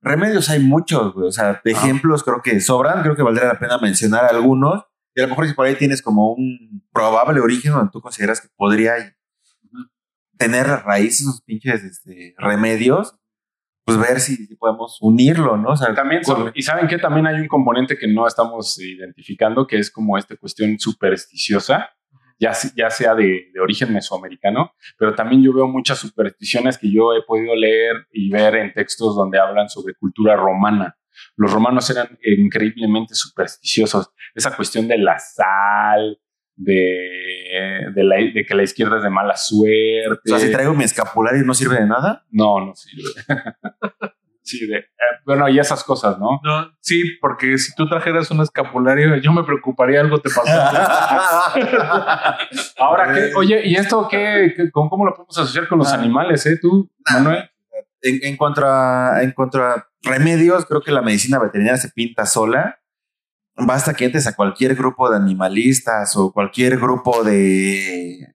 remedios 0.03 0.51
hay 0.51 0.61
muchos, 0.61 1.15
güey. 1.15 1.29
O 1.29 1.33
sea, 1.33 1.61
de 1.65 1.73
ejemplos 1.73 2.23
creo 2.23 2.43
que 2.43 2.61
sobran. 2.61 3.03
Creo 3.03 3.17
que 3.17 3.23
valdría 3.23 3.49
la 3.49 3.59
pena 3.59 3.79
mencionar 3.79 4.27
algunos. 4.27 4.85
Y 5.15 5.21
a 5.21 5.25
lo 5.25 5.31
mejor 5.31 5.47
si 5.47 5.55
por 5.55 5.67
ahí 5.67 5.77
tienes 5.77 6.03
como 6.03 6.33
un 6.33 6.85
probable 6.93 7.41
origen 7.41 7.73
donde 7.73 7.91
tú 7.91 8.01
consideras 8.01 8.41
que 8.41 8.49
podría 8.57 8.95
tener 10.39 10.67
raíces 10.67 11.23
esos 11.23 11.43
pinches 11.43 11.85
este, 11.85 12.35
remedios, 12.39 13.17
pues 13.85 13.99
ver 13.99 14.21
si, 14.21 14.55
podemos 14.57 14.99
unirlo, 15.01 15.57
¿no? 15.57 15.71
O 15.71 15.77
sea, 15.77 15.95
también 15.95 16.23
y 16.55 16.63
saben 16.63 16.89
que 16.89 16.99
también 16.99 17.27
hay 17.27 17.37
un 17.37 17.49
componente 17.49 17.99
que 17.99 18.09
no 18.09 18.27
estamos 18.27 18.79
identificando, 18.81 19.67
que 19.67 19.79
es 19.79 19.91
como 19.91 20.17
esta 20.17 20.37
cuestión 20.37 20.79
supersticiosa, 20.79 21.91
ya, 22.39 22.53
ya 22.77 22.91
sea 22.91 23.15
de, 23.15 23.51
de, 23.53 23.61
origen 23.61 23.93
mesoamericano, 23.93 24.73
pero 24.99 25.15
también 25.15 25.43
yo 25.43 25.53
veo 25.53 25.69
muchas 25.69 25.99
supersticiones 25.99 26.79
que 26.79 26.91
yo 26.91 27.15
he 27.15 27.23
podido 27.23 27.55
leer 27.55 28.07
y 28.11 28.31
ver 28.31 28.57
en 28.57 28.73
textos 28.73 29.15
donde 29.15 29.39
hablan 29.39 29.69
sobre 29.69 29.95
cultura 29.95 30.35
romana. 30.35 30.97
Los 31.37 31.53
romanos 31.53 31.89
eran 31.91 32.19
increíblemente 32.23 33.15
supersticiosos. 33.15 34.11
Esa 34.35 34.57
cuestión 34.57 34.89
de 34.89 34.99
la 34.99 35.19
sal, 35.19 36.19
de, 36.57 37.91
de, 37.95 38.05
la, 38.05 38.17
de, 38.17 38.45
que 38.47 38.55
la 38.55 38.63
izquierda 38.63 38.99
es 38.99 39.03
de 39.03 39.09
mala 39.11 39.37
suerte. 39.37 40.21
O 40.27 40.29
sea, 40.29 40.39
si 40.39 40.53
traigo 40.53 40.75
mi 40.75 40.85
escapulario 40.85 41.43
no 41.45 41.55
sirve 41.55 41.77
de 41.77 41.87
nada. 41.87 42.25
No, 42.31 42.65
no 42.65 42.75
sirve. 42.75 43.11
sí, 44.43 44.67
de, 44.67 44.79
eh, 44.79 44.85
bueno, 45.27 45.49
y 45.49 45.59
esas 45.59 45.83
cosas, 45.85 46.19
¿no? 46.19 46.41
No, 46.43 46.71
sí, 46.81 47.03
porque 47.21 47.59
si 47.59 47.75
tú 47.75 47.87
trajeras 47.89 48.31
un 48.31 48.41
escapulario, 48.41 49.17
yo 49.17 49.33
me 49.33 49.45
preocuparía 49.45 50.01
algo 50.01 50.21
te 50.21 50.31
pasó. 50.31 50.43
Ahora, 52.79 53.13
¿qué? 53.15 53.35
Oye, 53.35 53.67
¿y 53.67 53.77
esto 53.77 54.09
qué, 54.09 54.55
con, 54.73 54.89
cómo 54.89 55.05
lo 55.05 55.15
podemos 55.15 55.37
asociar 55.37 55.69
con 55.69 55.79
los 55.79 55.93
ah. 55.93 55.97
animales, 55.97 56.47
eh? 56.47 56.59
Tú, 56.61 56.91
Manuel. 57.13 57.51
En, 58.03 58.21
en, 58.23 58.37
cuanto 58.37 58.67
a, 58.67 59.23
en 59.23 59.33
cuanto 59.33 59.63
a 59.63 59.89
remedios, 60.03 60.67
creo 60.67 60.83
que 60.83 60.93
la 60.93 61.01
medicina 61.01 61.39
veterinaria 61.39 61.79
se 61.79 61.89
pinta 61.89 62.27
sola 62.27 62.79
basta 63.57 63.95
que 63.95 64.07
entres 64.07 64.27
a 64.27 64.35
cualquier 64.35 64.75
grupo 64.75 65.11
de 65.11 65.17
animalistas 65.17 66.17
o 66.17 66.33
cualquier 66.33 66.79
grupo 66.79 67.23
de, 67.23 68.35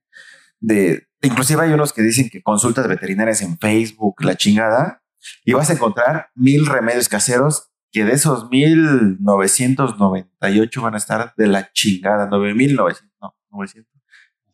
de, 0.60 1.06
inclusive 1.22 1.62
hay 1.62 1.72
unos 1.72 1.92
que 1.92 2.02
dicen 2.02 2.28
que 2.30 2.42
consultas 2.42 2.88
veterinarias 2.88 3.42
en 3.42 3.58
Facebook, 3.58 4.22
la 4.22 4.36
chingada, 4.36 5.02
y 5.44 5.52
vas 5.52 5.70
a 5.70 5.74
encontrar 5.74 6.30
mil 6.34 6.66
remedios 6.66 7.08
caseros 7.08 7.70
que 7.92 8.04
de 8.04 8.12
esos 8.12 8.48
mil 8.50 9.18
ocho 9.26 10.82
van 10.82 10.94
a 10.94 10.98
estar 10.98 11.34
de 11.36 11.46
la 11.46 11.72
chingada, 11.72 12.28
nueve 12.30 12.54
mil 12.54 12.74
novecientos, 12.74 13.18
no, 13.20 13.36
900. 13.50 13.90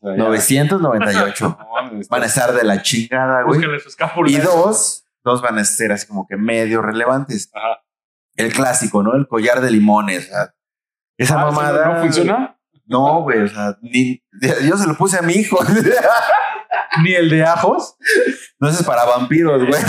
998 0.00 1.58
van 2.10 2.22
a 2.22 2.26
estar 2.26 2.52
de 2.52 2.64
la 2.64 2.82
chingada, 2.82 3.42
güey. 3.42 3.60
Y 4.26 4.36
dos, 4.38 5.04
dos 5.24 5.42
van 5.42 5.58
a 5.58 5.64
ser 5.64 5.92
así 5.92 6.06
como 6.06 6.26
que 6.26 6.36
medio 6.36 6.82
relevantes. 6.82 7.50
El 8.36 8.52
clásico, 8.52 9.02
¿no? 9.02 9.14
El 9.14 9.26
collar 9.26 9.60
de 9.60 9.70
limones. 9.70 10.30
Esa 11.16 11.40
ah, 11.40 11.46
mamada. 11.46 11.94
¿No 11.94 12.00
funciona? 12.02 12.58
No, 12.86 13.22
güey, 13.22 13.40
o 13.40 13.48
sea, 13.48 13.76
ni, 13.82 14.22
yo 14.64 14.76
se 14.76 14.86
lo 14.86 14.96
puse 14.96 15.18
a 15.18 15.22
mi 15.22 15.34
hijo. 15.34 15.58
¿Ni 17.02 17.12
el 17.14 17.28
de 17.28 17.42
ajos? 17.42 17.96
No, 18.60 18.68
es 18.68 18.82
para 18.84 19.04
vampiros, 19.04 19.64
güey. 19.66 19.82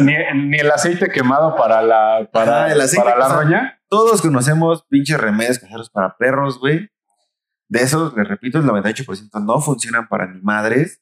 ni, 0.02 0.56
el 0.56 0.70
aceite 0.70 1.08
quemado 1.08 1.56
para 1.56 1.82
la, 1.82 2.28
para, 2.32 2.68
para 2.96 3.18
la 3.18 3.28
roña. 3.28 3.80
Todos 3.88 4.22
conocemos 4.22 4.84
pinches 4.88 5.18
remedios 5.18 5.58
caseros 5.58 5.90
para 5.90 6.16
perros, 6.16 6.58
güey. 6.60 6.88
De 7.68 7.82
esos, 7.82 8.16
les 8.16 8.28
repito, 8.28 8.58
el 8.58 8.64
98% 8.64 9.44
no 9.44 9.60
funcionan 9.60 10.08
para 10.08 10.26
ni 10.26 10.40
madres. 10.40 11.00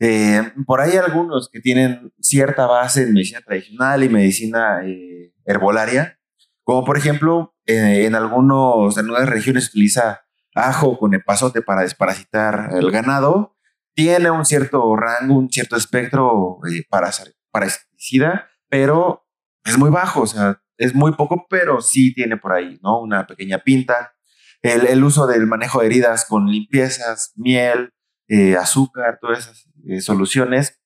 Eh, 0.00 0.52
por 0.66 0.80
ahí 0.80 0.92
hay 0.92 0.98
algunos 0.98 1.48
que 1.48 1.60
tienen 1.60 2.12
cierta 2.20 2.66
base 2.66 3.04
en 3.04 3.12
medicina 3.12 3.40
tradicional 3.40 4.02
y 4.02 4.08
medicina 4.08 4.80
eh, 4.84 5.32
herbolaria, 5.44 6.18
como 6.64 6.84
por 6.84 6.98
ejemplo 6.98 7.54
eh, 7.66 8.06
en, 8.06 8.14
algunos, 8.14 8.98
en 8.98 9.04
algunas 9.06 9.28
regiones 9.28 9.68
utiliza 9.68 10.24
ajo 10.54 10.98
con 10.98 11.14
epazote 11.14 11.62
para 11.62 11.82
desparasitar 11.82 12.70
el 12.72 12.90
ganado. 12.90 13.56
Tiene 13.94 14.30
un 14.30 14.44
cierto 14.44 14.96
rango, 14.96 15.36
un 15.36 15.50
cierto 15.50 15.76
espectro 15.76 16.58
eh, 16.68 16.84
para 16.88 17.10
parasiticida, 17.50 18.48
pero 18.68 19.26
es 19.64 19.78
muy 19.78 19.90
bajo, 19.90 20.22
o 20.22 20.26
sea, 20.26 20.60
es 20.76 20.94
muy 20.94 21.12
poco, 21.12 21.46
pero 21.48 21.80
sí 21.80 22.12
tiene 22.12 22.36
por 22.36 22.52
ahí, 22.52 22.78
¿no? 22.82 23.00
Una 23.00 23.26
pequeña 23.26 23.58
pinta. 23.58 24.14
El, 24.62 24.86
el 24.86 25.04
uso 25.04 25.26
del 25.26 25.46
manejo 25.46 25.80
de 25.80 25.86
heridas 25.86 26.24
con 26.24 26.50
limpiezas, 26.50 27.32
miel, 27.36 27.92
eh, 28.26 28.56
azúcar, 28.56 29.18
todas 29.20 29.38
esas 29.38 30.04
soluciones 30.04 30.80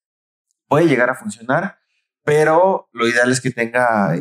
puede 0.66 0.86
llegar 0.86 1.08
a 1.08 1.14
funcionar, 1.14 1.78
pero 2.24 2.88
lo 2.92 3.08
ideal 3.08 3.30
es 3.30 3.40
que 3.40 3.50
tenga 3.50 4.14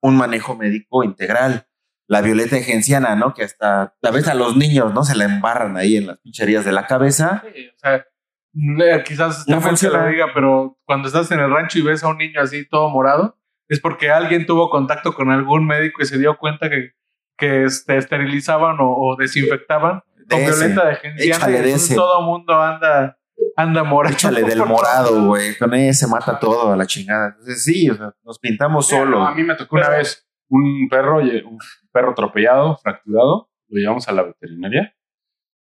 un 0.00 0.16
manejo 0.16 0.56
médico 0.56 1.04
integral. 1.04 1.66
La 2.06 2.22
violeta 2.22 2.56
genciana, 2.58 3.14
¿no? 3.14 3.34
Que 3.34 3.44
hasta 3.44 3.94
a 4.02 4.10
veces 4.10 4.28
a 4.28 4.34
los 4.34 4.56
niños, 4.56 4.92
¿no? 4.92 5.04
Se 5.04 5.16
la 5.16 5.24
embarran 5.24 5.76
ahí 5.76 5.96
en 5.96 6.08
las 6.08 6.18
pincherías 6.18 6.64
de 6.64 6.72
la 6.72 6.86
cabeza. 6.86 7.44
Sí, 7.54 7.68
o 7.68 7.78
sea, 7.78 7.96
eh, 7.96 9.02
quizás 9.06 9.46
no 9.46 9.60
funciona. 9.60 10.08
diga, 10.08 10.26
pero 10.34 10.76
cuando 10.84 11.06
estás 11.06 11.30
en 11.30 11.38
el 11.38 11.50
rancho 11.50 11.78
y 11.78 11.82
ves 11.82 12.02
a 12.02 12.08
un 12.08 12.18
niño 12.18 12.40
así 12.40 12.68
todo 12.68 12.90
morado, 12.90 13.38
es 13.68 13.78
porque 13.78 14.10
alguien 14.10 14.44
tuvo 14.44 14.70
contacto 14.70 15.14
con 15.14 15.30
algún 15.30 15.66
médico 15.66 16.02
y 16.02 16.06
se 16.06 16.18
dio 16.18 16.36
cuenta 16.36 16.68
que, 16.68 16.94
que 17.38 17.64
este, 17.64 17.96
esterilizaban 17.96 18.76
o, 18.80 19.14
desinfectaban 19.16 20.02
con 20.28 20.40
violeta 20.40 20.86
de 20.86 20.96
genciana. 20.96 21.58
Y 21.58 21.94
todo 21.94 22.22
mundo 22.22 22.60
anda 22.60 23.19
anda 23.56 23.84
morado. 23.84 24.14
Échale 24.14 24.42
del 24.42 24.64
morado, 24.64 25.26
güey. 25.26 25.56
Con 25.56 25.74
ese 25.74 26.06
mata 26.06 26.38
todo 26.38 26.72
a 26.72 26.76
la 26.76 26.86
chingada. 26.86 27.28
Entonces, 27.28 27.64
sí, 27.64 27.88
o 27.90 27.96
sea, 27.96 28.14
nos 28.24 28.38
pintamos 28.38 28.88
solo. 28.88 29.22
a 29.22 29.34
mí 29.34 29.42
me 29.42 29.54
tocó 29.54 29.76
una 29.76 29.88
vez 29.88 30.26
un 30.48 30.88
perro, 30.88 31.18
un 31.18 31.58
perro 31.92 32.10
atropellado, 32.12 32.76
fracturado. 32.76 33.50
Lo 33.68 33.78
llevamos 33.78 34.08
a 34.08 34.12
la 34.12 34.24
veterinaria 34.24 34.94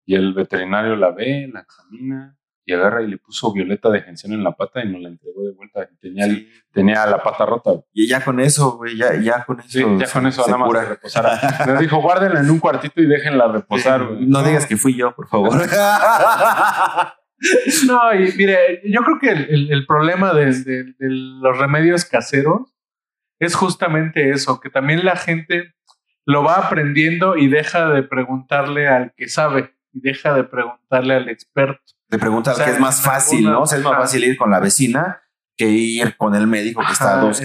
y 0.04 0.14
el 0.14 0.32
veterinario 0.32 0.94
la 0.96 1.10
ve, 1.10 1.50
la 1.52 1.60
examina 1.60 2.38
y 2.68 2.72
agarra 2.72 3.00
y 3.02 3.06
le 3.06 3.18
puso 3.18 3.52
violeta 3.52 3.88
de 3.90 4.02
gención 4.02 4.32
en 4.32 4.42
la 4.42 4.50
pata 4.50 4.82
y 4.82 4.90
nos 4.90 5.00
la 5.00 5.08
entregó 5.08 5.44
de 5.44 5.52
vuelta. 5.52 5.88
Tenía, 6.00 6.26
tenía 6.72 7.06
la 7.06 7.22
pata 7.22 7.46
rota. 7.46 7.70
Y 7.92 8.08
ya 8.08 8.24
con 8.24 8.40
eso, 8.40 8.76
güey, 8.76 8.96
ya, 8.96 9.14
ya 9.20 9.44
con 9.44 9.60
eso. 9.60 9.68
Sí, 9.68 9.84
ya 9.98 10.10
con 10.10 10.26
eso 10.26 10.44
nada 10.46 10.58
más 10.58 10.72
que 10.72 10.88
reposara. 10.88 11.66
Le 11.66 11.78
dijo, 11.78 12.02
guárdenla 12.02 12.40
en 12.40 12.50
un 12.50 12.58
cuartito 12.58 13.00
y 13.00 13.06
déjenla 13.06 13.46
reposar. 13.48 14.10
no, 14.18 14.42
digas 14.42 14.66
que 14.66 14.76
fui 14.76 14.96
yo, 14.96 15.14
por 15.14 15.28
favor. 15.28 15.52
No, 17.86 18.14
y 18.14 18.32
mire, 18.36 18.82
yo 18.84 19.02
creo 19.02 19.18
que 19.18 19.30
el, 19.30 19.86
problema 19.86 20.32
de, 20.32 20.94
los 20.98 21.58
remedios 21.58 22.04
caseros 22.04 22.74
es 23.38 23.54
justamente 23.54 24.30
eso, 24.30 24.60
que 24.60 24.70
también 24.70 25.04
la 25.04 25.16
gente 25.16 25.74
lo 26.24 26.42
va 26.42 26.54
aprendiendo 26.54 27.36
y 27.36 27.48
deja 27.48 27.88
de 27.88 28.02
preguntarle 28.02 28.88
al 28.88 29.12
que 29.16 29.28
sabe 29.28 29.74
y 29.92 30.00
deja 30.00 30.34
de 30.34 30.44
preguntarle 30.44 31.14
al 31.14 31.28
experto. 31.28 31.82
De 32.08 32.18
preguntar 32.18 32.56
que 32.56 32.70
es 32.70 32.80
más 32.80 33.02
fácil, 33.02 33.44
¿no? 33.44 33.62
O 33.62 33.66
sea, 33.66 33.78
es 33.78 33.84
más 33.84 33.96
fácil 33.96 34.24
ir 34.24 34.36
con 34.36 34.50
la 34.50 34.60
vecina 34.60 35.22
que 35.56 35.68
ir 35.68 36.16
con 36.16 36.34
el 36.34 36.46
médico 36.46 36.82
que 36.84 36.92
está 36.92 37.18
a 37.18 37.22
dos 37.22 37.42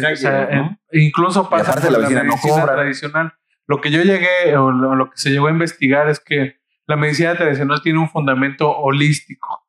Incluso 0.91 1.49
pasa 1.49 1.79
con 1.79 1.93
la, 1.93 2.09
medicina, 2.09 2.65
tradicional. 2.65 3.33
Lo 3.67 3.79
que 3.79 3.89
yo 3.89 4.03
llegué 4.03 4.57
o 4.57 4.71
lo 4.71 5.09
que 5.09 5.17
se 5.17 5.29
llegó 5.29 5.47
a 5.47 5.51
investigar 5.51 6.09
es 6.09 6.19
que 6.19 6.59
la 6.87 6.97
medicina 6.97 7.35
tradicional 7.35 7.81
tiene 7.81 7.99
un 7.99 8.09
fundamento 8.09 8.69
holístico. 8.69 9.60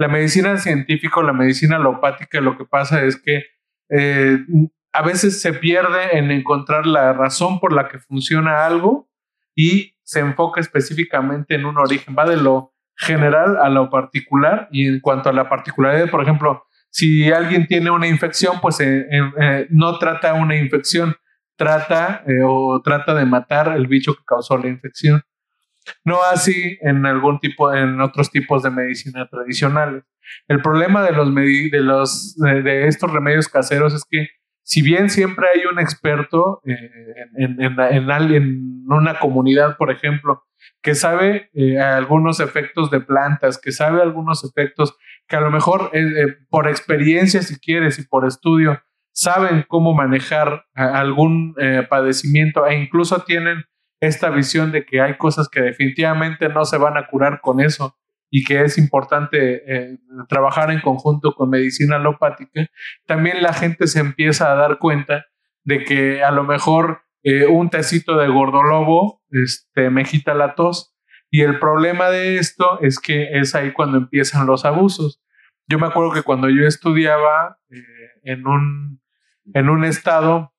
La 0.00 0.08
medicina 0.08 0.56
científica 0.56 1.20
o 1.20 1.22
la 1.22 1.34
medicina 1.34 1.76
alopática 1.76 2.40
lo 2.40 2.56
que 2.56 2.64
pasa 2.64 3.04
es 3.04 3.20
que 3.20 3.44
eh, 3.90 4.38
a 4.94 5.02
veces 5.02 5.42
se 5.42 5.52
pierde 5.52 6.16
en 6.16 6.30
encontrar 6.30 6.86
la 6.86 7.12
razón 7.12 7.60
por 7.60 7.74
la 7.74 7.86
que 7.86 7.98
funciona 7.98 8.64
algo 8.64 9.10
y 9.54 9.98
se 10.02 10.20
enfoca 10.20 10.58
específicamente 10.58 11.54
en 11.54 11.66
un 11.66 11.76
origen, 11.76 12.16
va 12.18 12.24
de 12.24 12.38
lo 12.38 12.72
general 12.96 13.58
a 13.58 13.68
lo 13.68 13.90
particular 13.90 14.68
y 14.72 14.86
en 14.86 15.00
cuanto 15.00 15.28
a 15.28 15.34
la 15.34 15.50
particularidad, 15.50 16.08
por 16.08 16.22
ejemplo, 16.22 16.64
si 16.88 17.30
alguien 17.30 17.66
tiene 17.66 17.90
una 17.90 18.06
infección, 18.06 18.58
pues 18.62 18.80
eh, 18.80 19.06
eh, 19.10 19.66
no 19.68 19.98
trata 19.98 20.32
una 20.32 20.56
infección, 20.56 21.14
trata 21.56 22.24
o 22.48 22.80
trata 22.82 23.12
de 23.12 23.26
matar 23.26 23.76
el 23.76 23.86
bicho 23.86 24.14
que 24.14 24.24
causó 24.26 24.56
la 24.56 24.68
infección. 24.68 25.20
No 26.04 26.22
así 26.22 26.78
en 26.82 27.06
algún 27.06 27.38
tipo, 27.40 27.72
en 27.72 28.00
otros 28.00 28.30
tipos 28.30 28.62
de 28.62 28.70
medicina 28.70 29.28
tradicionales. 29.28 30.04
El 30.48 30.62
problema 30.62 31.02
de 31.02 31.12
los, 31.12 31.34
de, 31.34 31.80
los 31.80 32.36
de, 32.36 32.86
estos 32.86 33.10
remedios 33.12 33.48
caseros 33.48 33.94
es 33.94 34.04
que 34.08 34.28
si 34.62 34.82
bien 34.82 35.10
siempre 35.10 35.46
hay 35.52 35.66
un 35.66 35.80
experto 35.80 36.60
eh, 36.64 36.76
en, 37.38 37.60
en, 37.60 37.80
en, 37.80 38.10
en, 38.10 38.84
una 38.86 39.18
comunidad, 39.18 39.76
por 39.76 39.90
ejemplo, 39.90 40.44
que 40.82 40.94
sabe 40.94 41.50
eh, 41.54 41.78
algunos 41.78 42.40
efectos 42.40 42.90
de 42.90 43.00
plantas, 43.00 43.58
que 43.58 43.72
sabe 43.72 44.02
algunos 44.02 44.44
efectos 44.44 44.96
que 45.26 45.36
a 45.36 45.40
lo 45.40 45.50
mejor 45.50 45.90
eh, 45.92 46.36
por 46.48 46.68
experiencia, 46.68 47.42
si 47.42 47.58
quieres, 47.58 47.98
y 47.98 48.06
por 48.06 48.26
estudio, 48.26 48.80
saben 49.12 49.64
cómo 49.66 49.92
manejar 49.92 50.66
algún 50.74 51.54
padecimiento 51.90 52.64
e 52.64 52.76
incluso 52.76 53.24
tienen 53.24 53.64
esta 54.00 54.30
visión 54.30 54.72
de 54.72 54.84
que 54.84 55.00
hay 55.00 55.16
cosas 55.16 55.48
que 55.48 55.60
definitivamente 55.60 56.48
no 56.48 56.64
se 56.64 56.78
van 56.78 56.96
a 56.96 57.06
curar 57.06 57.40
con 57.40 57.60
eso 57.60 57.96
y 58.30 58.44
que 58.44 58.62
es 58.62 58.78
importante 58.78 59.62
eh, 59.66 59.98
trabajar 60.28 60.70
en 60.70 60.80
conjunto 60.80 61.34
con 61.34 61.50
medicina 61.50 61.96
alopática, 61.96 62.66
también 63.06 63.42
la 63.42 63.52
gente 63.52 63.86
se 63.86 64.00
empieza 64.00 64.50
a 64.50 64.54
dar 64.54 64.78
cuenta 64.78 65.26
de 65.64 65.84
que 65.84 66.22
a 66.22 66.30
lo 66.30 66.44
mejor 66.44 67.02
eh, 67.22 67.46
un 67.46 67.68
tecito 67.68 68.16
de 68.16 68.28
gordolobo 68.28 69.22
este, 69.30 69.90
me 69.90 70.04
quita 70.04 70.34
la 70.34 70.54
tos. 70.54 70.94
Y 71.30 71.42
el 71.42 71.58
problema 71.58 72.10
de 72.10 72.38
esto 72.38 72.80
es 72.80 72.98
que 72.98 73.38
es 73.38 73.54
ahí 73.54 73.72
cuando 73.72 73.98
empiezan 73.98 74.46
los 74.46 74.64
abusos. 74.64 75.22
Yo 75.68 75.78
me 75.78 75.86
acuerdo 75.86 76.12
que 76.12 76.22
cuando 76.22 76.48
yo 76.48 76.66
estudiaba 76.66 77.58
eh, 77.68 77.82
en, 78.24 78.46
un, 78.46 79.00
en 79.54 79.68
un 79.68 79.84
estado 79.84 80.54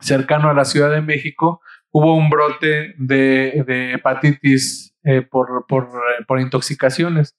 cercano 0.00 0.48
a 0.48 0.54
la 0.54 0.64
Ciudad 0.64 0.90
de 0.90 1.02
México, 1.02 1.60
hubo 1.90 2.14
un 2.14 2.30
brote 2.30 2.94
de, 2.98 3.64
de 3.66 3.94
hepatitis 3.94 4.94
eh, 5.04 5.22
por, 5.22 5.66
por, 5.66 5.84
eh, 5.84 6.24
por, 6.26 6.40
intoxicaciones. 6.40 7.36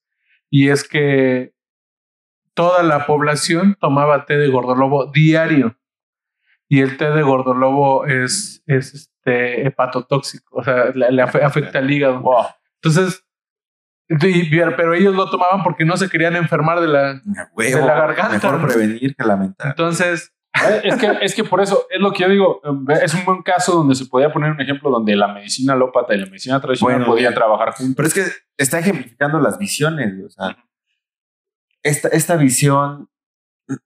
Y 0.49 0.69
es 0.69 0.87
que 0.87 1.53
toda 2.53 2.83
la 2.83 3.05
población 3.05 3.77
tomaba 3.79 4.25
té 4.25 4.37
de 4.37 4.47
gordolobo 4.47 5.11
diario. 5.11 5.77
Y 6.67 6.81
el 6.81 6.97
té 6.97 7.09
de 7.09 7.21
gordolobo 7.21 8.05
es, 8.05 8.63
es 8.67 8.93
este, 8.93 9.67
hepatotóxico, 9.67 10.57
o 10.57 10.63
sea, 10.63 10.91
le, 10.93 11.21
afecta 11.21 11.79
al 11.79 11.89
hígado. 11.89 12.23
Entonces, 12.75 13.23
pero 14.07 14.93
ellos 14.93 15.15
lo 15.15 15.29
tomaban 15.29 15.63
porque 15.63 15.85
no 15.85 15.97
se 15.97 16.09
querían 16.09 16.35
enfermar 16.35 16.79
de 16.79 16.87
la, 16.87 17.13
de 17.13 17.81
la 17.81 17.95
garganta. 17.95 18.51
Mejor 18.51 18.67
prevenir 18.67 19.15
que 19.15 19.23
lamentar. 19.23 19.67
Entonces, 19.67 20.33
es 20.83 20.95
que, 20.95 21.17
es 21.21 21.35
que 21.35 21.43
por 21.43 21.61
eso 21.61 21.87
es 21.89 21.99
lo 21.99 22.11
que 22.11 22.23
yo 22.23 22.29
digo. 22.29 22.61
Es 23.01 23.13
un 23.13 23.25
buen 23.25 23.41
caso 23.41 23.73
donde 23.73 23.95
se 23.95 24.05
podía 24.05 24.31
poner 24.31 24.51
un 24.51 24.61
ejemplo 24.61 24.89
donde 24.89 25.15
la 25.15 25.27
medicina 25.27 25.73
alópata 25.73 26.13
y 26.13 26.19
la 26.19 26.25
medicina 26.25 26.59
tradicional 26.59 27.05
podían 27.05 27.33
trabajar 27.33 27.73
juntos. 27.73 27.95
Pero 27.95 28.07
es 28.07 28.13
que 28.13 28.23
está 28.57 28.79
ejemplificando 28.79 29.39
las 29.39 29.57
visiones. 29.57 30.13
O 30.25 30.29
sea, 30.29 30.57
esta, 31.83 32.07
esta 32.09 32.35
visión 32.35 33.09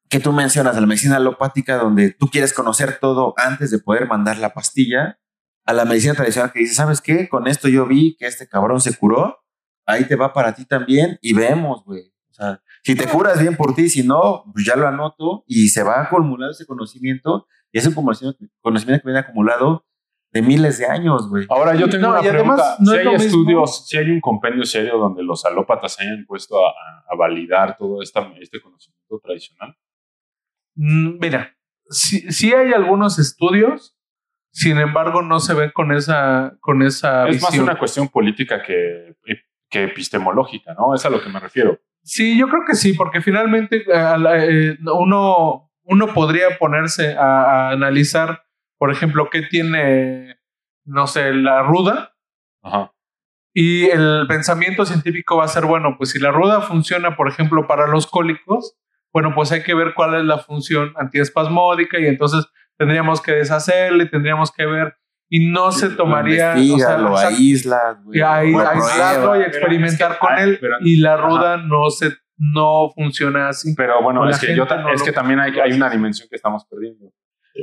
que 0.09 0.19
tú 0.19 0.31
mencionas 0.31 0.75
de 0.75 0.81
la 0.81 0.87
medicina 0.87 1.17
alopática, 1.17 1.77
donde 1.77 2.11
tú 2.11 2.27
quieres 2.27 2.53
conocer 2.53 2.99
todo 2.99 3.33
antes 3.37 3.71
de 3.71 3.79
poder 3.79 4.07
mandar 4.07 4.37
la 4.37 4.53
pastilla, 4.53 5.19
a 5.65 5.73
la 5.73 5.85
medicina 5.85 6.13
tradicional 6.13 6.51
que 6.51 6.59
dice, 6.59 6.75
¿sabes 6.75 7.01
qué? 7.01 7.29
Con 7.29 7.47
esto 7.47 7.67
yo 7.67 7.85
vi 7.85 8.15
que 8.17 8.27
este 8.27 8.47
cabrón 8.47 8.81
se 8.81 8.95
curó, 8.97 9.43
ahí 9.85 10.05
te 10.05 10.15
va 10.15 10.33
para 10.33 10.53
ti 10.53 10.65
también 10.65 11.17
y 11.21 11.33
vemos, 11.33 11.83
güey. 11.85 12.13
O 12.29 12.33
sea, 12.33 12.61
si 12.83 12.95
te 12.95 13.07
curas 13.07 13.39
bien 13.39 13.55
por 13.55 13.73
ti, 13.73 13.89
si 13.89 14.03
no, 14.03 14.43
pues 14.53 14.65
ya 14.65 14.75
lo 14.75 14.87
anoto 14.87 15.43
y 15.47 15.69
se 15.69 15.83
va 15.83 16.01
acumulando 16.01 16.51
ese 16.51 16.65
conocimiento 16.65 17.47
y 17.71 17.79
es 17.79 17.87
un 17.87 17.93
conocimiento 17.93 18.37
que 18.61 19.01
viene 19.05 19.19
acumulado 19.19 19.85
de 20.33 20.41
miles 20.41 20.79
de 20.79 20.87
años, 20.87 21.29
güey. 21.29 21.45
Ahora 21.49 21.75
yo 21.75 21.87
tengo 21.87 22.09
una 22.09 22.19
pregunta. 22.19 22.77
si 22.83 22.95
hay 22.95 23.15
estudios, 23.15 23.87
si 23.87 23.97
hay 23.97 24.09
un 24.09 24.19
compendio 24.19 24.65
serio 24.65 24.97
donde 24.97 25.23
los 25.23 25.45
alópatas 25.45 25.93
se 25.93 26.03
hayan 26.03 26.25
puesto 26.25 26.55
a, 26.65 27.15
validar 27.15 27.77
todo 27.77 28.01
esta, 28.01 28.33
este 28.41 28.59
conocimiento 28.59 29.19
tradicional. 29.23 29.77
Mm, 30.75 31.19
mira, 31.19 31.55
sí, 31.87 32.51
hay 32.51 32.73
algunos 32.73 33.19
estudios, 33.19 33.95
sin 34.51 34.79
embargo 34.79 35.21
no 35.21 35.39
se 35.39 35.53
ven 35.53 35.71
con 35.71 35.91
esa, 35.91 36.57
con 36.59 36.81
esa 36.81 37.27
Es 37.27 37.41
más 37.41 37.57
una 37.59 37.77
cuestión 37.77 38.09
política 38.09 38.63
que, 38.63 39.15
que 39.73 39.83
epistemológica, 39.83 40.75
¿no? 40.75 40.93
Es 40.93 41.03
a 41.03 41.09
lo 41.09 41.21
que 41.21 41.29
me 41.29 41.39
refiero. 41.39 41.79
Sí, 42.03 42.37
yo 42.37 42.47
creo 42.47 42.61
que 42.67 42.75
sí, 42.75 42.93
porque 42.93 43.21
finalmente 43.21 43.77
eh, 43.77 43.87
eh, 43.87 44.77
uno, 44.93 45.71
uno 45.83 46.07
podría 46.13 46.57
ponerse 46.59 47.15
a, 47.17 47.71
analizar, 47.71 48.43
por 48.77 48.91
ejemplo, 48.91 49.29
qué 49.31 49.41
tiene, 49.41 50.37
no 50.85 51.07
sé, 51.07 51.33
la 51.33 51.63
ruda. 51.63 52.13
Y 53.55 53.89
el 53.89 54.25
pensamiento 54.27 54.85
científico 54.85 55.37
va 55.37 55.45
a 55.45 55.47
ser, 55.47 55.65
bueno, 55.65 55.95
pues 55.97 56.11
si 56.11 56.19
la 56.19 56.31
ruda 56.31 56.61
funciona, 56.61 57.15
por 57.15 57.27
ejemplo, 57.27 57.65
para 57.67 57.87
los 57.87 58.05
cólicos, 58.05 58.77
bueno, 59.11 59.33
pues 59.33 59.51
hay 59.51 59.63
que 59.63 59.73
ver 59.73 59.93
cuál 59.95 60.15
es 60.15 60.25
la 60.25 60.37
función 60.37 60.93
antiespasmódica 60.97 61.99
y 61.99 62.05
entonces 62.05 62.45
tendríamos 62.77 63.21
que 63.21 63.31
deshacerle, 63.31 64.05
tendríamos 64.05 64.51
que 64.51 64.65
ver 64.65 64.97
y 65.29 65.49
no 65.49 65.71
se 65.71 65.89
tomaría. 65.89 66.55
Lo, 66.55 66.75
o 66.75 66.77
sea, 66.77 66.97
lo 66.97 67.17
aíslas, 67.17 67.97
Y 68.11 68.21
aislarlo 68.21 69.39
y 69.39 69.43
experimentar 69.43 70.19
con 70.19 70.37
él. 70.37 70.59
y 70.81 70.97
la 70.97 71.17
ruda 71.17 71.57
no 71.57 71.89
se 71.89 72.11
no 72.37 72.91
funciona 72.93 73.49
así. 73.49 73.73
Pero 73.75 74.01
bueno, 74.01 74.27
es 74.29 74.39
que, 74.39 74.55
yo, 74.55 74.65
es 74.93 75.03
que 75.03 75.11
también 75.11 75.39
hay, 75.39 75.57
hay 75.59 75.71
una 75.73 75.89
dimensión 75.89 76.27
que 76.29 76.35
estamos 76.35 76.65
perdiendo. 76.65 77.11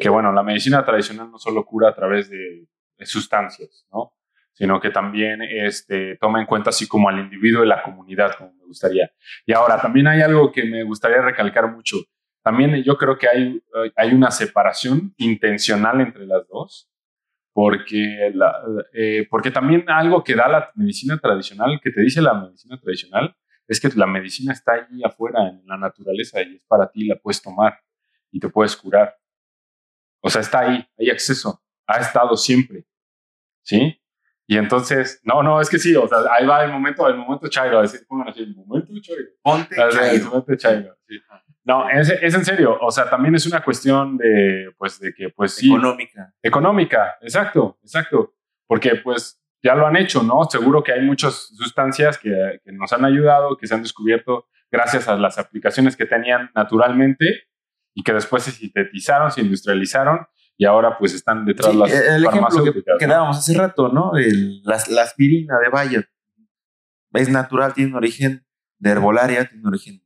Que 0.01 0.09
bueno, 0.09 0.33
la 0.33 0.43
medicina 0.43 0.85
tradicional 0.85 1.31
no 1.31 1.39
solo 1.39 1.65
cura 1.65 1.91
a 1.91 1.95
través 1.95 2.31
de, 2.31 2.67
sustancias, 3.03 3.87
¿no? 3.93 4.13
Sino 4.53 4.79
que 4.79 4.91
también 4.91 5.41
este, 5.43 6.17
toma 6.17 6.41
en 6.41 6.47
cuenta 6.47 6.71
así 6.71 6.87
como 6.87 7.09
al 7.09 7.19
individuo 7.19 7.65
y 7.65 7.69
la 7.69 7.83
comunidad, 7.83 8.35
como 8.37 8.53
me 8.53 8.65
gustaría. 8.67 9.11
Y 9.47 9.53
ahora, 9.53 9.81
también 9.81 10.07
hay 10.07 10.21
algo 10.21 10.53
que 10.53 10.65
me 10.65 10.83
gustaría 10.83 11.23
recalcar 11.23 11.71
mucho. 11.73 11.97
También 12.43 12.83
yo 12.83 12.97
creo 12.97 13.17
que 13.17 13.29
hay, 13.29 13.63
hay 13.97 14.13
una 14.13 14.31
separación 14.31 15.15
intencional 15.17 16.01
entre 16.01 16.27
las 16.27 16.47
dos 16.49 16.91
porque, 17.53 18.31
la, 18.35 18.55
eh, 18.93 19.27
porque 19.29 19.51
también 19.51 19.89
algo 19.89 20.23
que 20.23 20.35
da 20.35 20.49
la 20.49 20.71
medicina 20.75 21.19
tradicional, 21.19 21.81
que 21.83 21.91
te 21.91 22.01
dice 22.01 22.23
la 22.23 22.35
medicina 22.35 22.79
tradicional, 22.79 23.37
es 23.67 23.81
que 23.81 23.89
la 23.95 24.07
medicina 24.07 24.53
está 24.53 24.73
ahí 24.75 25.03
afuera, 25.05 25.49
en 25.49 25.63
la 25.67 25.77
naturaleza, 25.77 26.43
y 26.43 26.57
es 26.57 26.65
para 26.65 26.91
ti, 26.91 27.07
la 27.07 27.17
puedes 27.17 27.41
tomar 27.41 27.79
y 28.31 28.41
te 28.41 28.49
puedes 28.49 28.77
curar. 28.77 29.17
O 30.21 30.29
sea, 30.29 30.41
está 30.41 30.61
ahí, 30.61 30.85
hay 30.99 31.11
acceso, 31.11 31.63
ha 31.87 31.99
estado 31.99 32.37
siempre, 32.37 32.85
¿sí? 33.63 33.97
Y 34.47 34.57
entonces, 34.57 35.21
no, 35.23 35.43
no, 35.45 35.61
es 35.61 35.71
que 35.71 35.79
sí, 35.79 35.95
o 35.95 36.09
sea, 36.09 36.19
ahí 36.33 36.45
va 36.45 36.65
el 36.65 36.73
momento, 36.73 37.07
el 37.09 37.17
momento 37.17 37.49
chairo, 37.49 37.81
decir, 37.81 38.01
así, 38.27 38.43
el 38.43 38.57
momento 38.57 38.93
chairo. 39.01 39.29
Ponte 39.43 39.77
El 39.77 40.25
momento 40.25 40.57
chairo, 40.57 40.97
sí. 41.07 41.15
No, 41.65 41.89
es, 41.89 42.11
es, 42.11 42.35
en 42.35 42.45
serio. 42.45 42.79
O 42.81 42.91
sea, 42.91 43.09
también 43.09 43.35
es 43.35 43.47
una 43.47 43.63
cuestión 43.63 44.17
de, 44.17 44.71
pues, 44.79 44.99
de 44.99 45.13
que, 45.13 45.29
pues 45.29 45.55
sí. 45.55 45.69
Económica. 45.69 46.35
Económica, 46.43 47.19
exacto, 47.21 47.79
exacto. 47.83 48.35
Porque, 48.67 48.97
pues, 48.97 49.41
ya 49.63 49.75
lo 49.75 49.87
han 49.87 49.97
hecho, 49.97 50.23
¿no? 50.23 50.45
Seguro 50.45 50.83
que 50.83 50.93
hay 50.93 51.03
muchas 51.03 51.51
sustancias 51.55 52.19
que, 52.19 52.61
que 52.65 52.73
nos 52.73 52.93
han 52.93 53.05
ayudado, 53.05 53.57
que 53.57 53.67
se 53.67 53.75
han 53.75 53.83
descubierto 53.83 54.47
gracias 54.71 55.09
a 55.09 55.17
las 55.17 55.39
aplicaciones 55.39 55.97
que 55.97 56.07
tenían 56.07 56.51
naturalmente 56.55 57.49
y 57.95 58.03
que 58.03 58.13
después 58.13 58.45
se 58.45 58.53
sintetizaron, 58.53 59.31
se 59.31 59.43
industrializaron 59.43 60.27
y 60.57 60.65
ahora 60.65 60.97
pues 60.99 61.15
están 61.15 61.45
detrás 61.45 61.73
de 61.73 61.79
las 61.79 61.91
el 61.91 62.25
ejemplo 62.25 62.65
que, 62.99 63.07
dábamos 63.07 63.39
hace 63.39 63.55
rato, 63.55 63.89
¿no? 63.89 64.17
El, 64.17 64.63
la, 64.63 64.79
la, 64.91 65.03
aspirina 65.03 65.59
de 65.59 65.69
Bayer 65.71 66.09
es 67.15 67.29
natural, 67.29 67.75
tiene 67.75 67.91
un 67.91 67.97
origen 67.97 68.47
de 68.79 68.91
herbolaria, 68.91 69.47
tiene 69.47 69.63
un 69.63 69.69
origen 69.69 70.03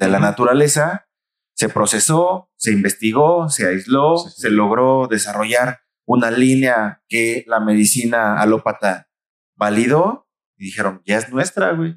de 0.00 0.08
la 0.08 0.18
naturaleza, 0.18 1.08
se 1.54 1.68
procesó, 1.68 2.50
se 2.56 2.72
investigó, 2.72 3.48
se 3.50 3.66
aisló, 3.66 4.16
se 4.16 4.50
logró 4.50 5.06
desarrollar 5.08 5.80
una 6.06 6.30
línea 6.30 7.02
que 7.06 7.44
la 7.46 7.60
medicina 7.60 8.40
alópata 8.40 9.08
validó 9.56 10.26
y 10.56 10.64
dijeron, 10.64 11.02
ya 11.04 11.18
es 11.18 11.30
nuestra, 11.30 11.72
güey. 11.72 11.96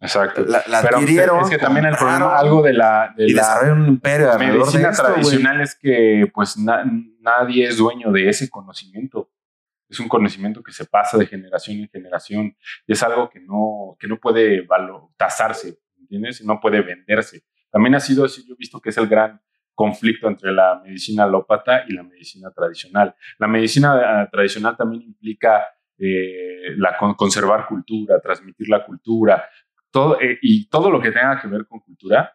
Exacto. 0.00 0.44
La, 0.44 0.58
adquirieron. 0.58 1.42
Es 1.44 1.50
que 1.50 1.58
también 1.58 1.86
el 1.86 1.96
problema, 1.96 2.38
algo 2.38 2.62
de 2.62 2.72
la, 2.72 3.14
de 3.16 3.32
la 3.32 3.72
un 3.72 3.86
imperio 3.86 4.38
medicina 4.38 4.90
tradicional 4.92 5.60
es 5.60 5.74
que 5.74 6.30
pues 6.34 6.56
nadie 6.56 7.68
es 7.68 7.76
dueño 7.76 8.10
de 8.12 8.28
ese 8.28 8.48
conocimiento. 8.48 9.30
Es 9.88 10.00
un 10.00 10.08
conocimiento 10.08 10.62
que 10.62 10.72
se 10.72 10.84
pasa 10.84 11.16
de 11.16 11.26
generación 11.26 11.78
en 11.78 11.88
generación 11.88 12.56
y 12.86 12.92
es 12.92 13.02
algo 13.02 13.30
que 13.30 13.40
no, 13.40 13.96
que 14.00 14.08
no 14.08 14.18
puede 14.18 14.66
tasarse. 15.16 15.78
¿Entiendes? 16.06 16.44
No 16.44 16.60
puede 16.60 16.80
venderse. 16.82 17.42
También 17.70 17.94
ha 17.96 18.00
sido 18.00 18.26
yo 18.26 18.54
he 18.54 18.56
visto 18.56 18.80
que 18.80 18.90
es 18.90 18.96
el 18.98 19.08
gran 19.08 19.40
conflicto 19.74 20.28
entre 20.28 20.52
la 20.52 20.80
medicina 20.82 21.24
alópata 21.24 21.84
y 21.86 21.92
la 21.92 22.02
medicina 22.02 22.50
tradicional. 22.50 23.14
La 23.38 23.46
medicina 23.46 24.22
eh, 24.22 24.28
tradicional 24.32 24.76
también 24.76 25.02
implica 25.02 25.66
eh, 25.98 26.74
la 26.76 26.96
conservar 27.16 27.66
cultura, 27.66 28.20
transmitir 28.20 28.68
la 28.68 28.84
cultura, 28.84 29.44
todo, 29.90 30.20
eh, 30.20 30.38
y 30.40 30.68
todo 30.68 30.90
lo 30.90 31.00
que 31.00 31.10
tenga 31.10 31.40
que 31.40 31.48
ver 31.48 31.66
con 31.66 31.80
cultura, 31.80 32.34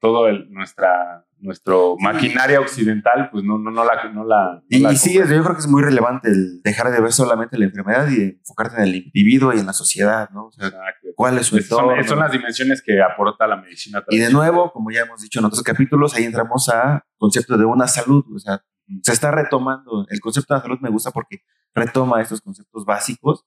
todo 0.00 0.28
el, 0.28 0.50
nuestra 0.52 1.24
nuestro 1.40 1.96
maquinaria 2.00 2.60
occidental, 2.60 3.28
pues 3.30 3.44
no, 3.44 3.58
no, 3.58 3.70
no 3.70 3.84
la... 3.84 4.10
No 4.12 4.24
la 4.24 4.62
y, 4.68 4.84
sí, 4.96 5.14
yo 5.14 5.24
creo 5.24 5.54
que 5.54 5.60
es 5.60 5.68
muy 5.68 5.82
relevante 5.82 6.28
el 6.30 6.60
dejar 6.62 6.90
de 6.90 7.00
ver 7.00 7.12
solamente 7.12 7.56
la 7.58 7.66
enfermedad 7.66 8.08
y 8.10 8.38
enfocarte 8.38 8.76
en 8.76 8.82
el 8.82 8.94
individuo 8.96 9.52
y 9.54 9.60
en 9.60 9.66
la 9.66 9.72
sociedad, 9.72 10.28
¿no? 10.30 10.46
O 10.46 10.52
sea, 10.52 10.70
¿cuál 11.14 11.38
es 11.38 11.46
su 11.46 11.56
entorno? 11.56 11.94
Son, 11.96 12.08
son, 12.08 12.18
las 12.18 12.32
dimensiones 12.32 12.82
que 12.82 13.00
aporta 13.00 13.46
la 13.46 13.56
medicina. 13.56 14.02
Y 14.08 14.18
de 14.18 14.30
nuevo, 14.30 14.72
como 14.72 14.90
ya 14.90 15.02
hemos 15.02 15.20
dicho 15.22 15.38
en 15.38 15.44
otros 15.44 15.62
capítulos, 15.62 16.14
ahí 16.14 16.24
entramos 16.24 16.68
a 16.68 17.04
concepto 17.16 17.56
de 17.56 17.64
una 17.64 17.86
salud, 17.86 18.24
o 18.34 18.38
sea, 18.38 18.62
se 19.02 19.12
está 19.12 19.30
retomando. 19.30 20.06
El 20.08 20.20
concepto 20.20 20.54
de 20.54 20.58
la 20.58 20.62
salud 20.62 20.78
me 20.80 20.90
gusta 20.90 21.10
porque 21.10 21.42
retoma 21.74 22.20
estos 22.20 22.40
conceptos 22.40 22.84
básicos 22.84 23.44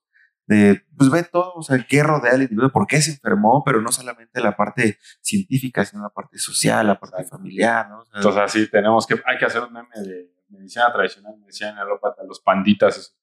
de, 0.52 0.84
pues 0.98 1.10
ve 1.10 1.24
todo, 1.24 1.54
o 1.56 1.64
sea, 1.64 1.84
qué 1.88 2.04
rodea 2.04 2.34
al 2.34 2.42
individuo, 2.42 2.70
por 2.70 2.86
qué 2.86 3.02
se 3.02 3.12
enfermó, 3.12 3.64
pero 3.64 3.82
no 3.82 3.90
solamente 3.90 4.42
la 4.42 4.58
parte 4.58 4.98
científica, 5.22 5.86
sino 5.86 6.04
la 6.04 6.10
parte 6.10 6.38
social, 6.38 6.86
la 6.88 7.00
parte 7.00 7.24
familiar, 7.24 7.90
¿no? 7.90 8.04
Entonces, 8.14 8.42
así 8.42 8.70
tenemos 8.70 9.08
que, 9.08 9.16
hay 9.26 9.38
que 9.38 9.46
hacer 9.46 9.64
un 9.64 9.72
meme 9.72 9.88
de 9.96 10.30
medicina 10.50 10.92
tradicional, 10.92 11.38
medicina 11.40 11.82
alópata, 11.82 12.24
los 12.28 12.42
panditas. 12.42 13.16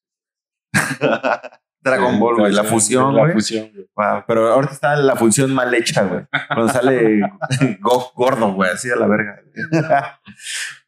Dragon 1.80 2.18
Ball, 2.18 2.36
güey, 2.36 2.52
la 2.52 2.64
fusión, 2.64 3.14
La 3.14 3.30
fusión, 3.30 3.70
pero 4.26 4.52
ahorita 4.52 4.72
está 4.72 4.96
la 4.96 5.14
función 5.14 5.54
mal 5.54 5.72
hecha, 5.74 6.02
güey. 6.04 6.26
Cuando 6.48 6.72
sale 6.72 7.20
gordo, 8.14 8.54
güey, 8.54 8.70
así 8.70 8.90
a 8.90 8.96
la 8.96 9.06
verga. 9.06 9.42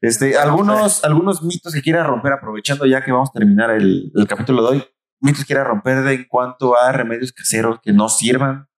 este, 0.00 0.36
algunos, 0.38 1.04
algunos 1.04 1.42
mitos 1.42 1.72
que 1.74 1.82
quiera 1.82 2.02
romper, 2.02 2.32
aprovechando 2.32 2.86
ya 2.86 3.04
que 3.04 3.12
vamos 3.12 3.28
a 3.28 3.38
terminar 3.38 3.70
el, 3.70 4.10
el 4.14 4.26
capítulo 4.26 4.62
de 4.62 4.68
hoy 4.68 4.84
mitos 5.20 5.44
quiera 5.44 5.64
romper 5.64 6.02
de 6.02 6.14
en 6.14 6.24
cuanto 6.24 6.76
a 6.76 6.90
remedios 6.92 7.32
caseros 7.32 7.80
que 7.82 7.92
no 7.92 8.08
sirvan? 8.08 8.68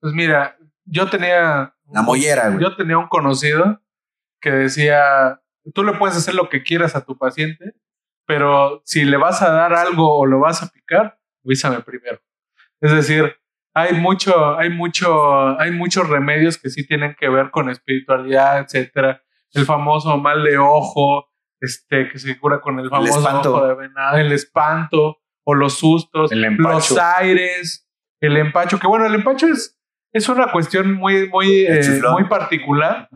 Pues 0.00 0.12
mira, 0.14 0.56
yo 0.84 1.08
tenía. 1.08 1.74
La 1.90 2.02
mollera, 2.02 2.48
güey. 2.48 2.62
Yo 2.62 2.76
tenía 2.76 2.98
un 2.98 3.08
conocido 3.08 3.80
que 4.40 4.50
decía: 4.50 5.40
tú 5.74 5.82
le 5.82 5.94
puedes 5.94 6.16
hacer 6.16 6.34
lo 6.34 6.48
que 6.48 6.62
quieras 6.62 6.96
a 6.96 7.04
tu 7.04 7.16
paciente, 7.16 7.74
pero 8.26 8.82
si 8.84 9.04
le 9.04 9.16
vas 9.16 9.42
a 9.42 9.50
dar 9.50 9.74
algo 9.74 10.18
o 10.18 10.26
lo 10.26 10.40
vas 10.40 10.62
a 10.62 10.68
picar, 10.68 11.18
avísame 11.44 11.80
primero. 11.80 12.20
Es 12.80 12.92
decir, 12.92 13.34
hay 13.74 13.94
mucho, 13.94 14.58
hay 14.58 14.70
mucho, 14.70 15.58
hay 15.58 15.70
muchos 15.70 16.08
remedios 16.08 16.58
que 16.58 16.70
sí 16.70 16.86
tienen 16.86 17.16
que 17.18 17.28
ver 17.28 17.50
con 17.50 17.70
espiritualidad, 17.70 18.60
etcétera. 18.60 19.22
El 19.52 19.64
famoso 19.64 20.16
mal 20.18 20.42
de 20.44 20.58
ojo, 20.58 21.28
este, 21.60 22.08
que 22.08 22.18
se 22.18 22.38
cura 22.38 22.60
con 22.60 22.78
el 22.80 22.90
famoso 22.90 23.20
ojo 23.20 23.66
de 23.66 23.74
venado, 23.74 24.18
el 24.18 24.32
espanto 24.32 25.18
o 25.44 25.54
los 25.54 25.78
sustos, 25.78 26.30
los 26.32 26.98
aires, 26.98 27.86
el 28.20 28.36
empacho, 28.36 28.78
que 28.78 28.86
bueno, 28.86 29.06
el 29.06 29.14
empacho 29.14 29.46
es, 29.46 29.78
es 30.12 30.28
una 30.28 30.50
cuestión 30.50 30.94
muy, 30.94 31.28
muy, 31.28 31.66
eh, 31.66 32.00
muy 32.10 32.24
particular, 32.24 33.08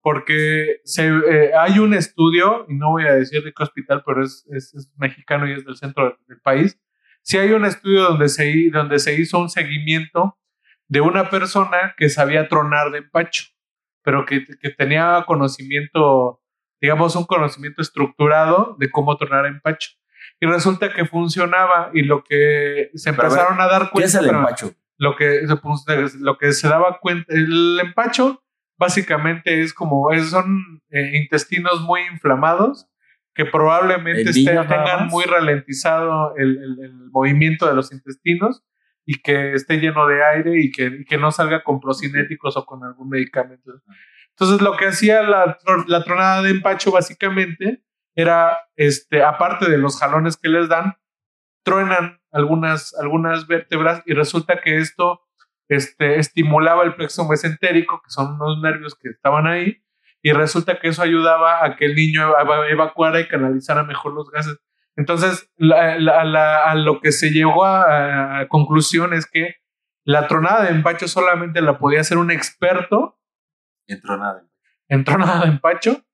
porque 0.00 0.80
se, 0.84 1.08
eh, 1.08 1.50
hay 1.58 1.78
un 1.78 1.94
estudio, 1.94 2.66
y 2.68 2.74
no 2.74 2.90
voy 2.90 3.04
a 3.04 3.14
decir 3.14 3.42
de 3.42 3.52
qué 3.52 3.62
hospital, 3.62 4.02
pero 4.06 4.24
es, 4.24 4.46
es, 4.50 4.90
mexicano 4.96 5.46
y 5.48 5.52
es 5.52 5.64
del 5.64 5.76
centro 5.76 6.16
del, 6.26 6.40
país, 6.40 6.80
si 7.22 7.38
hay 7.38 7.52
un 7.52 7.64
estudio 7.64 8.02
donde 8.02 8.28
se, 8.28 8.70
donde 8.72 8.98
se 8.98 9.14
hizo 9.14 9.38
un 9.38 9.48
seguimiento 9.48 10.38
de 10.88 11.00
una 11.00 11.30
persona 11.30 11.94
que 11.96 12.08
sabía 12.08 12.48
tronar 12.48 12.90
de 12.90 12.98
empacho, 12.98 13.44
pero 14.02 14.24
que, 14.24 14.44
que 14.44 14.70
tenía 14.70 15.24
conocimiento, 15.26 16.42
digamos, 16.80 17.14
un 17.14 17.24
conocimiento 17.24 17.80
estructurado 17.80 18.76
de 18.78 18.90
cómo 18.90 19.16
tronar 19.16 19.46
empacho 19.46 19.90
y 20.40 20.46
resulta 20.46 20.92
que 20.92 21.04
funcionaba 21.04 21.90
y 21.94 22.02
lo 22.02 22.24
que 22.24 22.90
se 22.94 23.10
empezaron 23.10 23.60
a, 23.60 23.66
dar 23.66 23.90
cuenta. 23.90 23.98
¿Qué 23.98 24.04
es 24.04 24.14
el 24.14 24.28
empacho? 24.28 24.74
Lo 24.98 25.16
que, 25.16 25.42
lo 26.20 26.38
que 26.38 26.52
se 26.52 26.68
daba 26.68 26.98
cuenta, 27.00 27.32
el 27.34 27.78
empacho 27.80 28.42
básicamente 28.78 29.62
es 29.62 29.74
como, 29.74 30.08
son 30.28 30.82
eh, 30.90 31.12
intestinos 31.14 31.80
muy 31.82 32.02
inflamados 32.02 32.88
que 33.34 33.46
probablemente 33.46 34.32
tengan 34.32 35.08
muy 35.08 35.24
ralentizado 35.24 36.34
el, 36.36 36.92
movimiento 37.10 37.66
de 37.66 37.74
los 37.74 37.92
intestinos 37.92 38.62
y 39.04 39.20
que 39.20 39.54
esté 39.54 39.78
lleno 39.78 40.06
de 40.06 40.24
aire 40.24 40.60
y 40.60 40.70
que, 40.70 41.04
que 41.04 41.16
no 41.16 41.30
salga 41.30 41.62
con 41.62 41.80
procinéticos 41.80 42.56
o 42.56 42.64
con 42.64 42.84
algún 42.84 43.08
medicamento. 43.08 43.72
Entonces 44.30 44.60
lo 44.60 44.76
que 44.76 44.86
hacía 44.86 45.22
la, 45.22 45.58
la 45.86 46.04
tronada 46.04 46.42
de 46.42 46.50
empacho 46.50 46.90
básicamente 46.90 47.82
era, 48.14 48.58
este, 48.76 49.22
aparte 49.22 49.70
de 49.70 49.78
los 49.78 49.98
jalones 49.98 50.36
que 50.36 50.48
les 50.48 50.68
dan, 50.68 50.94
truenan 51.64 52.20
algunas, 52.30 52.94
algunas 52.94 53.46
vértebras 53.46 54.02
y 54.06 54.14
resulta 54.14 54.60
que 54.60 54.78
esto 54.78 55.22
este, 55.68 56.18
estimulaba 56.18 56.84
el 56.84 56.94
plexo 56.94 57.26
mesentérico, 57.26 58.02
que 58.02 58.10
son 58.10 58.34
unos 58.34 58.60
nervios 58.60 58.94
que 58.94 59.08
estaban 59.08 59.46
ahí, 59.46 59.82
y 60.22 60.32
resulta 60.32 60.78
que 60.78 60.88
eso 60.88 61.02
ayudaba 61.02 61.64
a 61.64 61.76
que 61.76 61.86
el 61.86 61.94
niño 61.94 62.32
evacuara 62.70 63.20
y 63.20 63.28
canalizara 63.28 63.82
mejor 63.82 64.12
los 64.12 64.30
gases. 64.30 64.58
Entonces, 64.96 65.50
a 65.58 66.74
lo 66.76 67.00
que 67.00 67.12
se 67.12 67.30
llegó 67.30 67.64
a, 67.64 68.46
conclusión 68.48 69.14
es 69.14 69.26
que 69.26 69.56
la 70.04 70.28
tronada 70.28 70.64
de 70.64 70.70
empacho 70.70 71.08
solamente 71.08 71.60
la 71.62 71.78
podía 71.78 72.00
hacer 72.00 72.18
un 72.18 72.30
experto. 72.30 73.18
En 73.86 74.00
tronada. 74.00 74.44
En 74.88 75.04
tronada 75.04 75.40
de 75.40 75.48
empacho 75.48 76.04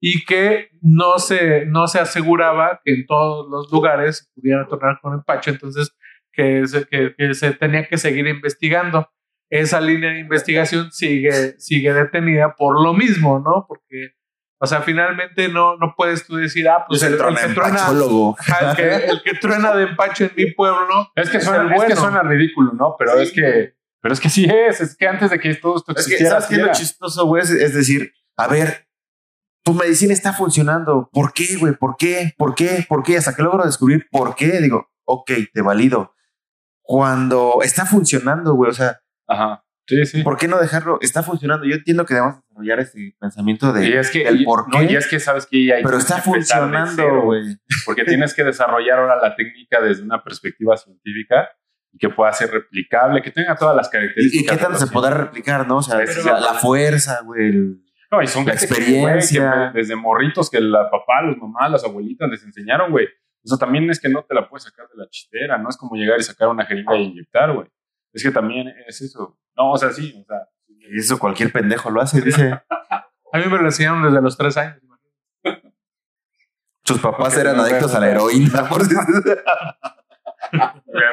y 0.00 0.24
que 0.24 0.68
no 0.82 1.18
se, 1.18 1.66
no 1.66 1.86
se 1.86 1.98
aseguraba 1.98 2.80
que 2.84 2.94
en 2.94 3.06
todos 3.06 3.48
los 3.50 3.70
lugares 3.72 4.30
pudiera 4.34 4.66
tornar 4.66 4.98
con 5.00 5.14
empacho, 5.14 5.50
entonces 5.50 5.96
que 6.32 6.66
se, 6.66 6.86
que, 6.86 7.34
se 7.34 7.52
tenía 7.52 7.88
que 7.88 7.96
seguir 7.96 8.26
investigando. 8.26 9.08
Esa 9.48 9.80
línea 9.80 10.10
de 10.10 10.18
investigación 10.18 10.90
sigue, 10.90 11.58
sigue 11.58 11.92
detenida 11.92 12.54
por 12.56 12.82
lo 12.82 12.92
mismo, 12.92 13.38
¿no? 13.38 13.64
Porque, 13.68 14.14
o 14.58 14.66
sea, 14.66 14.82
finalmente 14.82 15.48
no, 15.48 15.76
no 15.76 15.94
puedes 15.96 16.26
tú 16.26 16.36
decir, 16.36 16.68
ah, 16.68 16.84
pues 16.86 17.02
el, 17.04 17.14
el, 17.14 17.18
que 17.18 17.54
truena, 17.54 17.88
el, 17.88 18.76
que, 18.76 18.94
el 19.06 19.22
que 19.22 19.34
truena 19.34 19.74
de 19.74 19.84
empacho 19.84 20.24
en 20.24 20.32
mi 20.36 20.50
pueblo. 20.52 21.10
Es 21.14 21.30
que 21.30 21.40
suena, 21.40 21.74
es 21.74 21.84
que 21.84 21.96
suena 21.96 22.22
ridículo, 22.22 22.72
¿no? 22.72 22.96
Pero 22.98 23.18
es 23.20 23.30
que, 23.32 23.74
pero 24.02 24.12
es 24.12 24.20
que 24.20 24.28
sí 24.28 24.44
es, 24.44 24.80
es 24.80 24.96
que 24.96 25.06
antes 25.06 25.30
de 25.30 25.38
que 25.38 25.54
todo 25.54 25.76
esto 25.76 25.92
existiera. 25.92 26.38
Es 26.38 26.46
que, 26.46 26.56
¿sabes 26.56 26.68
qué 26.68 26.72
chistoso, 26.78 27.26
güey? 27.26 27.42
Es 27.42 27.72
decir, 27.72 28.12
a 28.36 28.48
ver, 28.48 28.85
tu 29.66 29.74
medicina 29.74 30.12
está 30.12 30.32
funcionando. 30.32 31.10
¿Por 31.12 31.32
qué, 31.32 31.56
güey? 31.58 31.74
¿Por 31.74 31.96
qué? 31.96 32.32
¿Por 32.38 32.54
qué? 32.54 32.86
¿Por 32.88 33.02
qué? 33.02 33.16
Hasta 33.16 33.34
que 33.34 33.42
logro 33.42 33.66
descubrir 33.66 34.06
por 34.12 34.36
qué, 34.36 34.60
digo, 34.60 34.88
ok, 35.04 35.32
te 35.52 35.60
valido. 35.60 36.14
Cuando 36.82 37.58
está 37.62 37.84
funcionando, 37.84 38.54
güey, 38.54 38.70
o 38.70 38.74
sea, 38.74 39.00
Ajá. 39.26 39.64
Sí, 39.88 40.06
sí. 40.06 40.22
¿Por 40.22 40.36
qué 40.36 40.46
no 40.46 40.58
dejarlo? 40.58 40.98
Está 41.00 41.24
funcionando. 41.24 41.66
Yo 41.66 41.74
entiendo 41.74 42.06
que 42.06 42.14
debemos 42.14 42.36
desarrollar 42.36 42.80
ese 42.80 43.16
pensamiento 43.20 43.72
de 43.72 43.88
y 43.88 43.92
es 43.92 44.10
que, 44.10 44.22
el 44.22 44.44
por 44.44 44.70
qué. 44.70 44.78
No, 44.78 44.84
y 44.84 44.94
es 44.94 45.08
que 45.08 45.18
sabes 45.18 45.46
que 45.46 45.72
hay 45.72 45.82
Pero 45.82 45.98
está 45.98 46.18
funcionando, 46.18 47.22
güey. 47.22 47.56
Porque 47.84 48.04
tienes 48.04 48.34
que 48.34 48.44
desarrollar 48.44 49.00
ahora 49.00 49.16
la 49.20 49.34
técnica 49.34 49.80
desde 49.80 50.04
una 50.04 50.22
perspectiva 50.22 50.76
científica 50.76 51.50
que 51.98 52.08
pueda 52.08 52.32
ser 52.32 52.50
replicable, 52.50 53.20
que 53.20 53.32
tenga 53.32 53.56
todas 53.56 53.74
las 53.74 53.88
características. 53.88 54.54
¿Y, 54.54 54.58
qué 54.58 54.62
tanto 54.62 54.78
se 54.78 54.86
podrá 54.88 55.16
replicar, 55.16 55.66
no? 55.66 55.78
O 55.78 55.82
sea, 55.82 55.98
la, 55.98 56.54
fuerza, 56.54 57.20
güey. 57.24 57.80
No, 58.16 58.22
y 58.22 58.26
son 58.26 58.46
la 58.46 58.52
experiencia. 58.52 59.70
desde 59.74 59.96
morritos 59.96 60.50
que 60.50 60.60
la 60.60 60.90
papá, 60.90 61.22
los 61.22 61.36
mamás, 61.36 61.70
las 61.70 61.84
abuelitas 61.84 62.28
les 62.30 62.42
enseñaron, 62.42 62.90
güey. 62.90 63.06
O 63.44 63.48
sea, 63.48 63.58
también 63.58 63.88
es 63.90 64.00
que 64.00 64.08
no 64.08 64.24
te 64.24 64.34
la 64.34 64.48
puedes 64.48 64.64
sacar 64.64 64.88
de 64.88 64.96
la 64.96 65.08
chistera, 65.08 65.58
no 65.58 65.68
es 65.68 65.76
como 65.76 65.94
llegar 65.94 66.18
y 66.18 66.22
sacar 66.22 66.48
una 66.48 66.64
jeringa 66.64 66.96
y 66.96 67.04
inyectar, 67.04 67.52
güey. 67.52 67.68
Es 68.12 68.22
que 68.22 68.30
también 68.30 68.72
es 68.86 69.00
eso. 69.00 69.38
No, 69.56 69.72
o 69.72 69.76
sea, 69.76 69.90
sí, 69.90 70.14
o 70.20 70.24
sea. 70.24 70.48
Eso 70.92 71.18
cualquier 71.18 71.52
pendejo 71.52 71.90
lo 71.90 72.00
hace, 72.00 72.20
dice. 72.20 72.62
A 73.32 73.38
mí 73.38 73.44
me 73.50 73.58
lo 73.58 73.64
enseñaron 73.64 74.04
desde 74.04 74.22
los 74.22 74.36
tres 74.36 74.56
años. 74.56 74.80
Sus 76.86 77.00
papás 77.00 77.36
eran 77.36 77.58
adictos 77.58 77.92
a 77.96 78.00
la 78.00 78.10
heroína. 78.10 78.62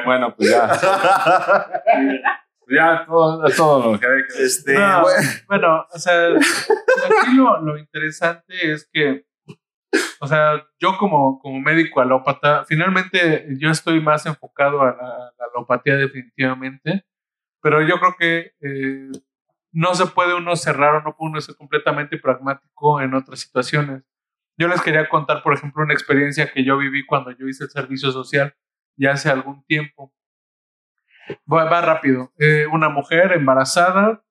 bueno, 0.06 0.32
pues 0.36 0.50
ya. 0.50 0.70
ya 2.68 3.04
todo, 3.06 3.44
todo 3.56 3.92
lo 3.92 4.00
que 4.00 4.06
hay 4.06 4.22
que 4.28 4.44
este, 4.44 4.74
bueno. 5.48 5.86
o 5.92 5.98
sea, 5.98 6.28
aquí 6.28 7.34
lo, 7.36 7.78
interesante 7.78 8.72
es 8.72 8.88
que, 8.92 9.26
o 10.20 10.26
sea, 10.26 10.66
yo 10.78 10.96
como, 10.98 11.38
como 11.38 11.60
médico 11.60 12.00
alópata, 12.00 12.64
finalmente 12.66 13.46
yo 13.58 13.70
estoy 13.70 14.00
más 14.00 14.26
enfocado 14.26 14.82
a 14.82 14.86
la, 14.86 15.32
alopatía 15.52 15.96
definitivamente, 15.96 17.04
pero 17.62 17.82
yo 17.82 17.98
creo 17.98 18.16
que 18.18 18.52
eh, 18.60 19.10
no 19.72 19.94
se 19.94 20.06
puede 20.06 20.34
uno 20.34 20.56
cerrar 20.56 20.96
o 20.96 21.02
no 21.02 21.16
puede 21.16 21.32
uno 21.32 21.40
ser 21.40 21.56
completamente 21.56 22.18
pragmático 22.18 23.00
en 23.00 23.14
otras 23.14 23.40
situaciones. 23.40 24.04
Yo 24.56 24.68
les 24.68 24.80
quería 24.80 25.08
contar, 25.08 25.42
por 25.42 25.52
ejemplo, 25.52 25.82
una 25.82 25.94
experiencia 25.94 26.52
que 26.52 26.64
yo 26.64 26.78
viví 26.78 27.04
cuando 27.04 27.32
yo 27.32 27.48
hice 27.48 27.64
el 27.64 27.70
servicio 27.70 28.12
social 28.12 28.54
ya 28.96 29.12
hace 29.12 29.30
algún 29.30 29.64
tiempo. 29.64 30.14
Va, 31.50 31.80
rápido. 31.80 32.32
Eh, 32.38 32.66
una 32.70 32.88
mujer 32.88 33.32
embarazada, 33.32 34.22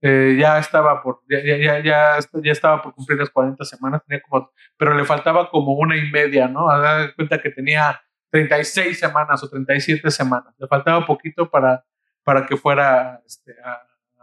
eh, 0.00 0.36
ya 0.38 0.58
estaba 0.58 1.02
por 1.02 1.20
ya, 1.28 1.38
ya, 1.40 1.80
ya, 1.80 2.18
ya, 2.42 2.52
estaba 2.52 2.82
por 2.82 2.94
cumplir 2.94 3.18
las 3.18 3.30
40 3.30 3.64
semanas, 3.64 4.02
tenía 4.06 4.20
como, 4.22 4.50
pero 4.76 4.94
le 4.94 5.04
faltaba 5.04 5.48
como 5.48 5.74
una 5.74 5.96
y 5.96 6.10
media, 6.10 6.48
¿no? 6.48 6.68
A 6.68 6.78
dar 6.78 7.14
cuenta 7.14 7.40
que 7.40 7.50
tenía 7.50 8.02
36 8.30 8.98
semanas 8.98 9.42
o 9.44 9.48
37 9.48 10.10
semanas. 10.10 10.54
Le 10.58 10.66
faltaba 10.66 11.06
poquito 11.06 11.50
para, 11.50 11.84
para 12.24 12.46
que 12.46 12.56
fuera 12.56 13.22
este, 13.26 13.54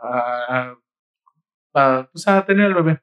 a, 0.02 0.76
pues, 2.12 2.28
a 2.28 2.46
tener 2.46 2.68
el 2.68 2.74
bebé. 2.74 3.02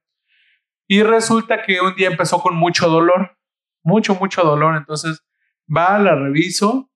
Y 0.88 1.02
resulta 1.02 1.62
que 1.62 1.80
un 1.80 1.94
día 1.94 2.09
empezó 2.09 2.40
con 2.40 2.54
mucho 2.57 2.88
dolor, 2.88 3.36
mucho, 3.82 4.14
mucho 4.14 4.42
dolor. 4.42 4.76
Entonces 4.76 5.24
va, 5.74 5.98
la 5.98 6.14
reviso. 6.14 6.90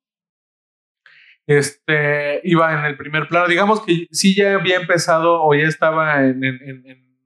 Este 1.51 2.41
iba 2.45 2.79
en 2.79 2.85
el 2.85 2.97
primer 2.97 3.29
plano. 3.29 3.49
Digamos 3.49 3.83
que 3.85 4.07
sí 4.11 4.35
ya 4.37 4.55
había 4.55 4.77
empezado 4.77 5.43
o 5.43 5.55
ya 5.55 5.67
estaba 5.67 6.25
en, 6.25 6.45
en, 6.45 6.61
en, 6.63 7.17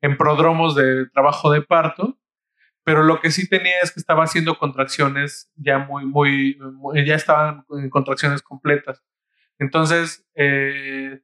en 0.00 0.16
prodromos 0.16 0.74
de 0.74 1.06
trabajo 1.10 1.50
de 1.50 1.62
parto 1.62 2.18
pero 2.86 3.02
lo 3.02 3.20
que 3.20 3.32
sí 3.32 3.48
tenía 3.48 3.80
es 3.82 3.90
que 3.90 3.98
estaba 3.98 4.22
haciendo 4.22 4.58
contracciones 4.58 5.50
ya 5.56 5.76
muy, 5.76 6.06
muy, 6.06 6.56
ya 7.04 7.16
estaban 7.16 7.64
en 7.68 7.90
contracciones 7.90 8.42
completas. 8.42 9.02
Entonces, 9.58 10.24
eh, 10.36 11.20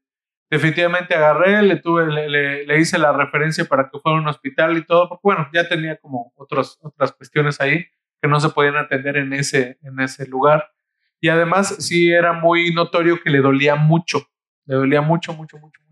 definitivamente 0.51 1.15
agarré, 1.15 1.63
le, 1.63 1.77
tuve, 1.77 2.09
le, 2.09 2.67
le, 2.67 2.81
hice 2.81 2.99
la 2.99 3.13
referencia 3.13 3.65
para 3.65 3.89
que 3.89 4.01
fuera 4.01 4.19
a 4.19 4.21
un 4.21 4.27
hospital 4.27 4.77
y 4.77 4.85
todo, 4.85 5.09
porque 5.09 5.21
bueno, 5.23 5.49
ya 5.53 5.69
tenía 5.69 5.99
como 5.99 6.33
otros, 6.35 6.81
otras 6.83 7.13
cuestiones 7.13 7.61
ahí 7.61 7.87
que 8.21 8.27
no 8.27 8.41
se 8.41 8.49
podían 8.49 8.77
atender 8.77 9.17
en 9.17 9.33
ese, 9.33 9.79
en 9.83 10.01
ese 10.01 10.27
lugar. 10.27 10.69
Y 11.23 11.31
además 11.31 11.77
sí 11.79 12.11
era 12.11 12.35
muy 12.35 12.75
notorio 12.75 13.19
que 13.23 13.31
le 13.31 13.39
dolía 13.39 13.77
mucho, 13.77 14.27
le 14.67 14.75
dolía 14.75 15.01
mucho, 15.01 15.33
mucho, 15.33 15.57
mucho, 15.57 15.83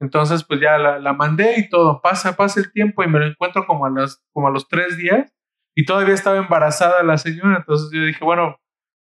entonces, 0.00 0.44
pues 0.44 0.60
ya 0.60 0.78
la, 0.78 1.12
mandé 1.14 1.58
y 1.58 1.68
todo. 1.68 2.00
Pasa, 2.02 2.36
pasa 2.36 2.60
el 2.60 2.72
tiempo 2.72 3.02
y 3.02 3.08
me 3.08 3.18
lo 3.18 3.26
encuentro 3.26 3.66
como 3.66 3.86
a, 3.86 3.90
las, 3.90 4.22
como 4.32 4.48
a 4.48 4.50
los 4.50 4.68
tres 4.68 4.96
días 4.96 5.32
y 5.74 5.84
todavía 5.84 6.14
estaba 6.14 6.36
embarazada 6.36 7.02
la 7.02 7.18
señora. 7.18 7.56
Entonces 7.58 7.90
yo 7.92 8.04
dije, 8.04 8.24
bueno, 8.24 8.60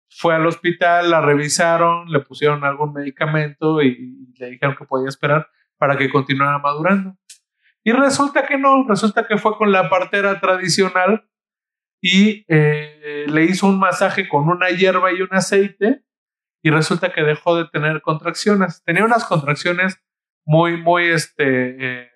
fue 0.08 0.34
al 0.34 0.46
hospital, 0.46 1.10
la 1.10 1.20
revisaron, 1.20 2.10
le 2.10 2.20
pusieron 2.20 2.64
algún 2.64 2.92
medicamento 2.92 3.82
y, 3.82 4.32
le 4.38 4.50
dijeron 4.50 4.76
que 4.76 4.84
podía 4.84 5.08
esperar 5.08 5.48
para 5.78 5.96
que 5.96 6.10
continuara 6.10 6.58
madurando. 6.58 7.16
Y 7.82 7.92
resulta 7.92 8.46
que 8.46 8.56
no, 8.56 8.86
resulta 8.86 9.26
que 9.26 9.36
fue 9.36 9.56
con 9.56 9.72
la 9.72 9.88
partera 9.90 10.38
tradicional 10.40 11.28
y 12.00 12.44
eh, 12.48 13.26
le 13.28 13.44
hizo 13.44 13.66
un 13.66 13.78
masaje 13.78 14.28
con 14.28 14.48
una 14.48 14.70
hierba 14.70 15.12
y 15.12 15.22
un 15.22 15.32
aceite 15.32 16.04
y 16.62 16.70
resulta 16.70 17.12
que 17.12 17.22
dejó 17.22 17.56
de 17.56 17.68
tener 17.68 18.02
contracciones. 18.02 18.82
Tenía 18.84 19.04
unas 19.04 19.24
contracciones 19.24 20.00
muy, 20.44 20.76
muy, 20.76 21.08
este, 21.08 22.02
eh, 22.02 22.10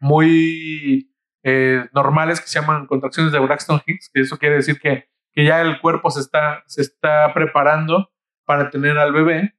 muy 0.00 1.14
eh, 1.42 1.88
normales 1.92 2.40
que 2.40 2.48
se 2.48 2.60
llaman 2.60 2.86
contracciones 2.86 3.32
de 3.32 3.38
Braxton 3.38 3.80
Hicks, 3.86 4.10
que 4.12 4.20
eso 4.20 4.38
quiere 4.38 4.56
decir 4.56 4.78
que, 4.80 5.08
que 5.32 5.44
ya 5.44 5.60
el 5.60 5.80
cuerpo 5.80 6.10
se 6.10 6.20
está, 6.20 6.62
se 6.66 6.82
está 6.82 7.32
preparando 7.34 8.10
para 8.44 8.70
tener 8.70 8.98
al 8.98 9.12
bebé, 9.12 9.54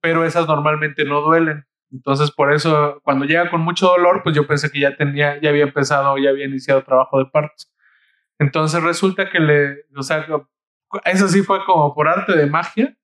pero 0.00 0.24
esas 0.24 0.46
normalmente 0.46 1.04
no 1.04 1.20
duelen. 1.20 1.66
Entonces, 1.90 2.30
por 2.30 2.52
eso, 2.52 3.00
cuando 3.04 3.26
llega 3.26 3.50
con 3.50 3.60
mucho 3.60 3.86
dolor, 3.88 4.22
pues 4.22 4.34
yo 4.34 4.46
pensé 4.46 4.70
que 4.70 4.80
ya 4.80 4.96
tenía, 4.96 5.40
ya 5.40 5.50
había 5.50 5.64
empezado, 5.64 6.16
ya 6.18 6.30
había 6.30 6.46
iniciado 6.46 6.82
trabajo 6.84 7.18
de 7.18 7.26
partos. 7.26 7.71
Entonces 8.38 8.82
resulta 8.82 9.30
que 9.30 9.40
le, 9.40 9.84
o 9.96 10.02
sea, 10.02 10.26
eso 11.04 11.28
sí 11.28 11.42
fue 11.42 11.64
como 11.64 11.94
por 11.94 12.08
arte 12.08 12.36
de 12.36 12.46
magia, 12.46 12.96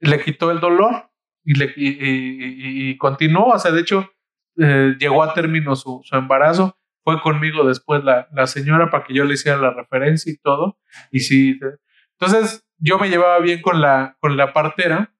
le 0.00 0.20
quitó 0.22 0.50
el 0.50 0.60
dolor 0.60 1.10
y, 1.44 2.96
continuó, 2.98 3.46
o 3.46 3.58
sea, 3.58 3.70
de 3.70 3.80
hecho, 3.80 4.10
eh, 4.56 4.94
llegó 4.98 5.22
a 5.22 5.34
término 5.34 5.76
su, 5.76 6.00
su, 6.04 6.16
embarazo, 6.16 6.78
fue 7.02 7.20
conmigo 7.20 7.66
después 7.66 8.04
la, 8.04 8.28
la, 8.32 8.46
señora 8.46 8.90
para 8.90 9.04
que 9.04 9.14
yo 9.14 9.24
le 9.24 9.34
hiciera 9.34 9.58
la 9.58 9.72
referencia 9.72 10.32
y 10.32 10.36
todo, 10.36 10.78
y 11.10 11.20
sí, 11.20 11.58
entonces 12.18 12.66
yo 12.78 12.98
me 12.98 13.08
llevaba 13.08 13.38
bien 13.40 13.62
con 13.62 13.80
la, 13.80 14.16
con 14.20 14.36
la 14.36 14.52
partera 14.52 15.14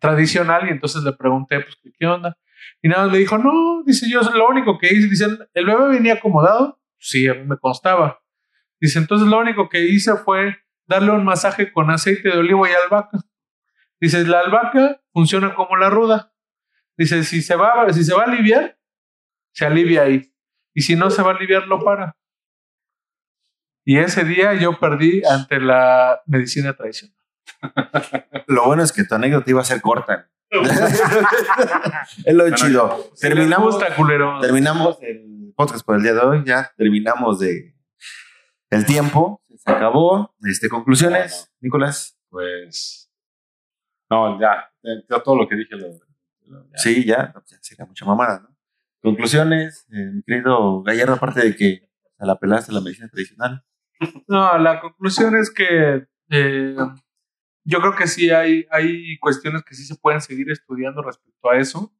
tradicional 0.00 0.66
y 0.66 0.70
entonces 0.70 1.02
le 1.02 1.12
pregunté, 1.12 1.60
pues, 1.60 1.78
¿qué, 1.98 2.06
onda? 2.06 2.36
Y 2.82 2.88
nada, 2.88 3.06
me 3.08 3.18
dijo, 3.18 3.38
no, 3.38 3.82
dice 3.84 4.10
yo, 4.10 4.22
lo 4.22 4.48
único 4.48 4.78
que 4.78 4.88
hice, 4.88 5.08
dice, 5.08 5.26
¿el 5.54 5.66
bebé 5.66 5.88
venía 5.88 6.14
acomodado? 6.14 6.79
Sí, 7.00 7.26
a 7.26 7.34
mí 7.34 7.44
me 7.44 7.56
constaba. 7.56 8.22
Dice, 8.78 8.98
entonces 8.98 9.26
lo 9.26 9.38
único 9.38 9.68
que 9.68 9.80
hice 9.80 10.16
fue 10.16 10.58
darle 10.86 11.10
un 11.10 11.24
masaje 11.24 11.72
con 11.72 11.90
aceite 11.90 12.28
de 12.28 12.38
olivo 12.38 12.66
y 12.66 12.70
albahaca. 12.70 13.18
Dice, 14.00 14.24
la 14.24 14.40
albahaca 14.40 15.02
funciona 15.12 15.54
como 15.54 15.76
la 15.76 15.90
ruda. 15.90 16.32
Dice, 16.96 17.24
si 17.24 17.42
se 17.42 17.56
va, 17.56 17.90
si 17.92 18.04
se 18.04 18.14
va 18.14 18.22
a 18.22 18.26
aliviar, 18.26 18.78
se 19.52 19.66
alivia 19.66 20.02
ahí. 20.02 20.32
Y 20.74 20.82
si 20.82 20.96
no 20.96 21.10
se 21.10 21.22
va 21.22 21.32
a 21.32 21.34
aliviar, 21.34 21.66
lo 21.66 21.82
para. 21.82 22.16
Y 23.84 23.98
ese 23.98 24.24
día 24.24 24.54
yo 24.54 24.78
perdí 24.78 25.22
ante 25.24 25.58
la 25.58 26.20
medicina 26.26 26.74
tradicional. 26.74 27.16
Lo 28.46 28.66
bueno 28.66 28.82
es 28.82 28.92
que 28.92 29.04
tu 29.04 29.14
anécdota 29.14 29.50
iba 29.50 29.60
a 29.60 29.64
ser 29.64 29.80
corta. 29.80 30.30
es 32.24 32.34
lo 32.34 32.50
chido. 32.54 33.10
Terminamos, 33.20 33.78
terminamos 34.40 34.98
el 35.02 35.39
podcast 35.60 35.84
por 35.84 35.96
el 35.96 36.02
día 36.02 36.14
de 36.14 36.20
hoy. 36.20 36.42
Ya 36.46 36.72
terminamos 36.74 37.38
de 37.38 37.74
el 38.70 38.86
tiempo. 38.86 39.42
Se 39.58 39.70
acabó. 39.70 40.34
Este, 40.42 40.70
conclusiones, 40.70 41.52
Nicolás. 41.60 42.18
Pues 42.30 43.12
no, 44.08 44.40
ya, 44.40 44.72
ya 44.82 45.22
todo 45.22 45.36
lo 45.36 45.46
que 45.46 45.56
dije. 45.56 45.76
Lo, 45.76 45.88
Sí, 46.76 47.04
ya, 47.04 47.34
ya 47.46 47.58
sería 47.60 47.84
mucha 47.84 48.06
mamada, 48.06 48.40
¿no? 48.40 48.56
Conclusiones, 49.02 49.86
eh, 49.92 50.10
mi 50.14 50.22
querido 50.22 50.82
Gallardo, 50.82 51.14
aparte 51.14 51.40
de 51.42 51.54
que 51.54 51.90
se 52.18 52.26
la 52.26 52.38
pelaste 52.38 52.72
la 52.72 52.80
medicina 52.80 53.08
tradicional. 53.08 53.62
No, 54.28 54.56
la 54.56 54.80
conclusión 54.80 55.36
es 55.36 55.50
que 55.50 56.06
eh, 56.30 56.76
yo 57.64 57.80
creo 57.80 57.94
que 57.94 58.06
sí 58.06 58.30
hay, 58.30 58.66
hay 58.70 59.18
cuestiones 59.18 59.62
que 59.62 59.74
sí 59.74 59.84
se 59.84 59.94
pueden 59.94 60.22
seguir 60.22 60.50
estudiando 60.50 61.02
respecto 61.02 61.50
a 61.50 61.58
eso, 61.58 61.92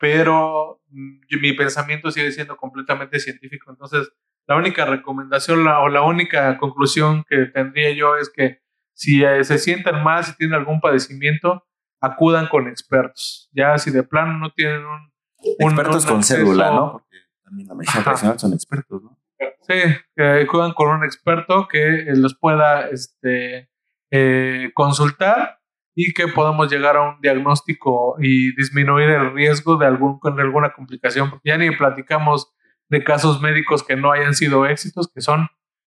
pero 0.00 0.80
mm, 0.88 1.20
mi 1.40 1.52
pensamiento 1.52 2.10
sigue 2.10 2.32
siendo 2.32 2.56
completamente 2.56 3.20
científico. 3.20 3.70
Entonces, 3.70 4.10
la 4.48 4.56
única 4.56 4.84
recomendación 4.86 5.64
o 5.68 5.88
la 5.88 6.02
única 6.02 6.58
conclusión 6.58 7.22
que 7.28 7.46
tendría 7.46 7.92
yo 7.92 8.16
es 8.16 8.30
que 8.30 8.62
si 8.94 9.22
eh, 9.22 9.44
se 9.44 9.58
sientan 9.58 10.02
más 10.02 10.30
y 10.30 10.36
tienen 10.36 10.58
algún 10.58 10.80
padecimiento, 10.80 11.64
acudan 12.00 12.48
con 12.48 12.66
expertos. 12.66 13.48
Ya 13.52 13.78
si 13.78 13.90
de 13.90 14.02
plano 14.02 14.38
no 14.38 14.50
tienen 14.52 14.84
un... 14.84 15.12
expertos 15.58 16.06
con 16.06 16.24
cédula, 16.24 16.70
¿no? 16.70 16.92
Porque 16.92 17.16
también 17.44 17.68
la 17.68 17.74
medicina 17.74 18.02
tradicional 18.02 18.38
son 18.38 18.54
expertos, 18.54 19.02
¿no? 19.02 19.18
Sí, 19.60 19.74
que 20.16 20.42
acudan 20.42 20.72
con 20.72 20.88
un 20.88 21.04
experto 21.04 21.68
que 21.68 22.00
eh, 22.00 22.16
los 22.16 22.36
pueda 22.36 22.88
este, 22.88 23.70
eh, 24.10 24.70
consultar 24.74 25.59
y 25.94 26.12
que 26.12 26.28
podamos 26.28 26.70
llegar 26.70 26.96
a 26.96 27.02
un 27.02 27.20
diagnóstico 27.20 28.16
y 28.20 28.54
disminuir 28.54 29.10
el 29.10 29.32
riesgo 29.32 29.76
de, 29.76 29.86
algún, 29.86 30.20
de 30.22 30.42
alguna 30.42 30.72
complicación. 30.72 31.40
Ya 31.44 31.58
ni 31.58 31.70
platicamos 31.70 32.52
de 32.88 33.04
casos 33.04 33.40
médicos 33.40 33.82
que 33.82 33.96
no 33.96 34.12
hayan 34.12 34.34
sido 34.34 34.66
éxitos, 34.66 35.10
que 35.12 35.20
son 35.20 35.48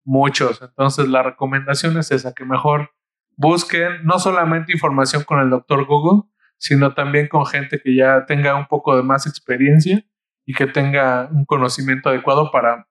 muchos. 0.03 0.61
Entonces 0.61 1.07
la 1.07 1.23
recomendación 1.23 1.97
es 1.97 2.11
esa, 2.11 2.33
que 2.33 2.45
mejor 2.45 2.91
busquen 3.35 4.03
no 4.03 4.19
solamente 4.19 4.73
información 4.73 5.23
con 5.23 5.39
el 5.39 5.49
doctor 5.49 5.85
Google, 5.85 6.29
sino 6.57 6.93
también 6.93 7.27
con 7.27 7.45
gente 7.45 7.81
que 7.81 7.95
ya 7.95 8.25
tenga 8.25 8.55
un 8.55 8.67
poco 8.67 8.95
de 8.95 9.03
más 9.03 9.25
experiencia 9.25 10.05
y 10.45 10.53
que 10.53 10.67
tenga 10.67 11.29
un 11.31 11.45
conocimiento 11.45 12.09
adecuado 12.09 12.51
para 12.51 12.87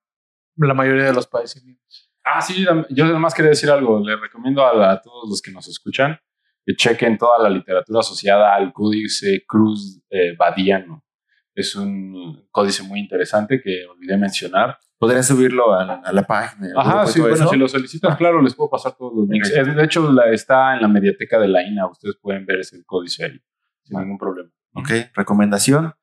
la 0.57 0.75
mayoría 0.75 1.05
de 1.05 1.13
los 1.13 1.27
padecimientos. 1.27 2.11
Ah, 2.25 2.41
sí, 2.41 2.67
yo 2.91 3.05
además 3.05 3.35
quería 3.35 3.51
decir 3.51 3.71
algo. 3.71 4.05
Le 4.05 4.17
recomiendo 4.17 4.65
a, 4.65 5.01
todos 5.01 5.29
los 5.29 5.41
que 5.41 5.51
nos 5.53 5.69
escuchan 5.69 6.19
que 6.65 6.75
chequen 6.75 7.19
toda 7.19 7.43
la 7.43 7.51
literatura 7.51 8.01
asociada 8.01 8.55
al 8.55 8.73
códice 8.73 9.45
Cruz 9.47 10.03
eh, 10.11 10.35
Badiano. 10.37 11.05
Es 11.55 11.75
un 11.75 12.47
códice 12.51 12.83
muy 12.83 13.01
interesante 13.01 13.61
que 13.61 13.85
olvidé 13.87 14.17
mencionar 14.17 14.79
podría 15.01 15.23
subirlo 15.23 15.73
a 15.73 16.13
la, 16.13 16.23
página. 16.25 16.69
Ajá, 16.77 17.07
sí, 17.07 17.21
bueno, 17.21 17.49
si 17.49 17.57
lo 17.57 17.67
solicitan, 17.69 18.17
claro, 18.17 18.43
les 18.43 18.55
puedo 18.55 18.69
pasar 18.69 18.93
todos 18.93 19.15
los 19.17 19.29
links. 19.29 19.51
de 19.51 19.85
hecho, 19.85 20.23
está 20.25 20.75
en 20.75 20.83
la 20.83 20.89
mediateca 20.89 21.39
de 21.39 21.49
la 21.49 21.63
INA. 21.67 21.87
Ustedes 21.87 22.17
pueden 22.21 22.45
ver 22.45 22.61
ese 22.61 22.85
códice 22.85 23.25
ahí 23.25 23.41
sin 23.83 23.99
ningún 23.99 24.19
problema. 24.19 24.51
Ok, 24.75 24.91
recomendación. 25.15 25.95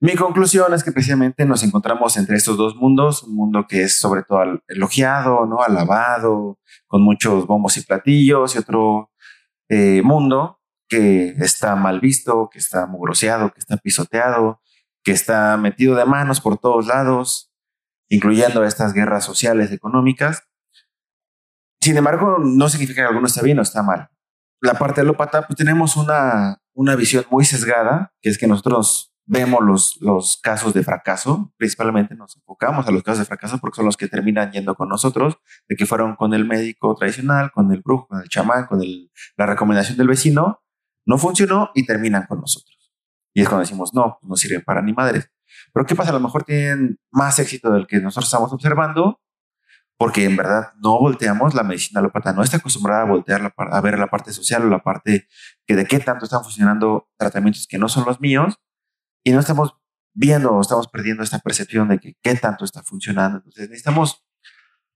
Mi 0.00 0.16
conclusión 0.16 0.74
es 0.74 0.82
que 0.82 0.90
precisamente 0.90 1.44
nos 1.44 1.62
encontramos 1.62 2.16
entre 2.16 2.36
estos 2.36 2.56
dos 2.56 2.74
mundos, 2.74 3.22
un 3.22 3.36
mundo 3.36 3.66
que 3.68 3.82
es 3.82 4.00
sobre 4.00 4.24
todo 4.24 4.60
elogiado, 4.66 5.46
¿no? 5.46 5.62
alabado, 5.62 6.58
con 6.88 7.02
muchos 7.02 7.46
bombos 7.46 7.76
y 7.76 7.84
platillos, 7.84 8.56
y 8.56 8.58
otro 8.58 9.09
eh, 9.70 10.02
mundo 10.02 10.60
que 10.88 11.28
está 11.38 11.76
mal 11.76 12.00
visto, 12.00 12.50
que 12.52 12.58
está 12.58 12.86
mugroseado, 12.86 13.52
que 13.52 13.60
está 13.60 13.76
pisoteado, 13.76 14.60
que 15.04 15.12
está 15.12 15.56
metido 15.56 15.94
de 15.94 16.04
manos 16.04 16.40
por 16.40 16.58
todos 16.58 16.88
lados, 16.88 17.52
incluyendo 18.08 18.64
estas 18.64 18.92
guerras 18.92 19.24
sociales, 19.24 19.70
económicas. 19.70 20.42
Sin 21.80 21.96
embargo, 21.96 22.38
no 22.40 22.68
significa 22.68 23.02
que 23.02 23.08
alguno 23.08 23.28
está 23.28 23.42
bien 23.42 23.60
o 23.60 23.62
está 23.62 23.82
mal. 23.82 24.10
La 24.60 24.74
parte 24.74 25.00
alópata, 25.00 25.46
pues 25.46 25.56
tenemos 25.56 25.96
una, 25.96 26.60
una 26.74 26.96
visión 26.96 27.24
muy 27.30 27.44
sesgada, 27.44 28.12
que 28.20 28.28
es 28.28 28.36
que 28.36 28.48
nosotros 28.48 29.09
vemos 29.30 29.60
los, 29.62 29.96
los 30.00 30.40
casos 30.42 30.74
de 30.74 30.82
fracaso, 30.82 31.52
principalmente 31.56 32.16
nos 32.16 32.36
enfocamos 32.36 32.88
a 32.88 32.90
los 32.90 33.04
casos 33.04 33.20
de 33.20 33.24
fracaso 33.26 33.58
porque 33.58 33.76
son 33.76 33.86
los 33.86 33.96
que 33.96 34.08
terminan 34.08 34.50
yendo 34.50 34.74
con 34.74 34.88
nosotros, 34.88 35.38
de 35.68 35.76
que 35.76 35.86
fueron 35.86 36.16
con 36.16 36.34
el 36.34 36.44
médico 36.44 36.96
tradicional, 36.96 37.52
con 37.52 37.70
el 37.70 37.80
brujo, 37.80 38.08
con 38.08 38.20
el 38.20 38.28
chamán, 38.28 38.66
con 38.66 38.82
el, 38.82 39.12
la 39.36 39.46
recomendación 39.46 39.96
del 39.96 40.08
vecino, 40.08 40.64
no 41.06 41.16
funcionó 41.16 41.70
y 41.76 41.86
terminan 41.86 42.26
con 42.26 42.40
nosotros. 42.40 42.76
Y 43.32 43.42
es 43.42 43.48
cuando 43.48 43.60
decimos, 43.60 43.94
no, 43.94 44.18
no 44.20 44.34
sirven 44.34 44.62
para 44.62 44.82
ni 44.82 44.92
madres. 44.92 45.30
Pero 45.72 45.86
¿qué 45.86 45.94
pasa? 45.94 46.10
A 46.10 46.14
lo 46.14 46.20
mejor 46.20 46.42
tienen 46.42 46.98
más 47.12 47.38
éxito 47.38 47.70
del 47.70 47.86
que 47.86 48.00
nosotros 48.00 48.26
estamos 48.26 48.52
observando, 48.52 49.20
porque 49.96 50.24
en 50.24 50.36
verdad 50.36 50.72
no 50.82 50.98
volteamos 50.98 51.54
la 51.54 51.62
medicina 51.62 52.00
alópata, 52.00 52.32
no 52.32 52.42
está 52.42 52.56
acostumbrada 52.56 53.02
a 53.02 53.04
voltear 53.04 53.54
a 53.56 53.80
ver 53.80 53.96
la 53.96 54.08
parte 54.08 54.32
social 54.32 54.64
o 54.64 54.68
la 54.68 54.80
parte 54.80 55.28
que 55.66 55.76
de 55.76 55.86
qué 55.86 56.00
tanto 56.00 56.24
están 56.24 56.42
funcionando 56.42 57.08
tratamientos 57.16 57.68
que 57.68 57.78
no 57.78 57.88
son 57.88 58.04
los 58.06 58.20
míos, 58.20 58.58
y 59.24 59.32
no 59.32 59.40
estamos 59.40 59.74
viendo 60.12 60.52
o 60.52 60.60
estamos 60.60 60.88
perdiendo 60.88 61.22
esta 61.22 61.38
percepción 61.38 61.88
de 61.88 61.98
que 61.98 62.16
qué 62.22 62.34
tanto 62.34 62.64
está 62.64 62.82
funcionando. 62.82 63.38
Entonces 63.38 63.68
necesitamos 63.68 64.24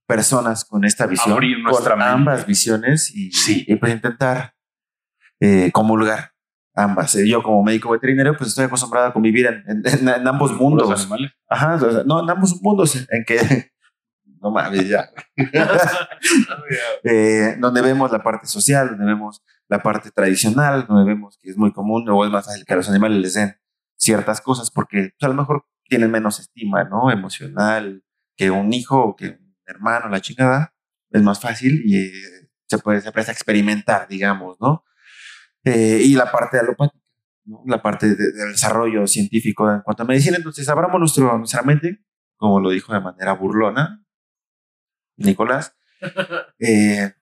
personas 0.07 0.65
con 0.65 0.85
esta 0.85 1.07
visión, 1.07 1.39
con 1.71 2.03
ambas 2.03 2.47
visiones 2.47 3.11
y, 3.15 3.33
sí. 3.33 3.65
y 3.67 3.77
pues 3.77 3.93
intentar 3.93 4.55
eh, 5.41 5.71
comulgar 5.73 6.33
ambas. 6.75 7.15
Eh, 7.15 7.29
yo 7.29 7.43
como 7.43 7.63
médico 7.63 7.91
veterinario 7.91 8.37
pues 8.37 8.51
estoy 8.51 8.67
acostumbrado 8.67 9.07
a 9.09 9.13
convivir 9.13 9.47
en, 9.47 10.09
ambos 10.27 10.53
mundos. 10.53 11.09
Ajá, 11.49 11.79
no, 12.05 12.23
en 12.23 12.31
ambos 12.31 12.61
mundos 12.61 13.07
en 13.11 13.25
que... 13.25 13.73
no 14.41 14.51
mames, 14.51 14.89
ya. 14.89 15.11
Eh, 17.03 17.57
donde 17.59 17.83
vemos 17.83 18.11
la 18.11 18.23
parte 18.23 18.47
social, 18.47 18.89
donde 18.89 19.05
vemos 19.05 19.43
la 19.69 19.83
parte 19.83 20.11
tradicional, 20.11 20.87
donde 20.87 21.05
vemos 21.05 21.39
que 21.39 21.51
es 21.51 21.57
muy 21.57 21.73
común 21.73 22.09
o 22.09 22.25
es 22.25 22.31
más 22.31 22.47
fácil 22.47 22.65
que 22.65 22.73
a 22.73 22.77
los 22.77 22.89
animales 22.89 23.19
les 23.19 23.35
den 23.35 23.57
ciertas 24.05 24.41
cosas 24.41 24.71
porque 24.71 25.13
pues, 25.19 25.23
a 25.23 25.29
lo 25.29 25.35
mejor 25.35 25.67
tienen 25.89 26.11
menos 26.11 26.39
estima, 26.41 26.85
¿no? 26.85 27.11
Emocional 27.11 28.05
que 28.37 28.51
un 28.51 28.73
hijo 28.73 29.01
o 29.01 29.17
que 29.17 29.31
un 29.31 29.57
hermano, 29.67 30.09
la 30.09 30.21
chingada. 30.21 30.75
Es 31.11 31.23
más 31.23 31.41
fácil 31.41 31.83
y 31.85 31.97
eh, 31.97 32.51
se 32.67 32.79
puede, 32.79 33.01
se 33.01 33.09
a 33.09 33.33
experimentar, 33.33 34.09
digamos, 34.09 34.57
¿no? 34.61 34.85
Eh, 35.65 36.01
y 36.03 36.15
la 36.15 36.31
parte 36.31 36.59
alopática, 36.59 37.05
¿no? 37.45 37.63
La 37.67 37.81
parte 37.81 38.09
del 38.09 38.53
desarrollo 38.53 39.07
científico 39.07 39.71
en 39.71 39.81
cuanto 39.83 40.03
a 40.03 40.07
medicina. 40.07 40.37
Entonces, 40.37 40.69
abramos 40.69 40.99
nuestro, 40.99 41.39
nuestra 41.39 41.63
mente, 41.63 42.05
como 42.37 42.61
lo 42.61 42.71
dijo 42.71 42.93
de 42.93 43.01
manera 43.01 43.33
burlona 43.33 44.05
Nicolás. 45.17 45.77
Eh, 46.59 47.13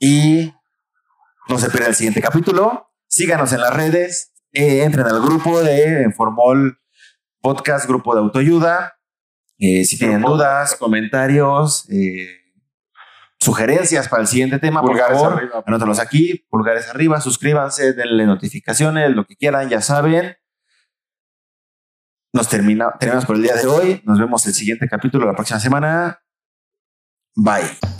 y 0.00 0.52
no 1.48 1.58
se 1.58 1.70
pierda 1.70 1.88
el 1.88 1.94
siguiente 1.94 2.20
capítulo. 2.20 2.90
Síganos 3.06 3.52
en 3.52 3.60
las 3.60 3.74
redes, 3.74 4.33
eh, 4.54 4.84
entren 4.84 5.06
al 5.06 5.20
grupo 5.20 5.60
de 5.62 6.10
Formol 6.16 6.78
Podcast, 7.40 7.86
grupo 7.86 8.14
de 8.14 8.20
autoayuda. 8.20 8.94
Eh, 9.58 9.84
si 9.84 9.98
tienen 9.98 10.22
dudas, 10.22 10.76
comentarios, 10.76 11.88
eh, 11.90 12.28
sugerencias 13.38 14.08
para 14.08 14.22
el 14.22 14.28
siguiente 14.28 14.58
tema, 14.58 14.80
pulgares 14.80 15.18
por 15.18 15.26
favor, 15.26 15.38
arriba. 15.38 15.62
anótalos 15.66 15.98
aquí, 15.98 16.46
pulgares 16.48 16.88
arriba, 16.88 17.20
suscríbanse, 17.20 17.92
denle 17.92 18.26
notificaciones, 18.26 19.14
lo 19.14 19.26
que 19.26 19.36
quieran, 19.36 19.68
ya 19.68 19.80
saben. 19.80 20.36
Nos 22.32 22.48
termina, 22.48 22.92
terminamos 22.98 23.26
por 23.26 23.36
el 23.36 23.42
día 23.42 23.54
de 23.54 23.66
hoy. 23.66 24.02
Nos 24.04 24.18
vemos 24.18 24.46
el 24.46 24.54
siguiente 24.54 24.88
capítulo 24.88 25.26
la 25.26 25.34
próxima 25.34 25.60
semana. 25.60 26.20
Bye. 27.36 27.93